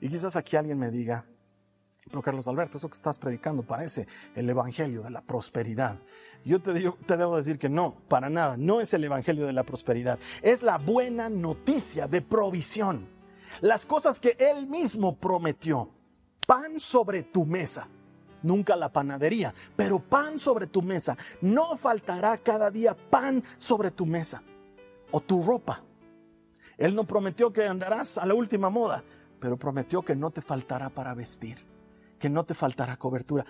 Y 0.00 0.08
quizás 0.08 0.36
aquí 0.36 0.56
alguien 0.56 0.78
me 0.78 0.90
diga, 0.90 1.24
pero 2.08 2.22
Carlos 2.22 2.48
Alberto, 2.48 2.78
eso 2.78 2.88
que 2.88 2.96
estás 2.96 3.18
predicando 3.18 3.62
parece 3.62 4.06
el 4.34 4.48
Evangelio 4.48 5.02
de 5.02 5.10
la 5.10 5.20
prosperidad. 5.20 5.98
Yo 6.44 6.60
te, 6.60 6.72
te 7.06 7.16
debo 7.16 7.36
decir 7.36 7.58
que 7.58 7.68
no, 7.68 7.96
para 8.08 8.30
nada, 8.30 8.56
no 8.56 8.80
es 8.80 8.94
el 8.94 9.04
Evangelio 9.04 9.46
de 9.46 9.52
la 9.52 9.64
prosperidad. 9.64 10.18
Es 10.42 10.62
la 10.62 10.78
buena 10.78 11.28
noticia 11.28 12.06
de 12.06 12.22
provisión. 12.22 13.08
Las 13.60 13.86
cosas 13.86 14.20
que 14.20 14.36
Él 14.38 14.66
mismo 14.66 15.16
prometió. 15.16 15.90
Pan 16.46 16.80
sobre 16.80 17.24
tu 17.24 17.44
mesa. 17.44 17.88
Nunca 18.42 18.76
la 18.76 18.92
panadería, 18.92 19.52
pero 19.76 19.98
pan 19.98 20.38
sobre 20.38 20.68
tu 20.68 20.80
mesa. 20.80 21.16
No 21.42 21.76
faltará 21.76 22.38
cada 22.38 22.70
día 22.70 22.96
pan 23.10 23.42
sobre 23.58 23.90
tu 23.90 24.06
mesa. 24.06 24.42
O 25.10 25.20
tu 25.20 25.42
ropa. 25.42 25.82
Él 26.78 26.94
no 26.94 27.04
prometió 27.04 27.52
que 27.52 27.66
andarás 27.66 28.16
a 28.16 28.24
la 28.24 28.34
última 28.34 28.70
moda 28.70 29.02
pero 29.40 29.56
prometió 29.56 30.02
que 30.02 30.16
no 30.16 30.30
te 30.30 30.40
faltará 30.40 30.90
para 30.90 31.14
vestir, 31.14 31.64
que 32.18 32.28
no 32.28 32.44
te 32.44 32.54
faltará 32.54 32.96
cobertura. 32.96 33.44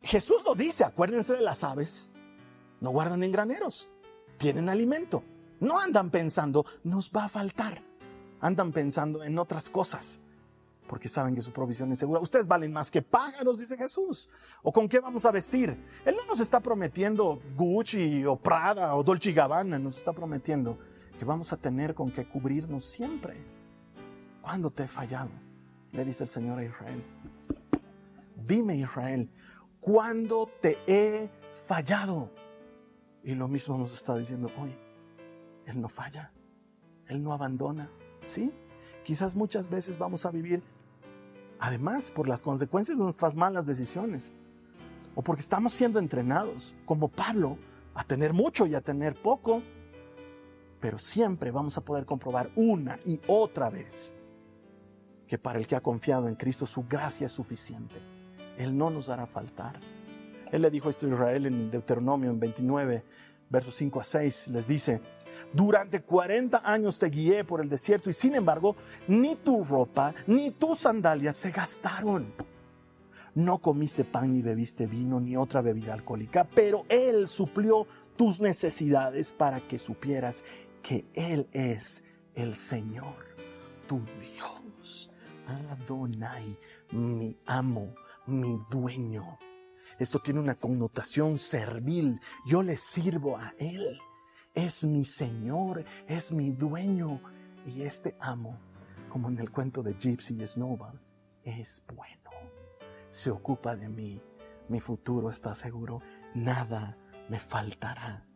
Jesús 0.00 0.42
lo 0.44 0.54
dice, 0.54 0.84
acuérdense 0.84 1.34
de 1.34 1.42
las 1.42 1.64
aves, 1.64 2.10
no 2.80 2.90
guardan 2.90 3.22
en 3.22 3.32
graneros, 3.32 3.88
tienen 4.38 4.68
alimento, 4.68 5.22
no 5.60 5.78
andan 5.78 6.10
pensando, 6.10 6.66
nos 6.82 7.10
va 7.10 7.24
a 7.24 7.28
faltar, 7.28 7.82
andan 8.40 8.72
pensando 8.72 9.22
en 9.22 9.38
otras 9.38 9.70
cosas, 9.70 10.20
porque 10.88 11.08
saben 11.08 11.34
que 11.34 11.42
su 11.42 11.52
provisión 11.52 11.90
es 11.92 12.00
segura. 12.00 12.20
Ustedes 12.20 12.46
valen 12.46 12.72
más 12.72 12.90
que 12.90 13.00
pájaros, 13.00 13.60
dice 13.60 13.78
Jesús. 13.78 14.28
¿O 14.62 14.72
con 14.72 14.88
qué 14.88 15.00
vamos 15.00 15.24
a 15.24 15.30
vestir? 15.30 15.70
Él 16.04 16.16
no 16.16 16.26
nos 16.26 16.40
está 16.40 16.60
prometiendo 16.60 17.40
Gucci 17.56 18.26
o 18.26 18.36
Prada 18.36 18.94
o 18.94 19.02
Dolce 19.02 19.32
Gabbana, 19.32 19.78
nos 19.78 19.96
está 19.96 20.12
prometiendo 20.12 20.78
que 21.18 21.24
vamos 21.24 21.52
a 21.52 21.56
tener 21.56 21.94
con 21.94 22.10
qué 22.10 22.28
cubrirnos 22.28 22.84
siempre. 22.84 23.61
¿Cuándo 24.42 24.70
te 24.70 24.82
he 24.82 24.88
fallado? 24.88 25.30
Le 25.92 26.04
dice 26.04 26.24
el 26.24 26.28
Señor 26.28 26.58
a 26.58 26.64
Israel. 26.64 27.02
Dime 28.44 28.76
Israel, 28.76 29.30
¿cuándo 29.80 30.50
te 30.60 30.78
he 30.88 31.30
fallado? 31.66 32.28
Y 33.22 33.36
lo 33.36 33.46
mismo 33.46 33.78
nos 33.78 33.94
está 33.94 34.16
diciendo 34.16 34.50
hoy. 34.58 34.76
Él 35.64 35.80
no 35.80 35.88
falla, 35.88 36.32
Él 37.06 37.22
no 37.22 37.32
abandona. 37.32 37.88
¿Sí? 38.22 38.52
Quizás 39.04 39.36
muchas 39.36 39.68
veces 39.68 39.96
vamos 39.96 40.26
a 40.26 40.32
vivir, 40.32 40.62
además, 41.60 42.10
por 42.10 42.26
las 42.26 42.42
consecuencias 42.42 42.98
de 42.98 43.04
nuestras 43.04 43.36
malas 43.36 43.64
decisiones. 43.64 44.34
O 45.14 45.22
porque 45.22 45.42
estamos 45.42 45.72
siendo 45.72 46.00
entrenados, 46.00 46.74
como 46.84 47.08
Pablo, 47.08 47.58
a 47.94 48.02
tener 48.02 48.32
mucho 48.32 48.66
y 48.66 48.74
a 48.74 48.80
tener 48.80 49.14
poco. 49.14 49.62
Pero 50.80 50.98
siempre 50.98 51.52
vamos 51.52 51.78
a 51.78 51.84
poder 51.84 52.06
comprobar 52.06 52.50
una 52.56 52.98
y 53.04 53.20
otra 53.28 53.70
vez 53.70 54.16
que 55.32 55.38
para 55.38 55.58
el 55.58 55.66
que 55.66 55.74
ha 55.74 55.80
confiado 55.80 56.28
en 56.28 56.34
Cristo 56.34 56.66
su 56.66 56.84
gracia 56.86 57.26
es 57.26 57.32
suficiente. 57.32 57.96
Él 58.58 58.76
no 58.76 58.90
nos 58.90 59.08
hará 59.08 59.24
faltar. 59.24 59.80
Él 60.50 60.60
le 60.60 60.70
dijo 60.70 60.90
esto 60.90 61.06
a 61.06 61.08
Israel 61.08 61.46
en 61.46 61.70
Deuteronomio 61.70 62.30
en 62.30 62.38
29, 62.38 63.02
versos 63.48 63.74
5 63.76 63.98
a 63.98 64.04
6, 64.04 64.48
les 64.48 64.66
dice, 64.68 65.00
durante 65.54 66.02
40 66.02 66.70
años 66.70 66.98
te 66.98 67.06
guié 67.06 67.44
por 67.44 67.62
el 67.62 67.70
desierto 67.70 68.10
y 68.10 68.12
sin 68.12 68.34
embargo 68.34 68.76
ni 69.08 69.34
tu 69.36 69.64
ropa 69.64 70.14
ni 70.26 70.50
tus 70.50 70.80
sandalias 70.80 71.34
se 71.34 71.50
gastaron. 71.50 72.34
No 73.34 73.56
comiste 73.56 74.04
pan 74.04 74.34
ni 74.34 74.42
bebiste 74.42 74.86
vino 74.86 75.18
ni 75.18 75.34
otra 75.34 75.62
bebida 75.62 75.94
alcohólica, 75.94 76.46
pero 76.54 76.84
Él 76.90 77.26
suplió 77.26 77.86
tus 78.16 78.38
necesidades 78.38 79.32
para 79.32 79.66
que 79.66 79.78
supieras 79.78 80.44
que 80.82 81.06
Él 81.14 81.48
es 81.52 82.04
el 82.34 82.54
Señor, 82.54 83.34
tu 83.88 84.02
Dios. 84.20 84.61
Adonai, 85.46 86.58
mi 86.92 87.38
amo, 87.46 87.94
mi 88.26 88.58
dueño. 88.70 89.38
Esto 89.98 90.18
tiene 90.20 90.40
una 90.40 90.54
connotación 90.54 91.38
servil. 91.38 92.20
Yo 92.46 92.62
le 92.62 92.76
sirvo 92.76 93.36
a 93.36 93.54
Él. 93.58 93.98
Es 94.54 94.84
mi 94.84 95.04
Señor, 95.04 95.84
es 96.06 96.32
mi 96.32 96.50
dueño. 96.50 97.20
Y 97.64 97.82
este 97.82 98.16
amo, 98.20 98.58
como 99.08 99.28
en 99.28 99.38
el 99.38 99.50
cuento 99.50 99.82
de 99.82 99.94
Gypsy 99.94 100.42
y 100.42 100.46
Snowball, 100.46 101.00
es 101.44 101.84
bueno. 101.94 102.30
Se 103.10 103.30
ocupa 103.30 103.76
de 103.76 103.88
mí. 103.88 104.22
Mi 104.68 104.80
futuro 104.80 105.30
está 105.30 105.54
seguro. 105.54 106.00
Nada 106.34 106.96
me 107.28 107.38
faltará. 107.38 108.26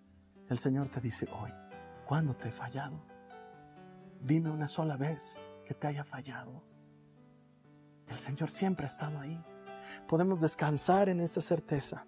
El 0.49 0.59
Señor 0.59 0.89
te 0.89 1.01
dice 1.01 1.27
hoy, 1.41 1.51
¿cuándo 2.07 2.35
te 2.35 2.49
he 2.49 2.53
fallado? 2.53 3.05
Dime 4.21 4.51
una 4.51 4.69
sola 4.69 4.97
vez 4.97 5.41
que 5.65 5.75
te 5.75 5.89
haya 5.89 6.05
fallado. 6.05 6.63
El 8.09 8.19
Señor 8.19 8.51
siempre 8.51 8.85
ha 8.85 8.89
estado 8.89 9.19
ahí. 9.21 9.43
Podemos 10.09 10.41
descansar 10.41 11.09
en 11.09 11.21
esta 11.21 11.41
certeza. 11.41 12.07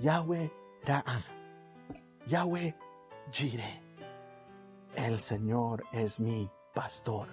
Yahweh 0.00 0.52
Ra'a. 0.84 1.22
Yahweh 2.26 2.74
Jireh. 3.30 3.82
El 4.96 5.20
Señor 5.20 5.84
es 5.92 6.18
mi 6.20 6.50
pastor. 6.74 7.28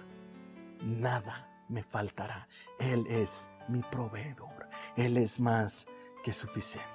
Nada 0.82 1.64
me 1.68 1.82
faltará. 1.82 2.48
Él 2.78 3.04
es 3.08 3.50
mi 3.68 3.82
proveedor. 3.82 4.68
Él 4.96 5.16
es 5.16 5.40
más 5.40 5.86
que 6.22 6.32
suficiente. 6.32 6.86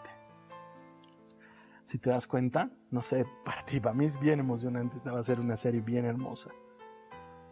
Si 1.83 1.99
te 1.99 2.09
das 2.09 2.27
cuenta, 2.27 2.69
no 2.91 3.01
sé, 3.01 3.25
para 3.43 3.65
ti, 3.65 3.81
para 3.81 3.93
mí 3.93 4.05
es 4.05 4.17
bien 4.17 4.39
emocionante. 4.39 4.95
Esta 4.95 5.11
va 5.11 5.19
a 5.19 5.23
ser 5.23 5.41
una 5.41 5.57
serie 5.57 5.81
bien 5.81 6.05
hermosa 6.05 6.49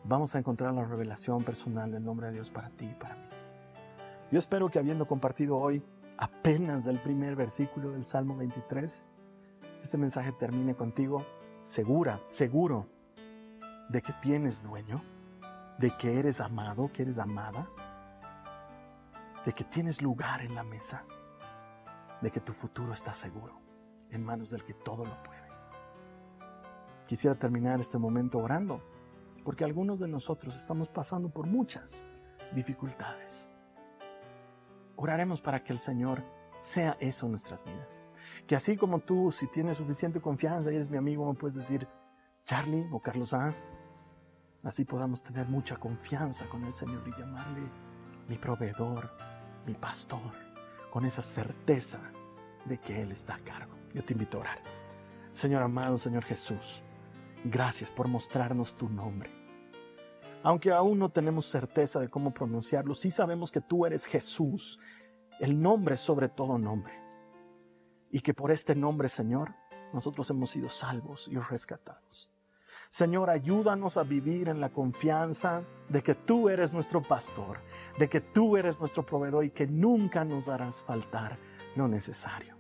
vamos 0.04 0.36
a 0.36 0.40
encontrar 0.40 0.74
la 0.74 0.84
revelación 0.84 1.44
personal 1.44 1.92
del 1.92 2.04
nombre 2.04 2.28
de 2.28 2.34
Dios 2.34 2.50
para 2.50 2.70
ti 2.70 2.86
y 2.86 2.94
para 2.94 3.16
mí. 3.16 3.28
Yo 4.32 4.40
espero 4.40 4.70
que 4.70 4.80
habiendo 4.80 5.08
compartido 5.08 5.58
hoy 5.58 5.84
apenas 6.18 6.86
del 6.86 7.00
primer 7.00 7.36
versículo 7.36 7.92
del 7.92 8.04
Salmo 8.04 8.38
23, 8.38 9.06
este 9.82 9.98
mensaje 9.98 10.32
termine 10.32 10.76
contigo 10.76 11.26
segura, 11.64 12.22
seguro 12.30 12.88
de 13.90 14.02
que 14.02 14.14
tienes 14.14 14.64
dueño, 14.64 15.04
de 15.78 15.92
que 15.98 16.20
eres 16.20 16.40
amado, 16.40 16.90
que 16.94 17.04
eres 17.04 17.18
amada, 17.18 17.68
de 19.46 19.54
que 19.54 19.64
tienes 19.64 20.02
lugar 20.02 20.42
en 20.42 20.56
la 20.56 20.64
mesa, 20.64 21.04
de 22.22 22.32
que 22.32 22.40
tu 22.40 22.54
futuro 22.54 22.94
está 22.94 23.14
seguro 23.14 23.60
en 24.12 24.24
manos 24.24 24.50
del 24.50 24.64
que 24.64 24.74
todo 24.74 25.06
lo 25.06 25.24
puede. 25.24 25.42
quisiera 27.08 27.36
terminar 27.36 27.82
este 27.82 27.98
momento 27.98 28.38
orando, 28.38 28.82
porque 29.44 29.64
algunos 29.64 30.00
de 30.00 30.08
nosotros 30.08 30.56
estamos 30.56 30.90
pasando 30.90 31.30
por 31.30 31.48
muchas 31.48 32.06
dificultades. 32.54 33.50
Oraremos 34.96 35.42
para 35.42 35.64
que 35.64 35.74
el 35.74 35.80
Señor 35.80 36.24
sea 36.60 36.96
eso 37.00 37.26
en 37.26 37.32
nuestras 37.32 37.64
vidas. 37.64 38.04
Que 38.48 38.56
así 38.56 38.78
como 38.78 39.00
tú, 39.00 39.32
si 39.32 39.48
tienes 39.48 39.78
suficiente 39.78 40.22
confianza 40.22 40.72
y 40.72 40.76
eres 40.76 40.90
mi 40.90 40.98
amigo, 40.98 41.26
me 41.26 41.38
puedes 41.38 41.56
decir, 41.56 41.88
Charlie 42.46 42.88
o 42.92 43.00
Carlos 43.00 43.34
A, 43.34 43.56
así 44.64 44.86
podamos 44.86 45.24
tener 45.24 45.48
mucha 45.48 45.78
confianza 45.78 46.48
con 46.48 46.64
el 46.66 46.74
Señor 46.74 47.04
y 47.08 47.20
llamarle 47.20 47.62
mi 48.28 48.38
proveedor, 48.38 49.10
mi 49.66 49.74
pastor, 49.74 50.32
con 50.92 51.06
esa 51.06 51.22
certeza 51.22 52.00
de 52.66 52.80
que 52.80 53.02
Él 53.02 53.12
está 53.12 53.36
a 53.36 53.40
cargo. 53.40 53.76
Yo 53.94 54.04
te 54.04 54.14
invito 54.14 54.38
a 54.38 54.42
orar. 54.42 54.60
Señor 55.34 55.64
amado, 55.64 55.98
Señor 55.98 56.24
Jesús, 56.24 56.84
gracias 57.44 57.92
por 57.92 58.08
mostrarnos 58.08 58.76
tu 58.76 58.90
nombre. 58.90 59.32
Aunque 60.44 60.72
aún 60.72 60.98
no 60.98 61.10
tenemos 61.10 61.46
certeza 61.46 62.00
de 62.00 62.10
cómo 62.10 62.34
pronunciarlo, 62.34 62.96
sí 62.96 63.12
sabemos 63.12 63.52
que 63.52 63.62
tú 63.62 63.86
eres 63.86 64.06
Jesús, 64.06 64.80
el 65.40 65.62
nombre 65.62 65.98
sobre 65.98 66.30
todo 66.30 66.58
nombre. 66.58 66.94
Y 68.10 68.22
que 68.22 68.34
por 68.34 68.52
este 68.52 68.76
nombre, 68.76 69.08
Señor, 69.08 69.54
nosotros 69.94 70.30
hemos 70.30 70.50
sido 70.50 70.70
salvos 70.70 71.28
y 71.28 71.38
rescatados. 71.38 72.32
Señor, 72.90 73.30
ayúdanos 73.30 73.96
a 73.96 74.04
vivir 74.04 74.50
en 74.50 74.60
la 74.60 74.70
confianza 74.70 75.64
de 75.88 76.04
que 76.04 76.14
tú 76.14 76.50
eres 76.50 76.74
nuestro 76.74 77.02
pastor, 77.02 77.60
de 77.98 78.10
que 78.10 78.20
tú 78.20 78.58
eres 78.58 78.82
nuestro 78.82 79.06
proveedor 79.06 79.46
y 79.46 79.52
que 79.52 79.66
nunca 79.66 80.26
nos 80.26 80.48
darás 80.48 80.84
faltar 80.84 81.40
lo 81.78 81.88
necesario. 81.88 82.58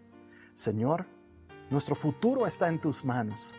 Señor, 0.53 1.05
nuestro 1.69 1.95
futuro 1.95 2.47
está 2.47 2.69
en 2.69 2.79
tus 2.79 3.03
manos. 3.03 3.53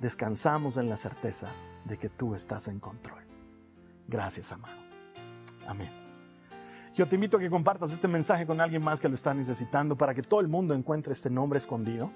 Descansamos 0.00 0.78
en 0.78 0.88
la 0.88 0.96
certeza 0.96 1.48
de 1.84 1.98
que 1.98 2.08
tú 2.08 2.34
estás 2.34 2.68
en 2.68 2.80
control. 2.80 3.22
Gracias, 4.08 4.50
amado. 4.50 4.74
Amén. 5.66 5.90
Yo 6.94 7.06
te 7.06 7.16
invito 7.16 7.36
a 7.36 7.40
que 7.40 7.50
compartas 7.50 7.92
este 7.92 8.08
mensaje 8.08 8.46
con 8.46 8.60
alguien 8.60 8.82
más 8.82 8.98
que 8.98 9.08
lo 9.08 9.14
está 9.14 9.34
necesitando 9.34 9.96
para 9.96 10.14
que 10.14 10.22
todo 10.22 10.40
el 10.40 10.48
mundo 10.48 10.74
encuentre 10.74 11.12
este 11.12 11.28
nombre 11.28 11.58
escondido 11.58 12.10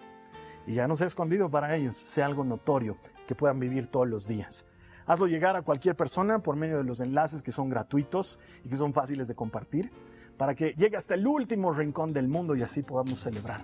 y 0.66 0.74
ya 0.74 0.88
no 0.88 0.96
sea 0.96 1.06
escondido 1.06 1.50
para 1.50 1.76
ellos, 1.76 1.96
sea 1.96 2.24
algo 2.26 2.42
notorio 2.42 2.96
que 3.26 3.34
puedan 3.34 3.60
vivir 3.60 3.86
todos 3.86 4.08
los 4.08 4.26
días. 4.26 4.66
Hazlo 5.06 5.26
llegar 5.26 5.54
a 5.54 5.62
cualquier 5.62 5.94
persona 5.94 6.38
por 6.38 6.56
medio 6.56 6.78
de 6.78 6.84
los 6.84 7.00
enlaces 7.00 7.42
que 7.42 7.52
son 7.52 7.68
gratuitos 7.68 8.40
y 8.64 8.70
que 8.70 8.76
son 8.76 8.94
fáciles 8.94 9.28
de 9.28 9.34
compartir 9.34 9.92
para 10.38 10.54
que 10.54 10.72
llegue 10.72 10.96
hasta 10.96 11.14
el 11.14 11.26
último 11.26 11.72
rincón 11.72 12.14
del 12.14 12.28
mundo 12.28 12.56
y 12.56 12.62
así 12.62 12.82
podamos 12.82 13.20
celebrar 13.20 13.60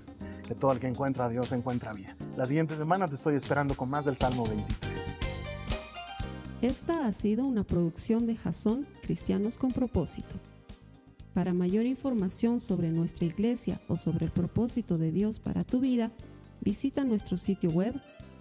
que 0.50 0.56
todo 0.56 0.72
el 0.72 0.80
que 0.80 0.88
encuentra 0.88 1.26
a 1.26 1.28
Dios 1.28 1.52
encuentra 1.52 1.92
vida. 1.92 2.16
La 2.36 2.44
siguiente 2.44 2.76
semana 2.76 3.06
te 3.06 3.14
estoy 3.14 3.36
esperando 3.36 3.76
con 3.76 3.88
más 3.88 4.04
del 4.04 4.16
Salmo 4.16 4.44
23. 4.44 5.16
Esta 6.60 7.06
ha 7.06 7.12
sido 7.12 7.44
una 7.44 7.62
producción 7.62 8.26
de 8.26 8.34
Jason 8.34 8.84
Cristianos 9.00 9.56
con 9.56 9.70
propósito. 9.70 10.34
Para 11.34 11.54
mayor 11.54 11.86
información 11.86 12.58
sobre 12.58 12.90
nuestra 12.90 13.26
iglesia 13.26 13.80
o 13.86 13.96
sobre 13.96 14.24
el 14.26 14.32
propósito 14.32 14.98
de 14.98 15.12
Dios 15.12 15.38
para 15.38 15.62
tu 15.62 15.78
vida, 15.78 16.10
visita 16.60 17.04
nuestro 17.04 17.36
sitio 17.36 17.70
web 17.70 17.94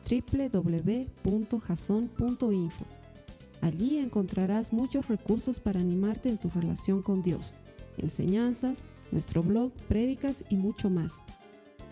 www.jason.info. 0.09 0.85
Allí 3.61 3.99
encontrarás 3.99 4.73
muchos 4.73 5.07
recursos 5.09 5.59
para 5.59 5.79
animarte 5.79 6.29
en 6.29 6.39
tu 6.39 6.49
relación 6.49 7.03
con 7.03 7.21
Dios, 7.21 7.55
enseñanzas, 7.99 8.83
nuestro 9.11 9.43
blog, 9.43 9.71
prédicas 9.87 10.43
y 10.49 10.55
mucho 10.55 10.89
más. 10.89 11.19